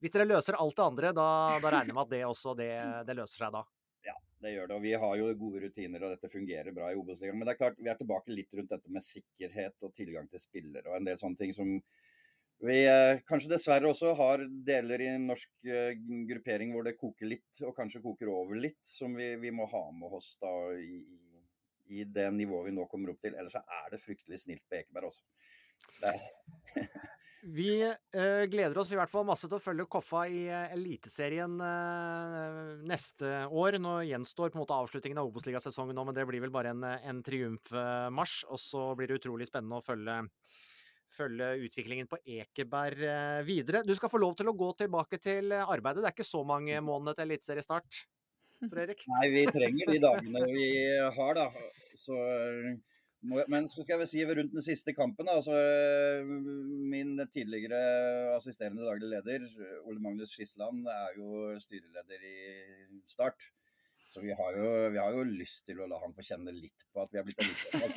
hvis 0.00 0.14
dere 0.14 0.28
løser 0.28 0.56
alt 0.56 0.76
det 0.76 0.86
andre, 0.86 1.12
da, 1.16 1.28
da 1.60 1.72
regner 1.72 1.92
jeg 1.92 1.98
med 1.98 2.06
at 2.06 2.14
det 2.14 2.22
også 2.28 2.54
det, 2.58 2.70
det, 3.08 3.16
løser 3.18 3.44
seg 3.44 3.56
da. 3.56 3.64
Ja, 4.06 4.14
det 4.44 4.54
gjør 4.54 4.70
det. 4.70 4.78
Og 4.78 4.86
vi 4.86 4.94
har 5.02 5.18
jo 5.20 5.32
gode 5.42 5.64
rutiner, 5.66 6.06
og 6.06 6.14
dette 6.14 6.32
fungerer 6.32 6.76
bra 6.76 6.88
i 6.88 6.96
Obos-ligaen. 6.96 7.36
Men 7.36 7.48
det 7.48 7.54
er 7.54 7.60
klart, 7.60 7.76
vi 7.80 7.92
er 7.92 8.00
tilbake 8.00 8.32
litt 8.32 8.56
rundt 8.56 8.72
dette 8.72 8.94
med 8.94 9.04
sikkerhet 9.04 9.86
og 9.86 9.92
tilgang 9.96 10.30
til 10.32 10.42
spillere 10.42 10.88
og 10.88 10.96
en 11.00 11.10
del 11.10 11.20
sånne 11.20 11.40
ting 11.42 11.52
som 11.56 11.76
vi 12.60 12.80
eh, 12.84 13.20
kanskje 13.24 13.48
dessverre 13.54 13.88
også 13.88 14.10
har 14.18 14.42
deler 14.66 15.00
i 15.00 15.12
norsk 15.22 15.68
eh, 15.68 15.94
gruppering 16.28 16.74
hvor 16.74 16.84
det 16.84 16.98
koker 17.00 17.30
litt, 17.30 17.62
og 17.64 17.72
kanskje 17.76 18.02
koker 18.04 18.28
over 18.32 18.58
litt, 18.60 18.82
som 18.84 19.14
vi, 19.16 19.30
vi 19.40 19.52
må 19.54 19.64
ha 19.70 19.86
med 19.96 20.16
oss 20.18 20.34
da 20.42 20.52
i, 20.76 21.00
i, 21.88 22.04
det 22.04 22.26
nivået 22.36 22.68
vi 22.68 22.74
nå 22.76 22.84
kommer 22.90 23.14
opp 23.14 23.22
til. 23.24 23.32
Ellers 23.40 23.56
er 23.62 23.88
det 23.94 24.02
fryktelig 24.02 24.42
snilt 24.42 24.66
på 24.68 24.76
Ekeberg 24.76 25.08
også. 25.08 25.24
Vi 27.42 27.70
uh, 27.80 28.44
gleder 28.52 28.78
oss 28.78 28.90
i 28.92 28.98
hvert 28.98 29.10
fall 29.10 29.24
masse 29.24 29.48
til 29.48 29.56
å 29.56 29.62
følge 29.62 29.86
Koffa 29.88 30.26
i 30.28 30.42
uh, 30.50 30.72
Eliteserien 30.74 31.54
uh, 31.56 32.74
neste 32.84 33.46
år. 33.48 33.78
Nå 33.80 33.94
gjenstår 34.04 34.52
på 34.52 34.58
en 34.58 34.64
måte 34.64 34.76
avslutningen 34.76 35.22
av 35.22 35.30
Obos-ligasesongen 35.30 35.96
nå, 35.96 36.04
men 36.04 36.16
det 36.16 36.26
blir 36.28 36.44
vel 36.44 36.52
bare 36.52 36.74
en, 36.74 36.84
en 36.84 37.22
triumfmarsj. 37.24 38.44
Og 38.52 38.60
så 38.60 38.84
blir 38.98 39.08
det 39.08 39.22
utrolig 39.22 39.48
spennende 39.48 39.80
å 39.80 39.86
følge, 39.86 40.18
følge 41.16 41.50
utviklingen 41.64 42.10
på 42.10 42.20
Ekeberg 42.36 43.06
videre. 43.48 43.84
Du 43.88 43.94
skal 43.96 44.12
få 44.12 44.20
lov 44.20 44.36
til 44.36 44.52
å 44.52 44.56
gå 44.60 44.70
tilbake 44.84 45.22
til 45.22 45.56
arbeidet. 45.56 46.04
Det 46.04 46.12
er 46.12 46.18
ikke 46.18 46.28
så 46.28 46.44
mange 46.44 46.76
måneder 46.84 47.16
til 47.16 47.30
eliteseriestart, 47.30 48.04
Tor 48.60 48.84
Erik? 48.84 49.06
Nei, 49.08 49.26
vi 49.32 49.48
trenger 49.48 49.94
de 49.94 50.00
dagene 50.04 50.44
vi 50.52 50.70
har, 51.16 51.38
da. 51.38 51.48
Så 51.96 52.20
Men 53.20 53.66
så 53.68 53.82
skal 53.82 53.94
jeg 53.94 54.00
vel 54.00 54.08
si 54.08 54.22
rundt 54.24 54.54
den 54.54 54.64
siste 54.64 54.94
kampen, 54.96 55.28
da, 55.28 55.36
altså, 55.36 55.52
min 56.24 57.18
tidligere 57.28 57.80
assisterende 58.32 58.86
daglig 58.86 59.10
leder, 59.12 59.44
Ole 59.84 60.00
Magnus 60.00 60.32
Skisland, 60.32 60.86
er 60.88 61.18
jo 61.18 61.50
styreleder 61.60 62.24
i 62.24 62.36
Start. 63.04 63.50
Så 64.10 64.20
vi 64.24 64.32
har, 64.34 64.56
jo, 64.58 64.70
vi 64.90 64.98
har, 64.98 65.12
jo, 65.14 65.22
lyst 65.22 65.68
til 65.68 65.78
å 65.78 65.86
la 65.86 66.00
han 66.02 66.14
få 66.16 66.24
kjenne 66.26 66.50
litt 66.50 66.82
på 66.90 67.04
at 67.04 67.12
vi 67.12 67.20
har 67.20 67.26
blitt 67.28 67.42
eliteserielag. 67.44 67.92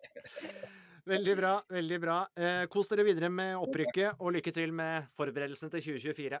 veldig 1.12 1.36
bra. 1.38 1.52
veldig 1.70 1.98
bra. 2.02 2.16
Eh, 2.34 2.64
kos 2.72 2.90
dere 2.90 3.04
videre 3.06 3.30
med 3.30 3.54
opprykket, 3.60 4.18
og 4.18 4.34
lykke 4.34 4.54
til 4.56 4.74
med 4.74 5.06
forberedelsene 5.14 5.70
til 5.76 5.84
2024. 5.92 6.40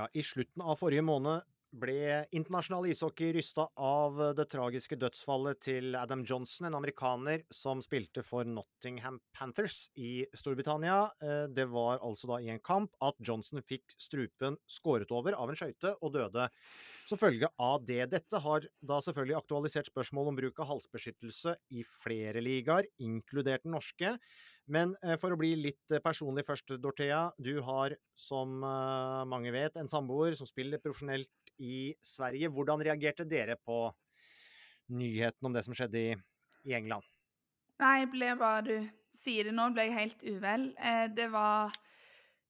Ja, 0.00 0.06
I 0.16 0.22
slutten 0.24 0.62
av 0.64 0.78
forrige 0.80 1.02
måned 1.04 1.42
ble 1.76 2.22
internasjonal 2.32 2.86
ishockey 2.88 3.34
rysta 3.36 3.66
av 3.76 4.16
det 4.38 4.46
tragiske 4.48 4.96
dødsfallet 4.96 5.58
til 5.66 5.98
Adam 5.98 6.22
Johnson, 6.24 6.70
en 6.70 6.76
amerikaner 6.78 7.42
som 7.52 7.82
spilte 7.84 8.24
for 8.24 8.48
Nottingham 8.48 9.18
Panthers 9.36 9.90
i 10.00 10.24
Storbritannia. 10.32 11.02
Eh, 11.20 11.42
det 11.52 11.66
var 11.68 12.00
altså 12.00 12.30
da 12.30 12.38
i 12.40 12.48
en 12.54 12.62
kamp 12.64 12.96
at 13.04 13.20
Johnson 13.20 13.60
fikk 13.60 13.92
strupen 14.00 14.56
skåret 14.64 15.12
over 15.12 15.36
av 15.36 15.52
en 15.52 15.60
skøyte 15.60 15.92
og 16.00 16.14
døde 16.16 16.48
som 17.04 17.20
følge 17.20 17.52
av 17.60 17.84
det. 17.84 18.06
Dette 18.14 18.40
har 18.40 18.64
da 18.80 19.02
selvfølgelig 19.04 19.36
aktualisert 19.42 19.92
spørsmål 19.92 20.32
om 20.32 20.40
bruk 20.40 20.64
av 20.64 20.72
halsbeskyttelse 20.72 21.58
i 21.76 21.84
flere 21.84 22.40
ligaer, 22.40 22.88
inkludert 23.04 23.68
den 23.68 23.76
norske. 23.76 24.16
Men 24.70 24.92
eh, 25.02 25.16
for 25.20 25.34
å 25.34 25.38
bli 25.38 25.54
litt 25.58 25.94
eh, 25.94 26.02
personlig 26.02 26.44
først, 26.46 26.74
Dorthea. 26.82 27.24
Du 27.38 27.58
har, 27.66 27.96
som 28.18 28.60
eh, 28.62 29.22
mange 29.30 29.52
vet, 29.54 29.78
en 29.80 29.90
samboer 29.90 30.36
som 30.38 30.48
spiller 30.48 30.82
profesjonelt 30.82 31.54
i 31.60 31.92
Sverige. 32.04 32.50
Hvordan 32.52 32.84
reagerte 32.84 33.26
dere 33.28 33.56
på 33.58 33.82
nyheten 34.94 35.46
om 35.46 35.54
det 35.54 35.64
som 35.66 35.76
skjedde 35.76 36.02
i, 36.02 36.10
England? 36.76 37.06
Nei, 37.80 38.02
jeg 38.02 38.10
ble 38.12 38.34
bare 38.36 38.64
Du 38.66 38.74
sier 39.16 39.48
det 39.48 39.54
nå, 39.56 39.70
ble 39.72 39.86
jeg 39.86 39.96
helt 39.96 40.26
uvel. 40.28 40.66
Det 41.16 41.28
var 41.32 41.72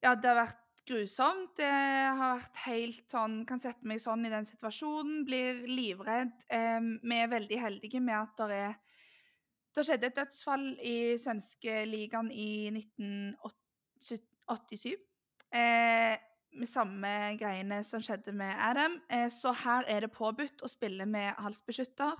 Ja, 0.03 0.17
det 0.17 0.27
har 0.27 0.39
vært 0.41 0.83
grusomt. 0.89 1.53
Det 1.61 1.69
har 1.71 2.41
vært 2.41 2.59
helt 2.65 3.13
sånn 3.13 3.37
Kan 3.47 3.63
sette 3.63 3.87
meg 3.87 4.03
sånn 4.03 4.27
i 4.27 4.33
den 4.33 4.49
situasjonen. 4.49 5.23
Blir 5.29 5.63
livredd. 5.71 6.43
Vi 6.51 7.21
er 7.21 7.31
veldig 7.31 7.61
heldige 7.63 8.03
med 8.03 8.19
at 8.19 8.43
det 8.51 8.59
er 8.65 8.75
det 9.77 9.87
skjedde 9.87 10.07
et 10.11 10.17
dødsfall 10.17 10.67
i 10.83 11.19
svenskeligaen 11.21 12.31
i 12.33 12.71
1987. 12.75 14.97
Eh, 15.55 16.17
med 16.51 16.67
samme 16.67 17.37
greiene 17.39 17.85
som 17.87 18.03
skjedde 18.03 18.33
med 18.35 18.51
Adam. 18.59 18.99
Eh, 19.11 19.29
så 19.31 19.53
her 19.55 19.87
er 19.87 20.01
det 20.05 20.13
påbudt 20.15 20.63
å 20.63 20.71
spille 20.71 21.07
med 21.07 21.35
halsbeskytter. 21.39 22.19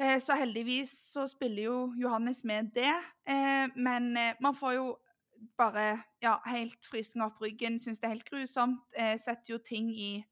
Eh, 0.00 0.18
så 0.18 0.36
heldigvis 0.40 0.92
så 1.12 1.26
spiller 1.28 1.62
jo 1.62 1.92
Johannes 2.00 2.44
med 2.44 2.72
det. 2.74 2.94
Eh, 3.28 3.68
men 3.76 4.16
eh, 4.16 4.34
man 4.40 4.56
får 4.56 4.72
jo 4.78 4.96
bare 5.58 6.02
ja, 6.22 6.38
helt 6.46 6.86
frysninger 6.86 7.26
opp 7.26 7.42
ryggen, 7.42 7.78
syns 7.78 8.00
det 8.00 8.08
er 8.08 8.16
helt 8.16 8.30
grusomt. 8.30 8.84
Eh, 8.96 9.18
setter 9.20 9.56
jo 9.56 9.58
ting 9.58 9.92
i 9.92 10.24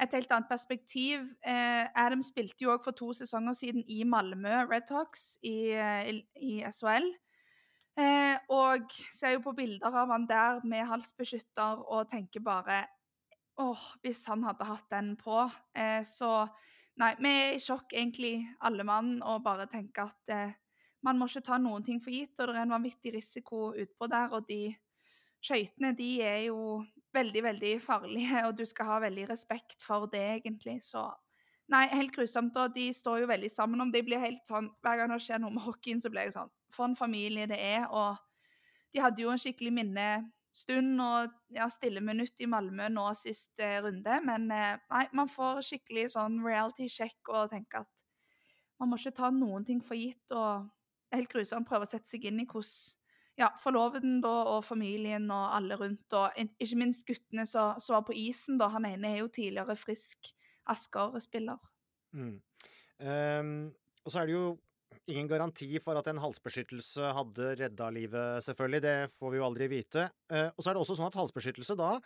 et 0.00 0.14
helt 0.16 0.30
annet 0.32 0.48
perspektiv. 0.48 1.26
Eh, 1.44 1.88
Adam 1.94 2.22
spilte 2.24 2.64
jo 2.64 2.72
òg 2.74 2.84
for 2.84 2.96
to 2.96 3.12
sesonger 3.16 3.56
siden 3.56 3.84
i 3.84 4.02
Malmö 4.08 4.64
Redhawks 4.70 5.34
i, 5.42 5.72
eh, 5.76 6.08
i, 6.10 6.14
i 6.40 6.52
SHL. 6.64 7.10
Eh, 8.00 8.38
og 8.48 8.92
ser 9.12 9.34
jo 9.34 9.44
på 9.44 9.54
bilder 9.58 9.92
av 10.02 10.12
han 10.14 10.26
der 10.30 10.62
med 10.64 10.86
halsbeskytter 10.88 11.82
og 11.90 12.08
tenker 12.08 12.40
bare 12.40 12.84
åh, 13.60 13.82
hvis 14.00 14.24
han 14.30 14.44
hadde 14.46 14.68
hatt 14.68 14.86
den 14.92 15.14
på. 15.20 15.42
Eh, 15.76 16.00
så 16.06 16.46
nei, 17.00 17.12
vi 17.20 17.32
er 17.32 17.56
i 17.56 17.62
sjokk 17.62 17.92
egentlig, 17.92 18.46
alle 18.64 18.86
mann, 18.88 19.18
og 19.22 19.44
bare 19.44 19.68
tenker 19.68 20.08
at 20.08 20.32
eh, 20.32 20.54
man 21.04 21.18
må 21.18 21.28
ikke 21.28 21.44
ta 21.50 21.58
noen 21.60 21.84
ting 21.84 22.00
for 22.00 22.14
gitt. 22.14 22.38
Og 22.38 22.48
det 22.48 22.56
er 22.56 22.64
en 22.64 22.76
vanvittig 22.78 23.14
risiko 23.18 23.70
utpå 23.74 24.08
der, 24.12 24.32
og 24.32 24.48
de 24.48 24.70
skøytene 25.44 25.92
de 25.96 26.10
er 26.24 26.40
jo 26.48 26.80
veldig, 27.14 27.42
veldig 27.42 27.74
farlige, 27.82 28.44
og 28.46 28.58
du 28.58 28.64
skal 28.68 28.86
ha 28.92 29.00
veldig 29.06 29.28
respekt 29.30 29.82
for 29.82 30.06
det, 30.12 30.26
egentlig. 30.40 30.80
Så 30.86 31.08
Nei, 31.70 31.84
helt 31.94 32.10
grusomt. 32.14 32.56
Og 32.58 32.74
de 32.74 32.88
står 32.94 33.22
jo 33.22 33.30
veldig 33.30 33.50
sammen 33.50 33.80
om 33.80 33.92
det. 33.92 34.04
blir 34.04 34.18
helt 34.18 34.42
sånn, 34.48 34.72
Hver 34.82 34.98
gang 34.98 35.12
det 35.12 35.20
skjer 35.22 35.38
noe 35.38 35.54
med 35.54 35.62
hockeyen, 35.62 36.00
så 36.02 36.10
blir 36.10 36.26
jeg 36.26 36.34
sånn 36.34 36.50
For 36.74 36.88
en 36.88 36.98
familie 36.98 37.46
det 37.46 37.60
er. 37.62 37.86
Og 37.94 38.16
de 38.90 39.02
hadde 39.04 39.22
jo 39.22 39.30
en 39.30 39.38
skikkelig 39.38 39.72
minnestund 39.76 41.04
og 41.04 41.30
ja, 41.54 41.68
stille 41.70 42.02
minutt 42.02 42.42
i 42.42 42.48
Malmö 42.50 42.88
nå 42.90 43.06
sist 43.18 43.62
eh, 43.62 43.78
runde. 43.84 44.18
Men 44.26 44.50
eh, 44.50 44.82
nei, 44.90 45.04
man 45.14 45.30
får 45.30 45.62
skikkelig 45.68 46.08
sånn 46.16 46.40
reality 46.42 46.88
check 46.90 47.30
og 47.30 47.52
tenker 47.54 47.84
at 47.84 48.06
man 48.80 48.90
må 48.90 48.98
ikke 48.98 49.14
ta 49.20 49.30
noen 49.30 49.66
ting 49.68 49.82
for 49.84 49.94
gitt. 49.94 50.26
Og 50.34 50.66
det 50.66 51.14
er 51.14 51.22
helt 51.22 51.34
grusomt 51.36 51.68
å 51.68 51.70
prøve 51.70 51.86
å 51.86 51.92
sette 51.92 52.10
seg 52.10 52.26
inn 52.26 52.42
i 52.42 52.48
hvordan 52.50 52.99
ja, 53.40 53.50
forloveden 53.60 54.20
da, 54.24 54.32
og 54.54 54.64
familien 54.66 55.30
og 55.32 55.56
alle 55.56 55.78
rundt, 55.80 56.16
og 56.16 56.36
ikke 56.60 56.80
minst 56.80 57.06
guttene 57.08 57.46
som 57.48 57.78
var 57.94 58.04
på 58.06 58.16
isen. 58.16 58.58
da. 58.60 58.70
Han 58.74 58.88
ene 58.88 59.14
er 59.14 59.22
jo 59.22 59.32
tidligere 59.32 59.78
frisk 59.80 60.32
Asker-spiller. 60.70 61.60
Mm. 62.14 62.34
Um, 63.00 63.54
og 64.04 64.12
så 64.12 64.20
er 64.20 64.28
det 64.28 64.34
jo 64.34 64.58
ingen 65.10 65.30
garanti 65.30 65.70
for 65.82 65.98
at 65.98 66.10
en 66.10 66.20
halsbeskyttelse 66.20 67.12
hadde 67.16 67.54
redda 67.62 67.88
livet, 67.94 68.44
selvfølgelig. 68.44 68.82
Det 68.84 68.96
får 69.16 69.32
vi 69.32 69.40
jo 69.40 69.46
aldri 69.46 69.70
vite. 69.72 70.10
Uh, 70.32 70.50
og 70.50 70.60
så 70.60 70.70
er 70.70 70.76
det 70.76 70.84
også 70.84 70.98
sånn 70.98 71.10
at 71.10 71.18
halsbeskyttelse 71.18 71.78
da 71.80 71.96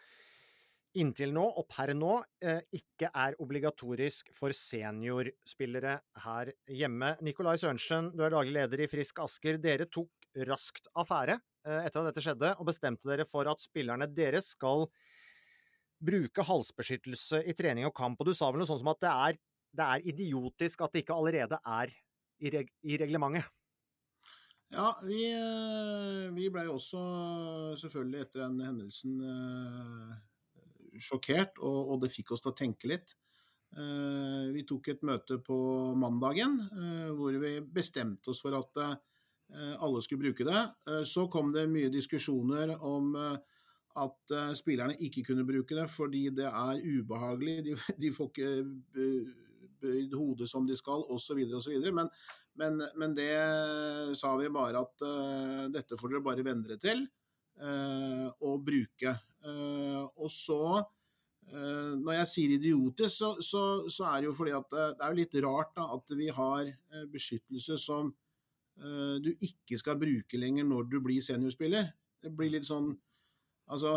inntil 0.94 1.32
nå, 1.34 1.42
og 1.58 1.66
per 1.66 1.90
nå, 1.98 2.12
uh, 2.22 2.60
ikke 2.78 3.10
er 3.10 3.34
obligatorisk 3.42 4.30
for 4.36 4.54
seniorspillere 4.54 5.96
her 6.22 6.52
hjemme. 6.70 7.16
Nikolai 7.26 7.56
Sørensen, 7.58 8.12
du 8.14 8.22
er 8.22 8.34
daglig 8.36 8.54
leder 8.54 8.84
i 8.84 8.90
Frisk 8.90 9.18
Asker. 9.24 9.58
Dere 9.58 9.88
tok 9.90 10.23
raskt 10.48 10.88
affære 10.98 11.38
eh, 11.38 11.80
etter 11.86 12.00
at 12.00 12.10
dette 12.10 12.24
skjedde, 12.24 12.52
og 12.58 12.68
bestemte 12.68 13.08
dere 13.08 13.26
for 13.28 13.48
at 13.50 13.62
spillerne 13.62 14.08
deres 14.10 14.52
skal 14.56 14.86
bruke 16.04 16.44
halsbeskyttelse 16.44 17.44
i 17.48 17.54
trening 17.56 17.88
og 17.88 17.94
kamp. 17.96 18.20
Og 18.20 18.28
du 18.28 18.34
sa 18.36 18.50
vel 18.50 18.62
noe 18.62 18.68
sånt 18.68 18.82
som 18.82 18.92
at 18.92 19.02
det 19.04 19.12
er, 19.12 19.38
det 19.74 19.90
er 19.90 20.08
idiotisk 20.12 20.84
at 20.84 20.94
det 20.94 21.04
ikke 21.04 21.16
allerede 21.16 21.60
er 21.62 21.92
i, 22.42 22.50
reg 22.50 22.72
i 22.82 22.98
reglementet? 23.00 23.46
Ja, 24.74 24.90
vi, 25.06 25.20
eh, 25.30 26.30
vi 26.34 26.50
blei 26.50 26.66
også 26.66 27.00
selvfølgelig 27.78 28.24
etter 28.24 28.42
den 28.42 28.62
hendelsen 28.64 29.20
eh, 29.22 30.14
sjokkert, 30.98 31.60
og, 31.62 31.94
og, 31.94 32.00
det 32.02 32.10
fikk 32.10 32.34
oss 32.34 32.42
til 32.42 32.50
å 32.50 32.58
tenke 32.58 32.90
litt. 32.90 33.14
vi 34.54 34.62
tok 34.62 34.88
et 34.92 35.00
møte 35.02 35.40
på 35.42 35.56
mandagen 35.98 36.52
hvor 37.18 37.34
vi 37.42 37.56
bestemte 37.74 38.30
oss 38.30 38.38
for 38.44 38.54
at 38.54 38.78
Eh, 38.78 39.13
alle 39.54 40.02
skulle 40.02 40.24
bruke 40.24 40.46
det. 40.46 40.62
Eh, 40.90 41.02
så 41.06 41.26
kom 41.30 41.52
det 41.52 41.68
mye 41.70 41.92
diskusjoner 41.92 42.74
om 42.84 43.14
eh, 43.18 43.36
at 43.94 44.32
spillerne 44.58 44.96
ikke 45.06 45.22
kunne 45.28 45.46
bruke 45.46 45.76
det 45.76 45.86
fordi 45.86 46.26
det 46.34 46.48
er 46.48 46.80
ubehagelig. 46.82 47.60
De, 47.68 47.76
de 48.02 48.10
får 48.14 48.32
ikke 48.32 48.48
bøyd 49.84 50.16
hodet 50.18 50.48
som 50.50 50.66
de 50.66 50.74
skal, 50.78 51.04
osv., 51.14 51.38
osv. 51.54 51.76
Men, 51.94 52.10
men, 52.58 52.82
men 52.98 53.14
det 53.14 53.30
sa 54.18 54.32
vi 54.40 54.50
bare 54.50 54.82
at 54.82 55.04
uh, 55.06 55.62
dette 55.70 55.98
får 56.00 56.10
dere 56.10 56.24
bare 56.26 56.42
venne 56.46 56.66
dere 56.66 56.80
til 56.82 57.04
uh, 57.62 58.26
og 58.42 58.64
bruke. 58.66 59.14
Uh, 59.46 60.02
og 60.18 60.26
så, 60.32 60.82
når 61.44 62.14
jeg 62.16 62.28
sier 62.32 62.52
idiotisk, 62.56 63.12
så, 63.14 63.30
så, 63.44 63.62
så, 63.92 64.06
er 64.08 64.22
det 64.22 64.30
jo 64.30 64.34
fordi 64.34 64.54
at 64.56 64.70
det 64.72 65.04
er 65.04 65.16
litt 65.20 65.34
rart 65.44 65.74
da, 65.76 65.84
at 65.92 66.14
vi 66.16 66.30
har 66.32 66.70
beskyttelse 67.12 67.76
som 67.78 68.08
du 68.74 69.30
ikke 69.32 69.78
skal 69.78 69.98
bruke 70.00 70.38
lenger 70.40 70.66
når 70.66 70.88
du 70.90 70.96
blir 71.04 71.22
seniorspiller. 71.22 71.92
Det 72.22 72.32
blir 72.34 72.50
litt 72.56 72.66
sånn 72.68 72.92
Altså, 73.72 73.94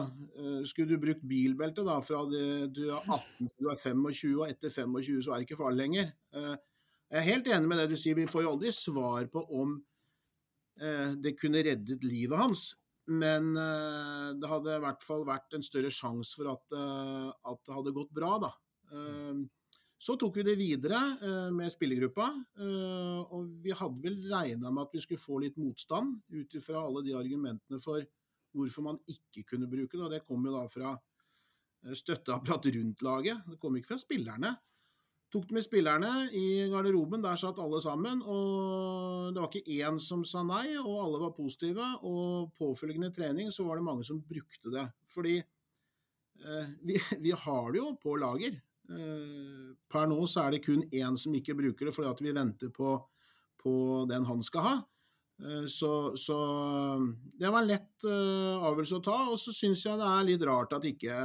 skulle 0.63 0.95
du 0.95 1.01
brukt 1.01 1.23
bilbelte 1.27 1.83
da, 1.83 1.97
fra 1.99 2.21
du 2.23 2.37
er 2.85 3.01
18 3.01 3.49
til 3.49 3.65
du 3.65 3.67
er 3.67 3.75
25, 3.75 4.37
og 4.39 4.45
etter 4.47 4.71
25 4.71 5.25
så 5.25 5.33
er 5.33 5.41
det 5.41 5.47
ikke 5.49 5.59
farlig 5.59 5.81
lenger. 5.81 6.13
Jeg 6.31 7.19
er 7.19 7.25
helt 7.27 7.49
enig 7.51 7.67
med 7.67 7.81
det 7.81 7.89
du 7.91 7.97
sier, 7.99 8.15
vi 8.15 8.29
får 8.31 8.45
jo 8.45 8.53
aldri 8.53 8.71
svar 8.71 9.27
på 9.33 9.43
om 9.59 9.73
det 11.19 11.35
kunne 11.35 11.65
reddet 11.67 12.07
livet 12.07 12.39
hans. 12.39 12.63
Men 13.11 13.51
det 14.39 14.53
hadde 14.53 14.77
i 14.77 14.85
hvert 14.85 15.03
fall 15.03 15.27
vært 15.27 15.59
en 15.59 15.67
større 15.67 15.91
sjanse 15.91 16.39
for 16.39 16.53
at, 16.53 16.79
at, 16.79 17.61
det 17.67 17.77
hadde 17.81 17.95
gått 17.99 18.15
bra, 18.15 18.33
da. 18.47 18.53
Så 19.97 20.13
tok 20.21 20.35
vi 20.37 20.43
det 20.45 20.53
videre 20.59 20.99
med 21.49 21.71
spillergruppa, 21.73 22.27
og 23.33 23.47
vi 23.63 23.73
hadde 23.73 24.03
vel 24.03 24.19
regna 24.29 24.69
med 24.69 24.83
at 24.83 24.93
vi 24.93 25.01
skulle 25.01 25.21
få 25.21 25.39
litt 25.41 25.57
motstand 25.57 26.19
ut 26.29 26.53
ifra 26.59 26.83
alle 26.85 27.01
de 27.07 27.15
argumentene 27.17 27.79
for 27.81 28.05
hvorfor 28.57 28.85
man 28.85 29.01
ikke 29.09 29.45
kunne 29.51 29.69
bruke 29.69 29.97
det. 29.97 30.05
og 30.05 30.13
Det 30.13 30.23
kom 30.25 30.45
jo 30.45 30.55
da 30.55 30.63
fra 30.71 30.93
eh, 30.93 31.97
støtteapparatet 31.97 32.77
rundt 32.77 33.03
laget, 33.05 33.43
det 33.47 33.59
kom 33.61 33.77
ikke 33.77 33.93
fra 33.93 34.01
spillerne. 34.01 34.55
Tok 35.27 35.49
det 35.49 35.57
med 35.57 35.65
spillerne 35.65 36.11
i 36.39 36.69
garderoben, 36.71 37.19
der 37.23 37.35
satt 37.35 37.57
alle 37.59 37.81
sammen. 37.83 38.21
og 38.23 39.33
Det 39.35 39.41
var 39.41 39.49
ikke 39.51 39.83
én 39.83 39.97
som 39.99 40.23
sa 40.23 40.39
nei, 40.47 40.77
og 40.79 41.01
alle 41.03 41.19
var 41.25 41.35
positive. 41.35 41.83
Og 42.07 42.53
påfølgende 42.55 43.11
trening 43.11 43.51
så 43.51 43.65
var 43.67 43.75
det 43.75 43.83
mange 43.89 44.07
som 44.07 44.21
brukte 44.23 44.71
det. 44.71 44.85
Fordi 45.03 45.35
eh, 45.35 46.69
vi, 46.79 46.95
vi, 47.25 47.35
har 47.35 47.71
det 47.73 47.81
jo 47.81 47.91
på 47.99 48.15
lager. 48.15 48.55
Eh, 48.87 49.71
per 49.91 50.07
nå 50.07 50.19
så 50.29 50.45
er 50.45 50.55
det 50.55 50.63
kun 50.65 50.83
én 50.85 51.17
som 51.19 51.35
ikke 51.35 51.55
bruker 51.57 51.89
det, 51.89 51.95
fordi 51.95 52.11
at 52.11 52.21
vi 52.23 52.35
venter 52.35 52.71
på, 52.73 52.93
på 53.59 53.73
den 54.09 54.27
han 54.27 54.43
skal 54.45 54.65
ha. 54.67 54.75
Eh, 55.43 55.65
så, 55.71 55.91
så, 56.17 56.37
det 57.37 57.51
var 57.51 57.61
en 57.61 57.69
lett 57.71 58.07
uh, 58.07 58.63
avgjørelse 58.69 59.01
å 59.01 59.05
ta. 59.09 59.17
Og 59.33 59.41
så 59.41 59.55
syns 59.55 59.85
jeg 59.85 59.99
det 59.99 60.07
er 60.13 60.29
litt 60.29 60.47
rart 60.47 60.77
at 60.77 60.87
ikke 60.87 61.19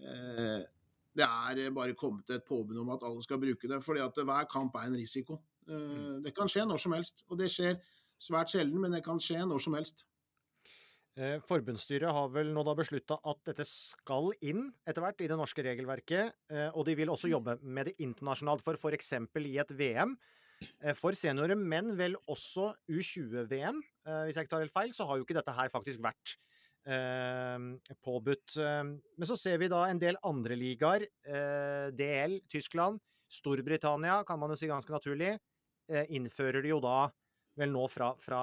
det 0.00 1.26
er 1.26 1.72
bare 1.74 1.96
kommet 1.98 2.30
et 2.32 2.44
påbud 2.46 2.78
om 2.80 2.92
at 2.94 3.02
alle 3.04 3.20
skal 3.20 3.40
bruke 3.42 3.68
det. 3.68 3.80
fordi 3.84 4.00
at 4.00 4.16
hver 4.16 4.46
kamp 4.48 4.76
er 4.78 4.88
en 4.88 4.98
risiko. 4.98 5.40
Uh, 5.68 6.18
det 6.24 6.34
kan 6.36 6.50
skje 6.50 6.66
når 6.66 6.82
som 6.82 6.94
helst. 6.96 7.24
Og 7.28 7.38
det 7.38 7.50
skjer 7.52 7.78
svært 8.20 8.52
sjelden, 8.52 8.80
men 8.82 8.94
det 8.94 9.04
kan 9.04 9.20
skje 9.22 9.44
når 9.46 9.62
som 9.66 9.76
helst. 9.78 10.06
Forbundsstyret 11.18 12.14
har 12.14 12.28
vel 12.32 12.52
nå 12.54 12.62
da 12.64 12.72
beslutta 12.78 13.16
at 13.28 13.40
dette 13.48 13.64
skal 13.68 14.30
inn 14.46 14.68
etter 14.88 15.02
hvert 15.04 15.20
i 15.20 15.26
det 15.28 15.36
norske 15.36 15.64
regelverket. 15.66 16.36
Og 16.78 16.86
de 16.86 16.94
vil 16.96 17.10
også 17.12 17.28
jobbe 17.28 17.56
med 17.60 17.90
det 17.90 17.96
internasjonalt, 18.00 18.62
for 18.62 18.78
f.eks. 18.78 19.10
i 19.42 19.56
et 19.60 19.74
VM 19.76 20.14
Eh, 20.60 20.94
for 20.96 21.16
seniorer, 21.16 21.56
men 21.56 21.94
vel 21.98 22.16
også 22.30 22.70
U20-VM. 22.90 23.80
Eh, 24.06 24.22
hvis 24.26 24.38
jeg 24.38 24.46
ikke 24.46 24.54
tar 24.54 24.64
helt 24.64 24.74
feil, 24.74 24.94
så 24.96 25.06
har 25.08 25.18
jo 25.18 25.26
ikke 25.26 25.38
dette 25.38 25.54
her 25.56 25.72
faktisk 25.72 26.02
vært 26.04 26.34
eh, 26.86 27.94
påbudt. 28.04 28.58
Men 28.60 29.28
så 29.28 29.38
ser 29.40 29.60
vi 29.62 29.70
da 29.72 29.86
en 29.88 30.02
del 30.02 30.20
andre 30.26 30.58
ligaer. 30.58 31.06
DL, 31.96 32.40
Tyskland, 32.52 33.00
Storbritannia, 33.30 34.20
kan 34.26 34.40
man 34.40 34.52
jo 34.52 34.58
si 34.58 34.70
ganske 34.70 34.92
naturlig, 34.92 35.36
innfører 35.90 36.62
de 36.62 36.70
jo 36.70 36.78
da 36.82 37.08
vel 37.58 37.72
nå 37.74 37.82
fra, 37.90 38.12
fra 38.18 38.42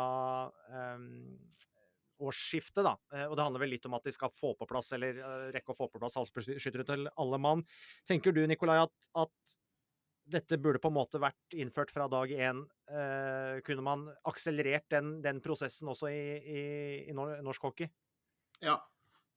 årsskiftet, 2.24 2.84
da. 2.86 2.96
Og 3.28 3.36
det 3.38 3.44
handler 3.46 3.62
vel 3.62 3.72
litt 3.76 3.86
om 3.90 3.96
at 3.98 4.08
de 4.08 4.14
skal 4.16 4.34
få 4.34 4.54
på 4.58 4.68
plass, 4.70 4.94
eller 4.98 5.20
rekke 5.54 5.74
å 5.74 5.78
få 5.78 5.90
på 5.92 6.02
plass 6.02 6.18
halsbeskyttere 6.18 6.86
til 6.88 7.10
alle 7.14 7.40
mann. 7.42 7.62
Tenker 8.10 8.34
du, 8.36 8.42
Nikolai, 8.50 8.80
at, 8.86 9.12
at 9.22 9.58
dette 10.32 10.60
burde 10.60 10.82
på 10.84 10.92
en 10.92 10.98
måte 10.98 11.22
vært 11.22 11.56
innført 11.56 11.92
fra 11.94 12.08
dag 12.12 12.32
én. 12.32 12.62
Eh, 12.92 13.60
kunne 13.68 13.86
man 13.86 14.06
akselerert 14.28 14.88
den, 14.92 15.18
den 15.24 15.40
prosessen 15.44 15.92
også 15.92 16.12
i, 16.12 16.22
i, 16.38 16.62
i, 17.08 17.16
norsk 17.16 17.70
hockey? 17.70 17.90
Ja, 18.64 18.78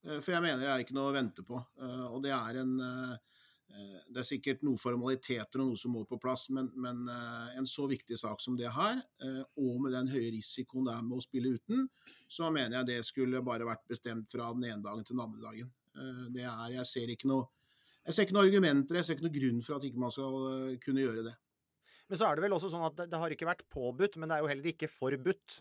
eh, 0.05 0.19
for 0.19 0.35
jeg 0.35 0.43
mener 0.43 0.63
det 0.63 0.71
er 0.71 0.83
ikke 0.83 0.97
noe 0.97 1.11
å 1.11 1.15
vente 1.15 1.45
på. 1.47 1.61
Eh, 1.79 2.05
og 2.09 2.21
det 2.25 2.33
er 2.35 2.61
en 2.63 2.75
eh, 2.83 3.15
Det 4.11 4.19
er 4.19 4.27
sikkert 4.27 4.65
noen 4.67 4.79
formaliteter 4.79 5.61
og 5.63 5.71
noe 5.71 5.79
som 5.79 5.93
må 5.95 6.01
på 6.09 6.19
plass, 6.21 6.49
men, 6.51 6.67
men 6.75 7.05
en 7.07 7.67
så 7.69 7.85
viktig 7.87 8.17
sak 8.19 8.41
som 8.43 8.57
det 8.59 8.67
her, 8.75 8.99
og 9.55 9.77
med 9.85 9.95
den 9.95 10.09
høye 10.11 10.33
risikoen 10.35 10.89
det 10.89 10.95
er 10.97 11.05
med 11.07 11.21
å 11.21 11.23
spille 11.23 11.53
uten, 11.55 11.85
så 12.27 12.49
mener 12.51 12.81
jeg 12.81 12.89
det 12.89 12.99
skulle 13.07 13.43
bare 13.45 13.69
vært 13.69 13.85
bestemt 13.87 14.33
fra 14.35 14.49
den 14.57 14.67
ene 14.67 14.83
dagen 14.83 15.07
til 15.07 15.15
den 15.15 15.23
andre 15.23 15.45
dagen. 15.45 15.71
Det 16.35 16.43
er, 16.43 16.75
Jeg 16.75 16.89
ser 16.91 17.15
ikke 17.15 17.31
noe 17.31 17.47
jeg 18.01 18.15
ser 18.15 18.25
ikke 18.25 18.33
noen 18.33 18.47
argumenter, 18.49 18.97
jeg 18.97 19.05
ser 19.05 19.17
ikke 19.17 19.27
noen 19.27 19.35
grunn 19.35 19.59
for 19.65 19.77
at 19.77 19.83
ikke 19.85 20.01
man 20.01 20.13
skal 20.13 20.37
eh, 20.51 20.77
kunne 20.81 21.03
gjøre 21.03 21.25
det. 21.27 21.33
Men 22.09 22.19
så 22.19 22.27
er 22.27 22.37
det 22.37 22.43
vel 22.43 22.55
også 22.55 22.71
sånn 22.73 22.85
at 22.87 22.95
det, 22.97 23.05
det 23.11 23.19
har 23.21 23.33
ikke 23.33 23.47
vært 23.47 23.67
påbudt, 23.71 24.17
men 24.19 24.31
det 24.31 24.37
er 24.37 24.43
jo 24.43 24.49
heller 24.49 24.71
ikke 24.71 24.89
forbudt. 24.91 25.59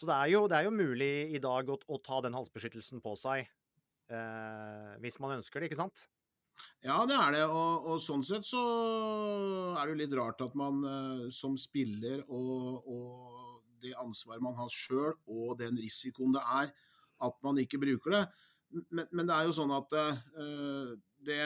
Så 0.00 0.08
det 0.08 0.16
er 0.16 0.30
jo, 0.32 0.46
det 0.48 0.56
er 0.56 0.66
jo 0.66 0.72
mulig 0.74 1.12
i 1.36 1.42
dag 1.42 1.68
å, 1.68 1.76
å, 1.76 1.98
ta 2.00 2.22
den 2.24 2.38
halsbeskyttelsen 2.38 3.02
på 3.04 3.12
seg 3.20 3.44
eh, 3.44 4.94
hvis 5.04 5.20
man 5.20 5.36
ønsker 5.36 5.60
det, 5.60 5.68
ikke 5.68 5.82
sant? 5.82 6.06
Ja, 6.82 7.02
det 7.06 7.14
er 7.14 7.34
det. 7.36 7.42
Og, 7.46 7.86
og, 7.86 7.98
sånn 8.02 8.24
sett 8.26 8.46
så 8.46 8.62
er 9.76 9.84
det 9.84 9.92
jo 9.92 10.00
litt 10.00 10.16
rart 10.18 10.42
at 10.44 10.54
man 10.58 10.80
uh, 10.82 11.26
som 11.34 11.56
spiller 11.60 12.24
og, 12.28 12.88
og, 12.90 13.38
det 13.82 13.96
ansvaret 13.98 14.42
man 14.42 14.54
har 14.54 14.70
sjøl, 14.70 15.16
og 15.26 15.56
den 15.58 15.74
risikoen 15.74 16.36
det 16.36 16.42
er, 16.54 16.68
at 17.26 17.38
man 17.42 17.56
ikke 17.58 17.80
bruker 17.82 18.14
det. 18.14 18.22
Men, 18.94 19.08
men 19.10 19.26
det 19.26 19.34
er 19.34 19.48
jo 19.48 19.54
sånn 19.56 19.74
at 19.74 19.94
uh, 19.98 20.92
det 21.22 21.42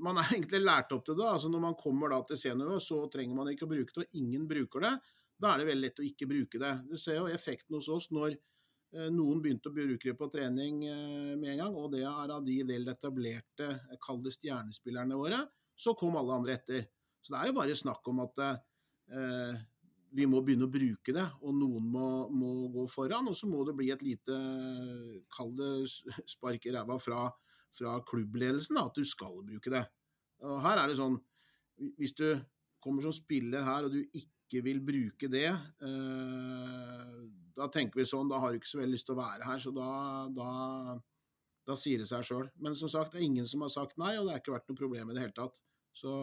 Man 0.00 0.16
er 0.16 0.30
egentlig 0.32 0.62
lært 0.62 0.92
opp 0.96 1.04
til 1.04 1.18
det. 1.18 1.26
altså 1.28 1.50
Når 1.52 1.60
man 1.60 1.76
kommer 1.76 2.08
da 2.08 2.22
til 2.24 2.40
senior, 2.40 2.78
så 2.80 3.02
trenger 3.12 3.36
man 3.36 3.50
ikke 3.52 3.66
å 3.68 3.72
bruke 3.74 3.92
det, 3.92 4.06
og 4.06 4.22
ingen 4.22 4.46
bruker 4.48 4.86
det. 4.86 4.94
Da 5.40 5.52
er 5.52 5.60
det 5.60 5.68
veldig 5.68 5.84
lett 5.86 6.00
å 6.00 6.06
ikke 6.06 6.28
bruke 6.28 6.60
det. 6.60 6.72
Du 6.88 6.96
ser 7.00 7.20
jo 7.20 7.28
effekten 7.32 7.76
hos 7.76 7.88
oss 7.92 8.08
når 8.12 8.32
eh, 8.32 8.40
noen 9.14 9.42
begynte 9.42 9.70
å 9.70 9.74
bruke 9.74 10.10
det 10.10 10.16
på 10.18 10.28
trening 10.32 10.84
eh, 10.88 11.34
med 11.38 11.52
en 11.54 11.64
gang, 11.64 11.76
og 11.78 11.92
det 11.94 12.04
er 12.06 12.34
av 12.34 12.44
de 12.46 12.56
vel 12.66 12.88
etablerte, 12.90 13.68
kall 14.02 14.22
det 14.24 14.34
stjernespillerne 14.34 15.18
våre, 15.18 15.42
så 15.74 15.94
kom 15.98 16.18
alle 16.20 16.40
andre 16.40 16.56
etter. 16.58 16.88
Så 17.20 17.34
det 17.34 17.42
er 17.42 17.50
jo 17.50 17.58
bare 17.60 17.76
snakk 17.78 18.08
om 18.10 18.24
at 18.24 18.42
eh, 18.46 19.60
vi 20.16 20.26
må 20.26 20.40
begynne 20.42 20.66
å 20.66 20.72
bruke 20.72 21.14
det, 21.14 21.26
og 21.46 21.54
noen 21.54 21.86
må, 21.92 22.08
må 22.34 22.50
gå 22.74 22.86
foran. 22.90 23.28
Og 23.30 23.36
så 23.38 23.46
må 23.46 23.62
det 23.68 23.76
bli 23.78 23.92
et 23.94 24.02
lite, 24.02 24.34
kall 25.30 25.54
det 25.54 25.70
spark 26.34 26.66
i 26.66 26.74
ræva 26.74 26.98
fra 26.98 27.28
fra 27.74 27.98
klubbledelsen 28.06 28.78
da, 28.78 28.86
at 28.88 28.98
du 28.98 29.06
skal 29.06 29.42
bruke 29.46 29.72
det. 29.72 29.82
Og 30.46 30.60
her 30.64 30.80
er 30.80 30.90
det 30.90 30.98
sånn 30.98 31.18
Hvis 32.00 32.14
du 32.16 32.26
kommer 32.80 33.04
som 33.04 33.12
spiller 33.14 33.64
her 33.64 33.86
og 33.86 33.94
du 33.94 34.00
ikke 34.16 34.60
vil 34.64 34.82
bruke 34.84 35.28
det, 35.32 35.48
eh, 35.48 37.14
da 37.60 37.68
tenker 37.72 38.00
vi 38.00 38.08
sånn, 38.08 38.28
da 38.30 38.40
har 38.40 38.52
du 38.52 38.60
ikke 38.60 38.72
så 38.72 38.80
veldig 38.80 38.96
lyst 38.96 39.08
til 39.10 39.16
å 39.16 39.20
være 39.20 39.46
her, 39.46 39.62
så 39.62 39.72
da, 39.76 39.88
da, 40.34 40.50
da 41.68 41.76
sier 41.78 42.00
det 42.00 42.08
seg 42.10 42.24
sjøl. 42.26 42.46
Men 42.64 42.78
som 42.78 42.90
sagt, 42.92 43.12
det 43.14 43.20
er 43.20 43.28
ingen 43.28 43.48
som 43.48 43.64
har 43.66 43.72
sagt 43.72 44.00
nei, 44.00 44.14
og 44.16 44.26
det 44.26 44.36
har 44.36 44.42
ikke 44.42 44.56
vært 44.56 44.70
noe 44.72 44.80
problem 44.80 45.10
i 45.10 45.16
det 45.16 45.26
hele 45.26 45.36
tatt. 45.36 45.58
Så 45.96 46.14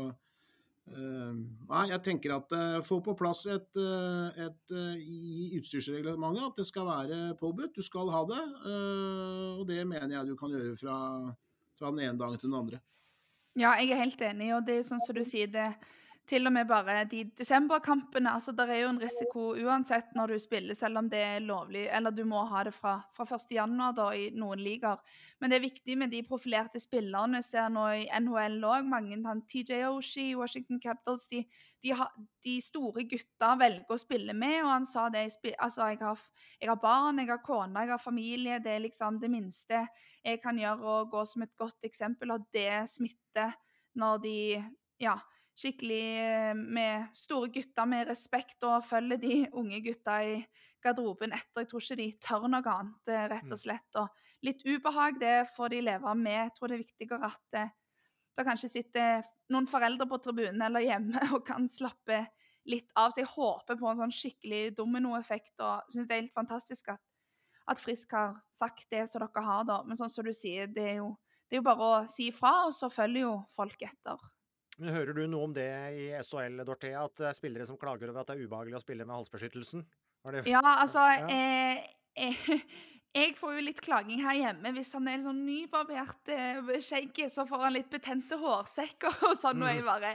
Uh, 0.88 1.36
nei, 1.68 1.82
jeg 1.92 2.00
tenker 2.06 2.32
at 2.38 2.54
uh, 2.56 2.78
få 2.86 3.02
på 3.04 3.12
plass 3.20 3.42
et, 3.52 3.68
uh, 3.76 4.32
et 4.40 4.72
i 5.04 5.50
utstyrsreglementet 5.58 6.46
at 6.46 6.62
det 6.62 6.68
skal 6.70 6.88
være 6.88 7.18
påbudt. 7.42 7.76
Du 7.76 7.84
skal 7.84 8.12
ha 8.14 8.22
det. 8.30 8.44
og 9.58 9.66
det 9.68 9.82
mener 9.88 10.14
jeg 10.16 10.30
du 10.30 10.38
kan 10.40 10.54
gjøre 10.54 10.78
fra, 10.80 10.96
fra, 11.76 11.92
den 11.92 12.06
ene 12.06 12.20
dagen 12.20 12.40
til 12.40 12.48
den 12.48 12.60
andre. 12.62 12.80
Ja, 13.60 13.74
jeg 13.82 13.92
er 13.92 14.04
helt 14.06 14.22
enig. 14.30 14.54
Og 14.56 14.64
det 14.64 14.76
er 14.76 14.82
jo 14.84 14.90
sånn 14.94 15.04
som 15.04 15.18
du 15.18 15.26
sier, 15.28 15.52
det 15.52 15.68
til 16.28 16.48
og 16.48 16.52
med 16.52 16.68
bare 16.68 17.06
de 17.08 17.22
desemberkampene. 17.38 18.32
altså 18.34 18.52
Det 18.52 18.66
er 18.70 18.82
jo 18.82 18.90
en 18.90 19.02
risiko 19.02 19.44
uansett 19.56 20.10
når 20.16 20.34
du 20.34 20.40
spiller, 20.40 20.76
selv 20.76 21.00
om 21.00 21.10
det 21.10 21.22
er 21.24 21.40
lovlig. 21.40 21.88
Eller 21.88 22.12
du 22.12 22.24
må 22.28 22.44
ha 22.52 22.64
det 22.68 22.74
fra, 22.76 22.98
fra 23.16 23.24
1.1. 23.24 23.78
da 23.96 24.08
i 24.12 24.30
noen 24.36 24.60
ligaer. 24.60 25.00
Men 25.40 25.50
det 25.50 25.58
er 25.58 25.68
viktig 25.68 25.98
med 25.98 26.12
de 26.12 26.24
profilerte 26.28 26.82
spillerne. 26.84 27.40
Ser 27.44 27.70
nå 27.72 27.86
i 27.96 28.08
NHL 28.20 28.60
òg 28.68 28.90
mange. 28.90 29.20
Han 29.28 29.44
TJ 29.48 29.86
Oshie, 29.88 30.36
Washington 30.36 30.82
Capitals. 30.84 31.30
De, 31.32 31.46
de, 31.84 31.94
ha, 31.96 32.10
de, 32.44 32.58
store 32.62 33.06
gutta 33.08 33.54
velger 33.60 33.96
å 33.96 34.00
spille 34.02 34.36
med, 34.36 34.58
og 34.66 34.74
han 34.74 34.90
sa 34.90 35.08
det 35.14 35.30
altså 35.56 35.88
jeg 35.94 36.02
har, 36.02 36.28
jeg 36.60 36.70
har 36.74 36.82
barn, 36.82 37.24
jeg 37.24 37.32
har 37.32 37.44
kone, 37.46 37.86
jeg 37.86 37.96
har 37.96 38.04
familie. 38.04 38.60
Det 38.60 38.76
er 38.76 38.84
liksom 38.84 39.22
det 39.24 39.32
minste 39.32 39.86
jeg 40.26 40.44
kan 40.44 40.60
gjøre, 40.60 40.84
og 40.84 41.16
gå 41.16 41.24
som 41.26 41.48
et 41.48 41.56
godt 41.56 41.88
eksempel. 41.88 42.36
Og 42.36 42.52
det 42.52 42.84
smitter 42.92 43.56
når 43.98 44.22
de 44.26 44.38
ja, 45.02 45.16
skikkelig 45.58 46.06
eh, 46.22 46.54
med 46.56 47.10
store 47.18 47.50
gutter 47.54 47.90
med 47.90 48.08
respekt 48.12 48.64
og 48.68 48.86
følger 48.86 49.22
de 49.22 49.38
unge 49.58 49.82
gutta 49.86 50.20
i 50.26 50.38
garderoben 50.84 51.34
etter. 51.34 51.64
Jeg 51.64 51.72
tror 51.72 51.84
ikke 51.84 52.00
de 52.00 52.08
tør 52.24 52.48
noe 52.52 52.74
annet, 52.74 53.12
eh, 53.12 53.26
rett 53.32 53.50
og 53.50 53.58
mm. 53.58 53.64
slett. 53.64 54.00
Og 54.02 54.46
litt 54.46 54.64
ubehag, 54.68 55.20
det 55.22 55.36
får 55.56 55.74
de 55.74 55.84
leve 55.90 56.16
med. 56.20 56.38
Jeg 56.44 56.56
tror 56.58 56.72
det 56.72 56.78
er 56.78 56.86
viktigere 56.86 57.32
at 57.32 57.60
eh, 57.60 57.74
det 58.38 58.46
kanskje 58.46 58.70
sitter 58.70 59.26
noen 59.54 59.70
foreldre 59.70 60.06
på 60.10 60.22
tribunen 60.22 60.62
eller 60.68 60.86
hjemme 60.86 61.26
og 61.36 61.46
kan 61.48 61.66
slappe 61.72 62.22
litt 62.70 62.94
av. 62.94 63.12
Så 63.12 63.24
jeg 63.24 63.34
håper 63.34 63.80
på 63.80 63.90
en 63.90 64.04
sånn 64.04 64.14
skikkelig 64.14 64.64
dominoeffekt, 64.78 65.56
og 65.64 65.90
syns 65.94 66.06
det 66.06 66.18
er 66.18 66.26
helt 66.26 66.38
fantastisk 66.38 66.94
at, 66.94 67.02
at 67.68 67.82
Frisk 67.82 68.14
har 68.14 68.38
sagt 68.54 68.86
det 68.94 69.08
som 69.10 69.26
dere 69.26 69.46
har, 69.50 69.66
da. 69.68 69.82
Men 69.88 69.98
sånn 69.98 70.14
som 70.14 70.28
du 70.28 70.36
sier, 70.36 70.70
det 70.70 70.86
er 70.94 70.98
jo, 71.02 71.16
det 71.50 71.58
er 71.58 71.64
jo 71.64 71.70
bare 71.72 71.88
å 71.88 72.02
si 72.12 72.30
ifra, 72.30 72.68
og 72.68 72.76
så 72.78 72.92
følger 72.94 73.26
jo 73.26 73.38
folk 73.58 73.82
etter. 73.90 74.22
Men 74.78 74.94
Hører 74.94 75.18
du 75.18 75.24
noe 75.30 75.48
om 75.48 75.54
det 75.56 75.70
i 75.98 76.10
SHL, 76.22 76.60
Dorthea? 76.68 77.06
At 77.08 77.16
det 77.18 77.32
er 77.32 77.38
spillere 77.38 77.66
som 77.70 77.80
klager 77.82 78.12
over 78.12 78.22
at 78.22 78.30
det 78.30 78.38
er 78.38 78.46
ubehagelig 78.46 78.78
å 78.78 78.84
spille 78.84 79.08
med 79.08 79.18
halsbeskyttelsen? 79.18 79.86
Det... 80.28 80.44
Ja, 80.50 80.62
altså 80.62 81.02
ja. 81.16 81.26
Eh, 81.34 82.28
eh, 82.28 82.44
jeg 83.18 83.34
får 83.40 83.56
jo 83.58 83.64
litt 83.66 83.82
klaging 83.82 84.22
her 84.26 84.38
hjemme. 84.38 84.74
Hvis 84.76 84.94
han 84.98 85.10
er 85.10 85.18
en 85.18 85.26
sånn 85.30 85.42
nybarbert 85.48 86.34
eh, 86.34 86.76
skjegg, 86.84 87.24
så 87.34 87.48
får 87.50 87.66
han 87.66 87.78
litt 87.78 87.90
betente 87.94 88.38
hårsekker 88.42 89.26
og 89.32 89.34
sånn. 89.44 89.66
Og 89.66 89.72
jeg 89.72 89.82
mm. 89.82 89.90
bare 89.90 90.14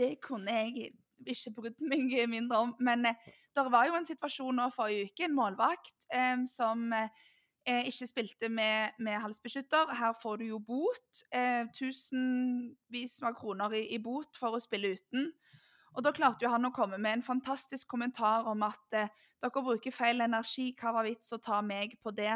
Det 0.00 0.10
kunne 0.24 0.58
jeg 0.64 0.90
ikke 1.22 1.54
brydd 1.60 1.86
meg 1.86 2.16
mindre 2.30 2.64
om. 2.66 2.74
Men 2.82 3.06
eh, 3.12 3.30
det 3.54 3.68
var 3.70 3.86
jo 3.86 3.98
en 3.98 4.08
situasjon 4.08 4.58
nå 4.58 4.70
forrige 4.74 5.12
uke, 5.12 5.28
en 5.28 5.36
målvakt 5.36 6.10
eh, 6.10 6.42
som 6.50 6.88
eh, 6.96 7.22
ikke 7.66 8.06
spilte 8.10 8.48
med, 8.48 8.96
med, 8.98 9.20
halsbeskytter. 9.22 9.94
Her 9.94 10.14
får 10.22 10.36
du 10.40 10.44
jo 10.44 10.58
bot. 10.58 11.22
Eh, 11.34 11.66
tusenvis 11.76 13.20
av 13.22 13.36
kroner 13.38 13.74
i, 13.78 13.84
i, 13.94 13.98
bot 14.02 14.36
for 14.38 14.56
å 14.56 14.62
spille 14.62 14.94
uten. 14.96 15.30
Og 15.94 16.02
da 16.02 16.12
klarte 16.16 16.46
jo 16.46 16.50
han 16.50 16.66
å 16.66 16.72
komme 16.74 16.98
med 16.98 17.18
en 17.18 17.26
fantastisk 17.26 17.86
kommentar 17.88 18.48
om 18.50 18.64
at 18.66 18.96
eh, 18.98 19.12
dere 19.42 19.64
bruker 19.64 19.94
feil 19.94 20.24
energi, 20.24 20.72
hva 20.80 20.94
var 20.96 21.06
vits 21.06 21.32
å 21.34 21.40
ta 21.42 21.60
meg 21.62 21.98
på 22.02 22.14
det? 22.16 22.34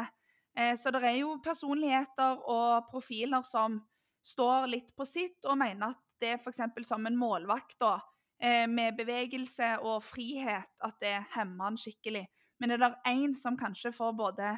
Eh, 0.57 0.75
så 0.77 0.91
det 0.93 1.03
er 1.05 1.19
jo 1.21 1.37
personligheter 1.43 2.43
og 2.49 2.89
profiler 2.91 3.43
som 3.47 3.81
står 4.25 4.67
litt 4.71 4.93
på 4.95 5.05
sitt, 5.07 5.39
og 5.45 5.59
mener 5.59 5.93
at 5.93 6.03
det 6.21 6.37
f.eks. 6.39 6.61
som 6.87 7.05
en 7.05 7.17
målvakt, 7.17 7.77
da, 7.81 7.99
eh, 8.41 8.65
med 8.69 8.97
bevegelse 8.97 9.77
og 9.85 10.01
frihet, 10.03 10.71
at 10.83 10.97
det 11.01 11.15
hemmer 11.35 11.71
han 11.71 11.79
skikkelig. 11.79 12.25
Men 12.59 12.73
er 12.73 12.81
det 12.81 12.93
én 13.05 13.35
som 13.37 13.57
kanskje 13.57 13.93
får 13.93 14.15
både 14.17 14.55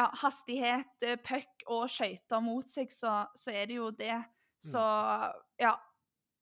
ja, 0.00 0.08
hastighet, 0.22 1.04
eh, 1.04 1.18
puck 1.20 1.64
og 1.68 1.88
skøyter 1.92 2.42
mot 2.44 2.68
seg, 2.70 2.92
så, 2.94 3.24
så, 3.36 3.52
er 3.52 3.68
det 3.70 3.76
jo 3.76 3.90
det. 3.94 4.16
Så 4.64 4.80
ja, 5.60 5.74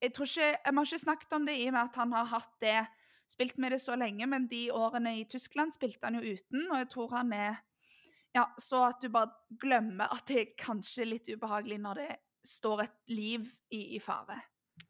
jeg 0.03 0.15
tror 0.15 0.27
ikke, 0.27 0.49
Vi 0.65 0.77
har 0.77 0.87
ikke 0.87 0.99
snakket 1.05 1.35
om 1.37 1.47
det 1.47 1.57
i 1.59 1.69
og 1.69 1.75
med 1.77 1.83
at 1.85 1.99
han 1.99 2.15
har 2.15 2.31
hatt 2.33 2.55
det, 2.63 2.79
spilt 3.29 3.59
med 3.59 3.75
det 3.75 3.81
så 3.85 3.97
lenge, 3.99 4.27
men 4.27 4.47
de 4.49 4.69
årene 4.73 5.19
i 5.21 5.27
Tyskland 5.29 5.75
spilte 5.75 6.07
han 6.07 6.17
jo 6.17 6.35
uten, 6.35 6.71
og 6.71 6.79
jeg 6.79 6.89
tror 6.95 7.17
han 7.17 7.33
er 7.33 7.59
ja, 8.37 8.45
Så 8.61 8.83
at 8.85 9.03
du 9.03 9.09
bare 9.09 9.33
glemmer 9.61 10.13
at 10.13 10.27
det 10.29 10.41
er 10.41 10.57
kanskje 10.61 11.07
litt 11.09 11.29
ubehagelig 11.33 11.79
når 11.81 12.01
det 12.03 12.17
står 12.47 12.83
et 12.85 12.99
liv 13.09 13.47
i, 13.71 13.97
i 13.97 14.01
fare. 14.01 14.37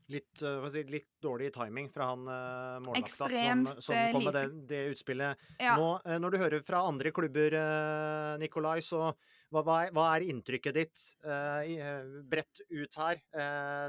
Litt, 0.09 0.41
uh, 0.41 0.65
si, 0.73 0.83
litt, 0.89 1.11
dårlig 1.21 1.51
timing 1.53 1.91
fra 1.93 2.07
han 2.15 2.23
uh, 2.25 2.79
målvakta 2.81 3.29
som, 3.29 3.67
som 3.85 3.93
eh, 3.93 4.07
kom 4.15 4.25
med 4.25 4.39
det, 4.39 4.45
det 4.71 4.79
utspillet. 4.95 5.43
Ja. 5.61 5.75
Nå, 5.77 5.91
uh, 6.01 6.15
når 6.23 6.33
du 6.33 6.39
hører 6.41 6.65
fra 6.65 6.81
andre 6.89 7.13
klubber, 7.13 7.57
uh, 7.59 8.39
Nikolai, 8.41 8.79
så 8.85 9.03
hva, 9.05 9.61
hva, 9.61 9.77
er, 9.83 9.93
hva 9.97 10.07
er, 10.15 10.25
inntrykket 10.33 10.79
ditt 10.79 11.05
uh, 11.29 11.61
bredt 12.25 12.65
ut 12.73 12.99
her? 13.01 13.21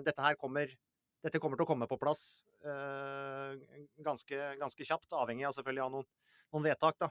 dette 0.04 0.24
her 0.24 0.36
kommer 0.40 0.72
dette 1.24 1.40
kommer 1.44 1.60
til 1.60 1.66
å 1.66 1.68
komme 1.68 1.88
på 1.90 1.98
plass 2.00 2.46
ganske, 2.64 4.38
ganske, 4.60 4.86
kjapt, 4.88 5.12
avhengig 5.20 5.48
av 5.50 5.56
selvfølgelig 5.56 5.84
av 5.84 5.92
noen, 5.98 6.08
noen 6.54 6.68
vedtak. 6.70 6.96
da. 7.00 7.10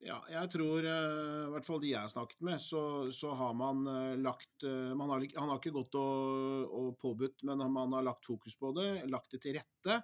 Ja, 0.00 0.16
jeg 0.32 0.48
tror, 0.54 0.80
uh, 0.80 1.42
i 1.44 1.50
hvert 1.52 1.66
fall 1.66 1.80
de 1.82 1.90
jeg 1.90 2.00
har 2.00 2.08
snakket 2.08 2.40
med, 2.46 2.60
så, 2.64 2.82
så 3.12 3.34
har 3.36 3.52
man 3.56 3.82
uh, 3.84 4.16
lagt 4.16 4.64
man 4.96 5.12
har, 5.12 5.26
Han 5.36 5.52
har 5.52 5.58
ikke 5.60 5.74
gått 5.74 5.98
og, 6.00 6.70
og, 6.72 6.94
påbudt, 7.00 7.44
men 7.48 7.60
man 7.72 7.92
har 7.98 8.06
lagt 8.06 8.24
fokus 8.24 8.56
på 8.56 8.72
det, 8.76 8.88
lagt 9.12 9.36
det 9.36 9.42
til 9.44 9.58
rette. 9.58 10.00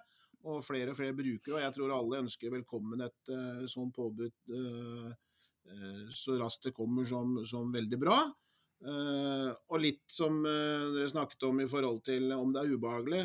Og 0.47 0.61
flere 0.63 0.93
og 0.93 0.99
flere 0.99 1.17
bruker. 1.17 1.55
Og 1.55 1.63
jeg 1.63 1.73
tror 1.75 1.95
alle 1.95 2.21
ønsker 2.21 2.53
velkommen 2.53 3.01
et 3.03 3.31
sånn 3.67 3.89
påbud 3.91 4.35
så 6.15 6.35
raskt 6.39 6.69
det 6.69 6.75
kommer 6.77 7.03
som, 7.09 7.33
som 7.43 7.73
veldig 7.73 7.97
bra. 7.99 8.19
Og 8.85 9.81
litt 9.81 10.05
som 10.13 10.37
dere 10.45 11.09
snakket 11.11 11.43
om 11.49 11.59
i 11.59 11.67
forhold 11.67 11.99
til 12.07 12.31
om 12.37 12.53
det 12.53 12.61
er 12.61 12.77
ubehagelig. 12.77 13.23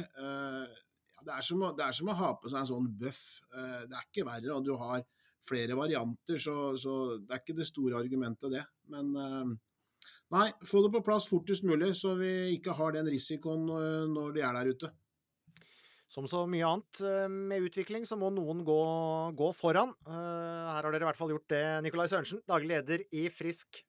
Det, 1.21 1.37
er 1.37 1.47
som, 1.47 1.63
det, 1.69 1.85
er 1.85 1.95
som, 2.01 2.11
å 2.11 2.19
ha 2.25 2.33
på 2.41 2.51
seg 2.51 2.65
en 2.65 2.71
sånn 2.73 2.91
bøff. 3.05 3.23
det 3.53 3.95
er 4.01 4.09
ikke 4.09 4.27
verre, 4.27 4.57
og 4.57 4.67
du 4.67 4.73
har 4.81 5.05
flere 5.43 5.77
varianter, 5.79 6.39
så, 6.39 6.73
så 6.79 7.19
det 7.19 7.35
er 7.35 7.43
ikke 7.43 7.59
det 7.59 7.69
store 7.69 7.99
argumentet, 7.99 8.53
det. 8.53 8.63
Men 8.93 9.13
nei, 10.33 10.49
få 10.67 10.85
det 10.85 10.93
på 10.95 11.05
plass 11.07 11.29
fortest 11.31 11.67
mulig, 11.69 11.93
så 11.99 12.15
vi 12.19 12.31
ikke 12.57 12.77
har 12.79 12.95
den 12.95 13.11
risikoen 13.11 13.67
når 14.13 14.37
de 14.37 14.45
er 14.47 14.59
der 14.59 14.71
ute. 14.75 14.93
Som 16.13 16.27
så 16.29 16.43
mye 16.45 16.69
annet 16.69 17.03
med 17.33 17.65
utvikling, 17.67 18.05
så 18.05 18.19
må 18.21 18.29
noen 18.35 18.61
gå, 18.69 18.81
gå 19.39 19.49
foran. 19.57 19.95
Her 20.05 20.85
har 20.85 20.91
dere 20.93 21.07
i 21.07 21.09
hvert 21.09 21.19
fall 21.19 21.33
gjort 21.33 21.49
det, 21.51 21.65
Nikolai 21.87 22.05
Sørensen, 22.13 22.43
daglig 22.49 22.75
leder 22.75 23.07
i 23.17 23.27
Frisk 23.33 23.81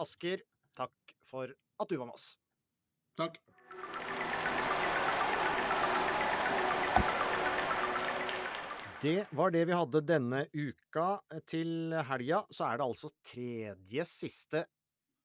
Asker. 0.00 0.40
Takk 0.76 1.16
for 1.28 1.52
at 1.52 1.92
du 1.92 1.98
var 2.00 2.08
med 2.08 2.16
oss. 2.16 2.30
Takk. 3.20 3.36
Det 9.06 9.26
var 9.38 9.52
det 9.54 9.60
vi 9.68 9.74
hadde 9.76 10.00
denne 10.02 10.38
uka. 10.50 11.20
Til 11.46 11.92
helga 12.08 12.40
så 12.50 12.64
er 12.66 12.80
det 12.80 12.86
altså 12.88 13.10
tredje 13.22 14.06
siste 14.08 14.64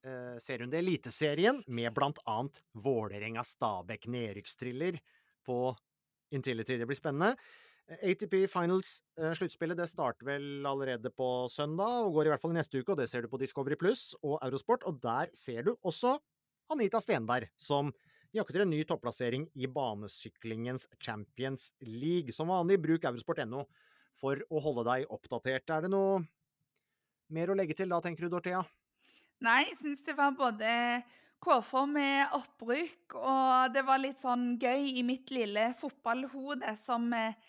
eh, 0.05 0.36
serierunde 0.38 0.77
i 0.77 0.84
Eliteserien, 0.84 1.63
med 1.65 1.89
blant 1.95 2.19
annet 2.29 2.59
Vålerenga-Stabæk 2.77 4.05
nedrykkstriller 4.13 4.99
på 5.47 5.57
Intility. 6.29 6.77
Det 6.77 6.86
blir 6.91 6.99
spennende. 6.99 7.34
ATP 8.05 8.43
Finals-sluttspillet 8.53 9.73
eh, 9.73 9.82
det 9.82 9.89
starter 9.89 10.29
vel 10.29 10.69
allerede 10.69 11.09
på 11.09 11.32
søndag, 11.49 12.03
og 12.05 12.19
går 12.19 12.29
i 12.29 12.36
hvert 12.36 12.45
fall 12.45 12.53
i 12.53 12.59
neste 12.59 12.84
uke, 12.84 12.93
og 12.93 13.01
det 13.01 13.09
ser 13.09 13.25
du 13.25 13.32
på 13.34 13.41
Discovery 13.41 13.79
Pluss 13.82 14.11
og 14.21 14.38
Eurosport. 14.43 14.86
Og 14.86 15.01
der 15.01 15.34
ser 15.34 15.65
du 15.65 15.73
også 15.82 16.19
Anita 16.69 17.01
Stenberg, 17.01 17.49
som 17.57 17.89
jakter 18.36 18.63
en 18.63 18.71
ny 18.71 18.82
topplassering 18.88 19.47
i 19.53 19.67
banesyklingens 19.67 20.88
Champions 20.99 21.71
League. 21.79 22.34
Som 22.36 22.51
vanlig, 22.53 22.79
bruk 22.84 23.07
eurosport.no 23.07 23.65
for 24.15 24.41
å 24.51 24.61
holde 24.63 24.86
deg 24.89 25.13
oppdatert. 25.13 25.71
Er 25.71 25.86
det 25.86 25.91
noe 25.93 26.21
mer 27.32 27.51
å 27.51 27.57
legge 27.57 27.77
til 27.77 27.91
da, 27.91 28.01
tenker 28.03 28.27
du, 28.27 28.34
Dorthea? 28.34 28.61
Nei, 29.41 29.63
jeg 29.69 29.79
syns 29.79 30.03
det 30.05 30.17
var 30.17 30.36
både 30.38 30.69
KFO 31.41 31.88
med 31.89 32.36
opprykk, 32.38 33.15
og 33.17 33.73
det 33.73 33.82
var 33.88 34.03
litt 34.03 34.21
sånn 34.21 34.51
gøy 34.61 34.91
i 34.99 35.05
mitt 35.07 35.32
lille 35.34 35.71
fotballhode 35.79 36.75
som 36.77 37.07
eh, 37.17 37.39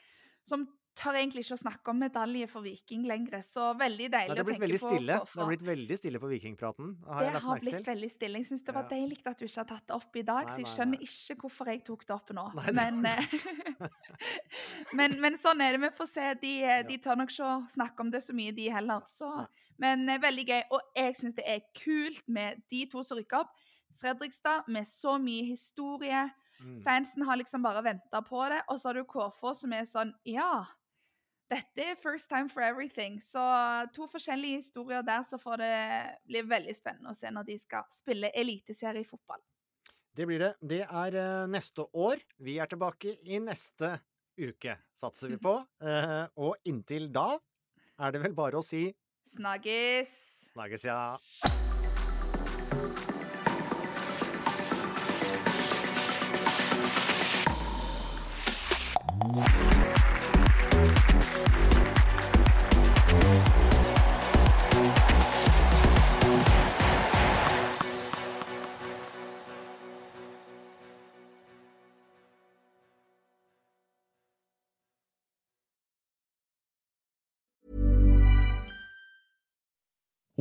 som 0.44 0.66
tør 0.98 1.16
egentlig 1.18 1.44
ikke 1.44 1.56
å 1.56 1.60
snakke 1.60 1.92
om 1.92 2.00
medalje 2.02 2.46
for 2.50 2.64
Viking 2.64 3.04
lenger. 3.08 3.40
Så 3.44 3.70
veldig 3.78 4.08
deilig 4.12 4.34
å 4.34 4.46
tenke 4.48 4.68
på. 4.68 4.80
Stille. 4.82 5.16
Det 5.22 5.40
har 5.40 5.48
blitt 5.50 5.64
veldig 5.66 5.98
stille 5.98 6.20
på 6.22 6.30
Vikingpraten. 6.30 6.92
Har 7.08 7.28
det 7.28 7.42
har 7.44 7.62
blitt 7.62 7.78
til. 7.78 7.86
veldig 7.86 8.10
stille. 8.12 8.42
Jeg 8.42 8.48
syns 8.50 8.64
det 8.66 8.74
var 8.76 8.86
ja. 8.86 8.90
deilig 8.92 9.18
at 9.30 9.40
du 9.40 9.46
ikke 9.46 9.62
har 9.62 9.68
tatt 9.70 9.86
det 9.88 9.96
opp 9.96 10.20
i 10.20 10.24
dag, 10.28 10.48
nei, 10.48 10.54
så 10.54 10.62
jeg 10.62 10.70
skjønner 10.74 11.00
nei. 11.00 11.08
ikke 11.08 11.38
hvorfor 11.42 11.72
jeg 11.72 11.82
tok 11.88 12.04
det 12.08 12.16
opp 12.16 12.34
nå. 12.36 12.46
Men, 12.78 13.00
eh, 13.08 13.34
men, 14.98 15.16
men, 15.24 15.40
sånn 15.40 15.64
er 15.64 15.76
det. 15.76 15.82
Vi 15.86 15.92
får 15.98 16.10
se. 16.12 16.28
De, 16.42 16.52
eh, 16.66 16.84
de, 16.88 17.00
tør 17.02 17.22
nok 17.22 17.32
ikke 17.32 17.48
å 17.48 17.56
snakke 17.72 18.06
om 18.06 18.12
det 18.12 18.22
så 18.26 18.36
mye, 18.36 18.54
de 18.56 18.68
heller. 18.74 19.08
Så. 19.08 19.32
Men 19.82 20.04
eh, 20.08 20.20
veldig 20.22 20.46
gøy. 20.50 20.62
Og 20.76 20.94
jeg 20.98 21.18
syns 21.18 21.38
det 21.40 21.48
er 21.48 21.66
kult 21.78 22.22
med 22.28 22.62
de 22.72 22.84
to 22.92 23.04
som 23.06 23.20
rykker 23.20 23.42
opp. 23.42 23.56
Fredrikstad 24.02 24.68
med 24.72 24.88
så 24.88 25.16
mye 25.22 25.46
historie. 25.52 26.26
Mm. 26.62 26.78
Fansen 26.84 27.24
har 27.26 27.38
liksom 27.40 27.62
bare 27.64 27.82
venta 27.84 28.22
på 28.22 28.44
det. 28.50 28.62
Og 28.68 28.80
så 28.80 28.90
har 28.90 29.00
du 29.00 29.08
KFO 29.08 29.54
som 29.56 29.74
er 29.76 29.86
sånn 29.88 30.14
Ja, 30.28 30.64
dette 31.52 31.84
er 31.84 31.98
first 32.00 32.28
time 32.30 32.50
for 32.50 32.64
everything. 32.64 33.20
Så 33.22 33.42
to 33.94 34.08
forskjellige 34.10 34.62
historier 34.62 35.04
der, 35.06 35.22
så 35.26 35.38
får 35.40 35.60
det 35.62 35.74
bli 36.28 36.44
veldig 36.48 36.76
spennende 36.76 37.12
å 37.12 37.18
se 37.18 37.32
når 37.32 37.48
de 37.50 37.58
skal 37.60 37.88
spille 37.92 38.32
eliteseriefotball. 38.34 39.42
Det 40.12 40.26
blir 40.28 40.42
det. 40.42 40.52
Det 40.60 40.82
er 40.84 41.16
uh, 41.16 41.46
neste 41.48 41.86
år. 41.96 42.20
Vi 42.44 42.58
er 42.60 42.68
tilbake 42.68 43.16
i 43.24 43.40
neste 43.40 43.94
uke, 44.36 44.76
satser 44.96 45.32
vi 45.32 45.40
på. 45.40 45.56
Uh, 45.80 46.24
og 46.44 46.68
inntil 46.68 47.08
da 47.12 47.36
er 48.02 48.12
det 48.12 48.22
vel 48.24 48.36
bare 48.36 48.60
å 48.60 48.66
si 48.66 48.88
Snaggis. 49.32 50.10
Snaggis, 50.50 50.84
ja. 50.84 51.16